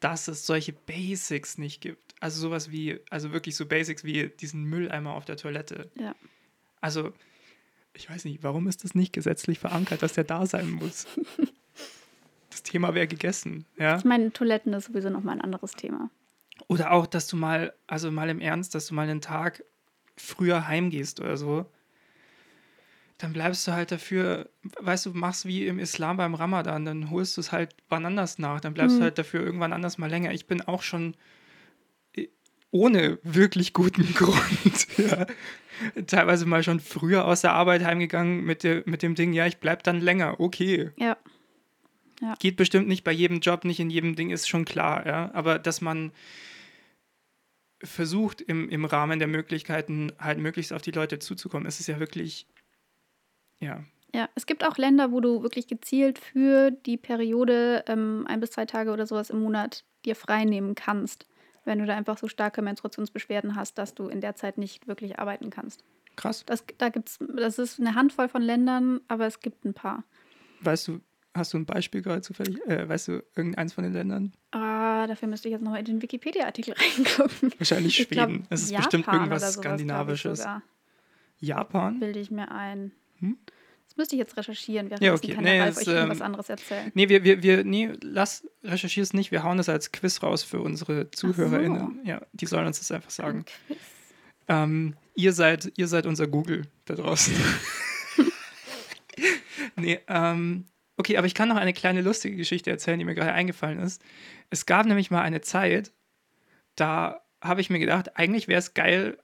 [0.00, 2.14] dass es solche Basics nicht gibt.
[2.20, 5.90] Also sowas wie, also wirklich so Basics wie diesen Mülleimer auf der Toilette.
[5.94, 6.14] Ja.
[6.80, 7.12] Also,
[7.94, 11.06] ich weiß nicht, warum ist das nicht gesetzlich verankert, dass der da sein muss?
[12.50, 13.98] Das Thema wäre gegessen, ja.
[13.98, 16.10] Ich meine, Toiletten ist sowieso nochmal ein anderes Thema.
[16.66, 19.62] Oder auch, dass du mal, also mal im Ernst, dass du mal einen Tag
[20.16, 21.66] früher heimgehst oder so.
[23.18, 24.48] Dann bleibst du halt dafür,
[24.80, 28.38] weißt du, machst wie im Islam beim Ramadan, dann holst du es halt wann anders
[28.38, 28.98] nach, dann bleibst Mhm.
[29.00, 30.32] du halt dafür irgendwann anders mal länger.
[30.32, 31.16] Ich bin auch schon
[32.16, 32.28] äh,
[32.70, 35.26] ohne wirklich guten Grund, ja,
[36.06, 39.58] teilweise mal schon früher aus der Arbeit heimgegangen mit, der, mit dem Ding, ja, ich
[39.58, 40.90] bleib dann länger, okay.
[40.96, 41.16] Ja.
[42.40, 45.30] Geht bestimmt nicht bei jedem Job, nicht in jedem Ding, ist schon klar, ja.
[45.34, 46.12] Aber dass man
[47.82, 52.00] versucht, im, im Rahmen der Möglichkeiten halt möglichst auf die Leute zuzukommen, ist es ja
[52.00, 52.46] wirklich,
[53.60, 53.84] ja,
[54.14, 58.50] Ja, es gibt auch Länder, wo du wirklich gezielt für die Periode ähm, ein bis
[58.50, 61.26] zwei Tage oder sowas im Monat dir frei nehmen kannst,
[61.64, 65.18] wenn du da einfach so starke Menstruationsbeschwerden hast, dass du in der Zeit nicht wirklich
[65.18, 65.84] arbeiten kannst.
[66.16, 66.44] krass.
[66.46, 70.04] Das, da gibt's, das ist eine Handvoll von Ländern, aber es gibt ein paar.
[70.60, 71.00] Weißt du,
[71.38, 72.58] hast du ein Beispiel gerade zufällig?
[72.66, 74.32] Äh, weißt du irgendeins von den Ländern?
[74.50, 77.52] Ah, dafür müsste ich jetzt nochmal in den Wikipedia-Artikel reingucken.
[77.58, 78.46] Wahrscheinlich Schweden.
[78.50, 80.46] es ist Japan bestimmt irgendwas sowas, Skandinavisches.
[81.38, 82.00] Japan?
[82.00, 82.92] Bilde ich mir ein.
[83.20, 83.38] Hm?
[83.86, 85.32] Das müsste ich jetzt recherchieren, während Ja, okay.
[85.32, 86.90] kann Nee, es, euch irgendwas ähm, anderes erzählen.
[86.94, 89.30] Nee, wir, wir, wir, nee, lass, recherchier es nicht.
[89.30, 92.00] Wir hauen es als Quiz raus für unsere ZuhörerInnen.
[92.04, 93.44] Ja, die sollen uns das einfach sagen.
[93.66, 93.78] Quiz.
[94.48, 97.34] Ähm, ihr, seid, ihr seid unser Google da draußen.
[99.76, 100.64] nee, ähm,
[100.98, 104.02] okay, aber ich kann noch eine kleine lustige Geschichte erzählen, die mir gerade eingefallen ist.
[104.50, 105.92] Es gab nämlich mal eine Zeit,
[106.76, 109.18] da habe ich mir gedacht, eigentlich wäre es geil,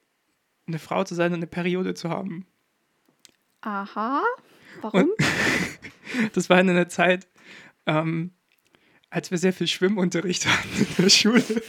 [0.67, 2.47] eine Frau zu sein und eine Periode zu haben.
[3.61, 4.23] Aha.
[4.81, 5.03] Warum?
[5.03, 5.11] Und
[6.33, 7.27] das war in einer Zeit,
[7.87, 8.33] ähm,
[9.11, 11.63] als wir sehr viel Schwimmunterricht hatten in der Schule.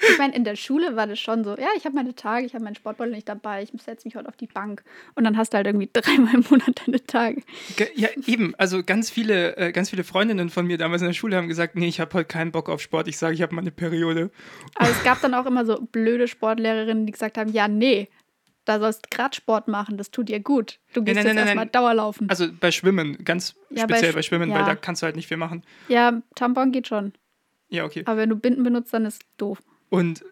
[0.00, 2.54] Ich meine, in der Schule war das schon so, ja, ich habe meine Tage, ich
[2.54, 4.84] habe meinen Sportbeutel nicht dabei, ich setze mich heute auf die Bank.
[5.14, 7.42] Und dann hast du halt irgendwie dreimal im Monat deine Tage.
[7.76, 8.54] Ge- Ja, eben.
[8.58, 11.74] Also ganz viele, äh, ganz viele Freundinnen von mir damals in der Schule haben gesagt,
[11.76, 13.08] nee, ich habe heute keinen Bock auf Sport.
[13.08, 14.30] Ich sage, ich habe mal eine Periode.
[14.76, 18.08] Aber es gab dann auch immer so blöde Sportlehrerinnen, die gesagt haben, ja, nee,
[18.64, 20.78] da sollst du gerade Sport machen, das tut dir gut.
[20.92, 21.72] Du gehst nein, jetzt nein, erstmal nein.
[21.72, 22.28] Dauerlaufen.
[22.28, 24.66] Also bei Schwimmen, ganz Ja, bei speziell Sch- bei Schwimmen, weil ja.
[24.66, 25.62] da kannst du halt nicht viel machen.
[25.88, 27.14] ja, Tampon geht schon.
[27.70, 28.02] Ja, okay.
[28.04, 29.62] Aber wenn du Binden benutzt, dann ist doof.
[29.90, 30.24] Und,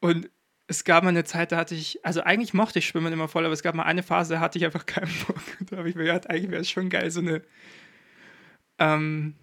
[0.00, 0.30] und
[0.66, 3.44] es gab mal eine Zeit, da hatte ich, also eigentlich mochte ich Schwimmen immer voll,
[3.44, 5.40] aber es gab mal eine Phase, da hatte ich einfach keinen Bock.
[5.70, 7.42] Da habe ich mir gedacht, eigentlich wäre es schon geil, so eine
[8.78, 9.34] ähm,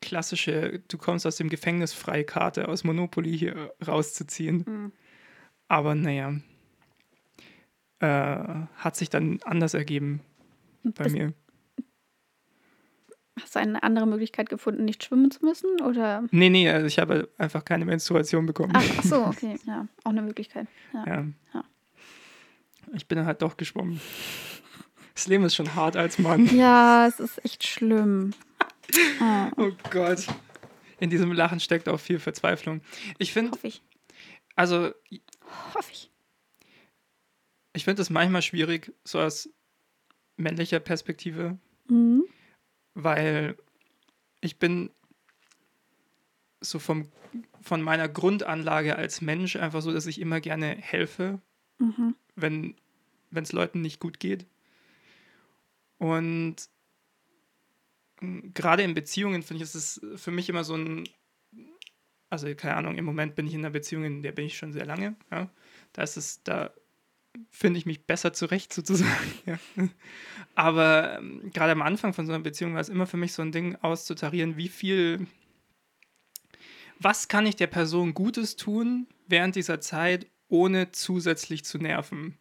[0.00, 4.64] klassische, du kommst aus dem Gefängnis Freikarte aus Monopoly hier rauszuziehen.
[4.66, 4.92] Mhm.
[5.68, 6.34] Aber naja,
[8.00, 10.20] äh, hat sich dann anders ergeben
[10.82, 11.32] bei Bist- mir.
[13.40, 15.80] Hast du eine andere Möglichkeit gefunden, nicht schwimmen zu müssen?
[15.82, 16.24] Oder?
[16.30, 18.72] Nee, nee, also ich habe einfach keine Menstruation bekommen.
[18.74, 19.56] Ach, ach so, okay.
[19.66, 20.66] Ja, auch eine Möglichkeit.
[20.92, 21.04] Ja.
[21.06, 21.26] Ja.
[21.54, 21.64] Ja.
[22.94, 24.00] Ich bin dann halt doch geschwommen.
[25.14, 26.46] Das Leben ist schon hart als Mann.
[26.56, 28.32] Ja, es ist echt schlimm.
[29.20, 30.26] Oh, Oh Gott.
[31.00, 32.80] In diesem Lachen steckt auch viel Verzweiflung.
[33.18, 33.82] Ich finde, hoffe ich.
[34.56, 34.90] also,
[35.74, 36.10] Hoffe ich.
[37.72, 39.48] ich finde es manchmal schwierig, so aus
[40.36, 41.58] männlicher Perspektive,
[41.90, 42.24] Mhm.
[42.94, 43.56] Weil
[44.40, 44.90] ich bin
[46.60, 47.08] so vom,
[47.60, 51.40] von meiner Grundanlage als Mensch einfach so, dass ich immer gerne helfe,
[51.80, 52.16] Mhm.
[52.34, 52.74] wenn
[53.32, 54.46] es Leuten nicht gut geht.
[55.98, 56.56] Und
[58.20, 61.08] mm, gerade in Beziehungen finde ich, ist es für mich immer so ein,
[62.30, 64.72] also keine Ahnung, im Moment bin ich in einer Beziehung, in der bin ich schon
[64.72, 65.14] sehr lange.
[65.30, 65.50] Ja.
[65.92, 66.72] Da ist es, da
[67.50, 69.12] finde ich mich besser zurecht sozusagen.
[69.46, 69.58] Ja.
[70.54, 73.42] Aber ähm, gerade am Anfang von so einer Beziehung war es immer für mich so
[73.42, 75.26] ein Ding auszutarieren, wie viel,
[76.98, 82.36] was kann ich der Person Gutes tun während dieser Zeit, ohne zusätzlich zu nerven.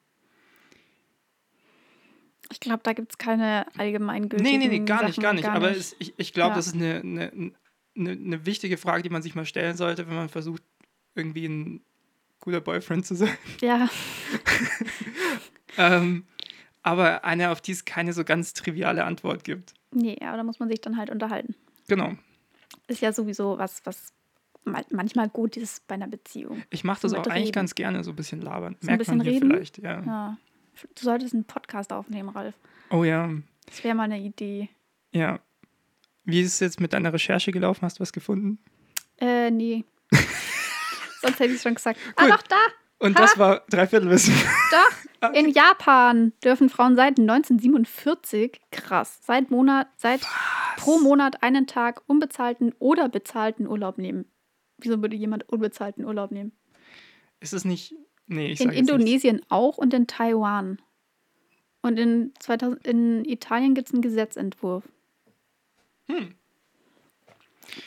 [2.52, 5.48] Ich glaube, da gibt es keine allgemeingültigen Nee, nee, nee, gar nicht, Sachen, gar nicht.
[5.48, 5.80] Aber nicht.
[5.80, 6.56] Es, ich, ich glaube, Ja.
[6.56, 7.32] das ist eine, eine,
[7.96, 10.64] eine, eine wichtige Frage, die man sich mal stellen sollte, wenn man versucht,
[11.14, 11.82] irgendwie ein
[12.48, 13.38] guter Boyfriend zu sein.
[13.62, 13.90] Ja,
[15.78, 16.26] Ähm,
[16.82, 19.74] aber eine, auf die es keine so ganz triviale Antwort gibt.
[19.92, 21.56] nee, aber da muss man sich dann halt unterhalten.
[21.88, 22.14] Genau.
[22.88, 24.14] Ist ja sowieso was, was
[24.64, 26.64] ma- manchmal gut ist bei einer Beziehung.
[26.70, 27.52] Ich mache das Mit auch eigentlich reden.
[27.52, 28.76] ganz gerne, so ein bisschen labern.
[28.80, 29.52] So ein Merkt bisschen man hier reden?
[29.52, 30.02] vielleicht, ja.
[30.04, 30.38] Ja.
[30.96, 32.56] Du solltest einen Podcast aufnehmen, Ralf.
[32.90, 33.30] Oh ja,
[33.66, 34.70] Das wäre mal eine Idee.
[35.12, 35.40] ja.
[36.30, 37.84] Wie ist es jetzt mit deiner Recherche gelaufen?
[37.84, 38.60] Hast du was gefunden?
[39.18, 39.86] Äh, nee.
[41.28, 42.00] Sonst hätte ich schon gesagt.
[42.16, 42.32] Ah, Gut.
[42.34, 42.56] doch, da,
[43.00, 43.22] Und Ha!
[43.22, 44.34] das war Dreiviertelwissen.
[44.72, 45.34] doch.
[45.34, 50.22] In Japan dürfen Frauen seit 1947, krass, seit Monat, seit
[50.78, 54.26] pro Monat einen Tag unbezahlten oder bezahlten Urlaub nehmen.
[54.78, 56.52] Wieso würde jemand unbezahlten Urlaub nehmen?
[57.40, 57.96] Ist es nicht.
[58.28, 58.70] Nee, ich In.
[58.70, 60.80] Indonesien auch und in Taiwan.
[61.82, 64.84] Und in, 2000, in Italien gibt es einen Gesetzentwurf.
[66.08, 66.36] Hm.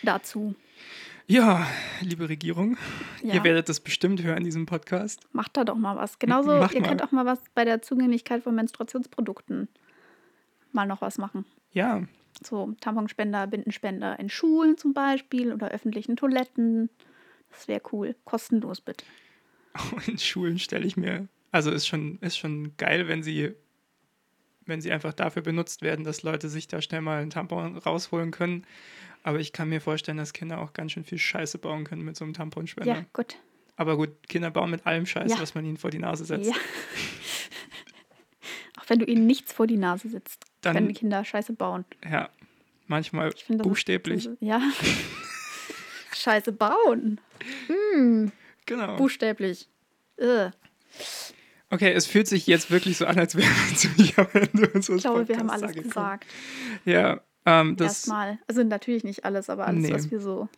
[0.02, 0.54] Dazu.
[1.30, 1.64] Ja,
[2.00, 2.76] liebe Regierung,
[3.22, 3.34] Ja.
[3.34, 5.20] ihr werdet das bestimmt hören in diesem Podcast.
[5.32, 6.18] Macht da doch mal was.
[6.18, 6.88] Genauso, Macht ihr mal.
[6.88, 9.68] könnt auch mal was bei der Zugänglichkeit von Menstruationsprodukten
[10.72, 11.44] mal noch was machen.
[11.72, 12.02] Ja,
[12.42, 16.90] So Tamponspender, Bindenspender in Schulen zum Beispiel oder öffentlichen Toiletten.
[17.50, 18.16] Das wäre cool.
[18.24, 19.04] Kostenlos bitte.
[20.08, 23.52] in Schulen stelle ich mir, also ist schon, ist schon geil, wenn sie,
[24.66, 28.32] wenn sie einfach dafür benutzt werden, dass Leute sich da schnell mal einen Tampon rausholen
[28.32, 28.66] können.
[29.22, 32.16] Aber ich kann mir vorstellen, dass Kinder auch ganz schön viel Scheiße bauen können mit
[32.16, 32.90] so einem Tamponspender.
[32.94, 33.36] Ja, gut.
[33.76, 35.40] Aber gut, Kinder bauen mit allem Scheiße, Ja.
[35.40, 36.48] was man ihnen vor die Nase setzt.
[36.50, 36.56] Ja.
[38.78, 41.84] auch wenn du ihnen nichts vor die Nase sitzt, Dann- wenn die Kinder Scheiße bauen.
[42.10, 42.30] Ja,
[42.86, 44.26] manchmal ist- buchstäblich.
[44.26, 44.60] ist- Ja.
[46.14, 47.20] Scheiße bauen.
[47.68, 48.32] Hm,
[48.66, 48.96] genau.
[48.96, 49.68] buchstäblich.
[50.18, 50.50] Ugh.
[51.70, 54.96] Okay, es fühlt sich jetzt wirklich so an, als wären wir ziemlich am Ende unseres
[54.98, 56.18] Ich glaube, wir haben Podcasts alles angekommen.
[56.20, 56.26] gesagt.
[56.84, 57.20] Ja,
[57.50, 58.38] ähm, das, Erstmal.
[58.46, 59.92] Also natürlich nicht alles, aber alles, Nee.
[59.92, 60.48] was wir so.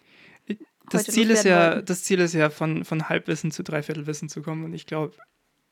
[0.90, 4.64] das Ziel ist ja, das Ziel ist ja von, von Halbwissen zu Dreiviertelwissen zu kommen
[4.64, 5.14] und ich glaube,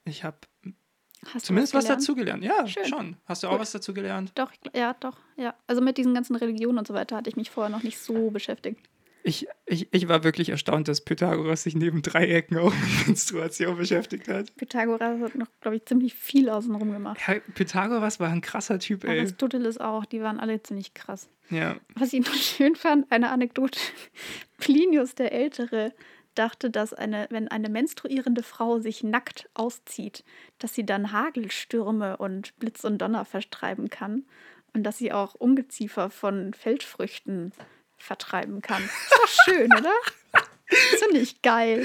[0.05, 0.39] ich habe
[1.39, 2.03] zumindest was, gelernt?
[2.03, 2.45] dazu gelernt.
[2.45, 2.85] Ja, Schön.
[2.87, 3.17] schon.
[3.27, 3.61] Hast du auch Gut.
[3.61, 4.33] was dazu gelernt?
[4.35, 5.55] Doch, ja, doch, ja.
[5.67, 8.31] Also mit diesen ganzen Religionen und so weiter hatte ich mich vorher noch nicht so
[8.31, 8.81] beschäftigt.
[9.23, 14.29] Ich, ich, ich war wirklich erstaunt, dass Pythagoras sich neben Dreiecken auch mit Menstruation beschäftigt
[14.29, 14.55] hat.
[14.57, 17.19] Pythagoras hat noch, glaube ich, ziemlich viel außenrum gemacht.
[17.21, 19.19] Herr Pythagoras war ein krasser Typ, ey.
[19.19, 21.29] Aristoteles auch, die waren alle ziemlich krass.
[21.51, 21.77] Ja.
[21.97, 23.79] Was ich noch schön fand, eine Anekdote.
[24.59, 25.93] Plinius der Ältere
[26.35, 30.25] dachte, dass eine, wenn eine menstruierende Frau sich nackt auszieht,
[30.59, 34.25] dass sie dann Hagelstürme und Blitz und Donner vertreiben kann
[34.73, 37.53] und dass sie auch Ungeziefer von Feldfrüchten
[38.03, 38.83] vertreiben kann.
[38.83, 39.93] Ist doch schön, oder?
[40.69, 41.85] Das finde ich geil.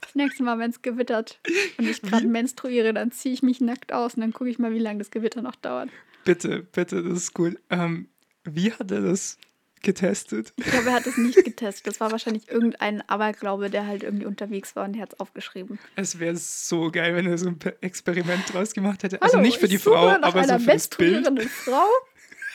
[0.00, 1.40] Das nächste Mal, wenn es gewittert
[1.78, 4.72] und ich gerade menstruiere, dann ziehe ich mich nackt aus und dann gucke ich mal,
[4.72, 5.88] wie lange das Gewitter noch dauert.
[6.24, 7.58] Bitte, bitte, das ist cool.
[7.70, 8.08] Ähm,
[8.44, 9.38] wie hat er das
[9.82, 10.52] getestet?
[10.56, 11.86] Ich glaube, er hat es nicht getestet.
[11.86, 15.78] Das war wahrscheinlich irgendein Aberglaube, der halt irgendwie unterwegs war und der hat es aufgeschrieben.
[15.96, 19.20] Es wäre so geil, wenn er so ein Pe- Experiment draus gemacht hätte.
[19.20, 21.26] Also Hallo, nicht für die Frau, aber so für das Bild.
[21.50, 21.86] Frau,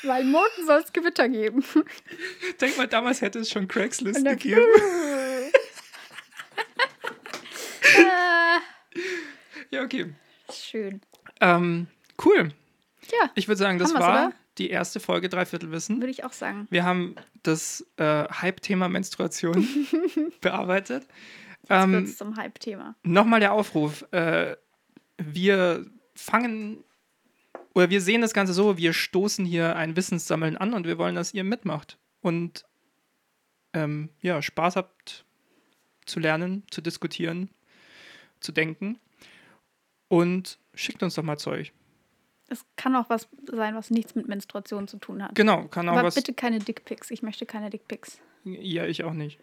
[0.04, 1.64] weil morgen soll es Gewitter geben.
[2.62, 4.62] Denk mal, damals hätte es schon Craigslist gegeben.
[9.72, 10.14] Ja, okay.
[10.52, 11.02] Schön.
[11.42, 11.88] Ähm,
[12.26, 12.50] cool.
[13.12, 14.34] Ja, Ich würde sagen, das war oder?
[14.58, 15.98] die erste Folge Dreiviertelwissen.
[16.00, 16.68] würde ich auch sagen.
[16.72, 19.68] Wir haben das äh, Hype-Thema Menstruation
[20.42, 21.04] bearbeitet.
[21.62, 22.96] Jetzt Ähm, zum Hype-Thema.
[23.04, 24.06] Nochmal der Aufruf.
[24.12, 24.56] Äh,
[25.18, 25.86] wir
[26.16, 26.84] fangen
[27.74, 31.16] oder wir sehen das Ganze so, wir stoßen hier ein Wissenssammeln an und wir wollen,
[31.16, 32.66] dass ihr mitmacht und
[33.74, 35.26] ähm, ja, Spaß habt
[36.06, 37.50] zu lernen, zu diskutieren,
[38.40, 39.00] zu denken
[40.08, 41.72] und schickt uns doch mal Zeug.
[42.48, 45.36] Es kann auch was sein, was nichts mit Menstruation zu tun hat.
[45.36, 46.16] Genau, kann auch Aber was.
[46.16, 47.12] bitte keine Dickpics.
[47.12, 48.20] Ich möchte keine Dickpics.
[48.44, 49.40] Ja, ich auch nicht.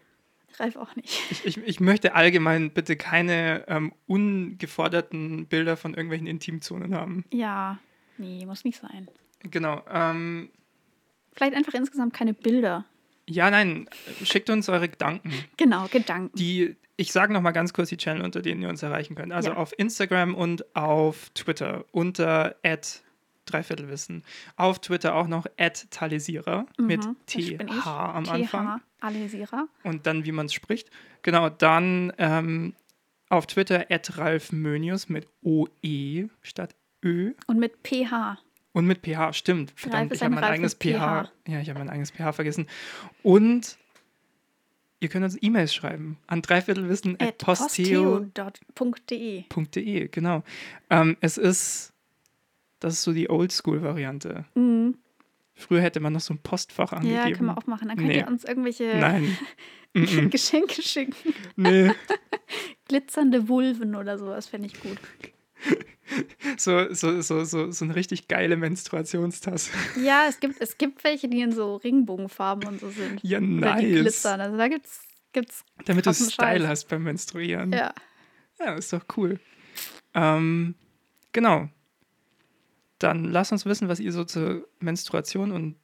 [0.59, 1.09] Ralf auch nicht.
[1.31, 7.25] Ich, ich, ich möchte allgemein bitte keine ähm, ungeforderten Bilder von irgendwelchen Intimzonen haben.
[7.33, 7.79] Ja,
[8.19, 9.09] nee, muss nicht sein.
[9.51, 9.83] Genau.
[9.91, 10.51] Ähm,
[11.35, 12.85] Vielleicht einfach insgesamt keine Bilder.
[13.29, 13.89] ja, nein,
[14.25, 15.33] schickt uns eure Gedanken.
[15.57, 16.37] Genau, Gedanken.
[16.39, 19.33] Die, ich sage noch mal ganz kurz die Channel, unter denen ihr uns erreichen könnt.
[19.33, 19.57] Also Ja.
[19.57, 22.57] auf Instagram und auf Twitter unter
[23.45, 24.25] Dreiviertelwissen.
[24.57, 25.47] Auf Twitter auch noch
[25.91, 27.57] Talisierer mit Mhm, ich.
[27.59, 28.79] TH am Anfang.
[28.79, 29.69] TH, Alesira.
[29.85, 30.91] Und dann, wie man es spricht.
[31.23, 32.75] Genau, dann ähm,
[33.29, 33.89] auf Twitter
[34.19, 36.75] Ralf Mönius mit OE statt
[37.07, 37.33] Ö.
[37.47, 38.39] Und mit PH.
[38.73, 39.73] Und mit pH, stimmt.
[39.77, 41.31] Verdammt, ich habe ein mein eigenes reifes pH.
[41.49, 42.67] Ja, ich habe mein eigenes pH vergessen.
[43.23, 43.79] Und
[45.01, 48.65] ihr könnt uns E-Mails schreiben an dreiviertelwissen At posteo.de.
[48.75, 50.09] posteo.de.
[50.09, 50.43] Genau.
[50.91, 51.93] Ähm, es ist,
[52.81, 54.45] das ist so die Oldschool-Variante.
[54.55, 54.99] Mhm.
[55.55, 57.17] Früher hätte man noch so ein Postfach angegeben.
[57.29, 57.89] Ja, kann man auch machen.
[57.89, 58.19] Dann könnt Nee.
[58.19, 59.39] ihr uns irgendwelche Nein.
[60.31, 61.15] Geschenke schicken.
[61.57, 61.93] nee.
[62.89, 64.99] Glitzernde Vulven oder sowas fände ich gut.
[66.59, 69.71] So, so, so, so, so eine richtig geile Menstruationstasse.
[70.03, 73.21] Ja, es gibt, es gibt welche, die in so Regenbogenfarben und so sind.
[73.23, 74.01] Ja, Oder die nice.
[74.03, 74.41] glitzern.
[74.41, 76.67] Also da gibt's, gibt's Damit du Style Scheiß.
[76.69, 77.73] hast beim Menstruieren.
[77.73, 77.93] Ja.
[78.59, 79.39] Ja, ist doch cool.
[80.15, 80.75] Ähm,
[81.33, 81.69] genau.
[82.99, 85.77] Dann lasst uns wissen, was ihr so zur Menstruation und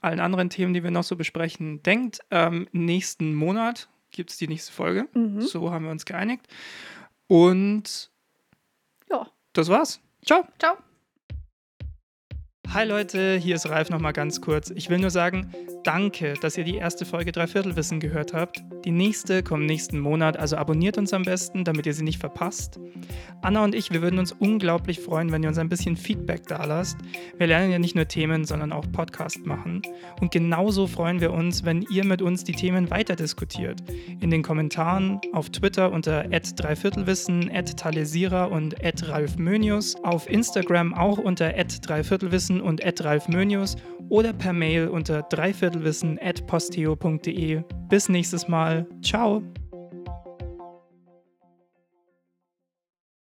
[0.00, 2.20] allen anderen Themen, die wir noch so besprechen, denkt.
[2.30, 5.08] Ähm, nächsten Monat gibt es die nächste Folge.
[5.14, 5.40] Mhm.
[5.40, 6.46] So haben wir uns geeinigt.
[7.26, 8.10] Und
[9.10, 9.28] Ja.
[9.52, 10.00] Das war's.
[10.24, 10.44] Ciao.
[10.58, 10.76] Ciao.
[12.68, 14.70] Hi Leute, hier ist Ralf nochmal ganz kurz.
[14.70, 15.52] Ich will nur sagen,
[15.84, 18.62] danke, dass ihr die erste Folge Dreiviertelwissen gehört habt.
[18.86, 22.80] Die nächste kommt nächsten Monat, also abonniert uns am besten, damit ihr sie nicht verpasst.
[23.42, 26.64] Anna und ich, wir würden uns unglaublich freuen, wenn ihr uns ein bisschen Feedback da
[26.64, 26.96] lasst.
[27.36, 29.82] Wir lernen ja nicht nur Themen, sondern auch Podcast machen.
[30.20, 33.82] Und genauso freuen wir uns, wenn ihr mit uns die Themen weiter diskutiert.
[34.20, 41.52] In den Kommentaren, auf Twitter unter dreiviertelwissen, talesira und Ralf Mönius, auf Instagram auch unter
[41.52, 43.76] dreiviertelwissen und Ralf Mönius
[44.08, 47.62] oder per Mail unter dreiviertelwissen at posteo.de.
[47.88, 48.86] Bis nächstes Mal.
[49.02, 49.42] Ciao.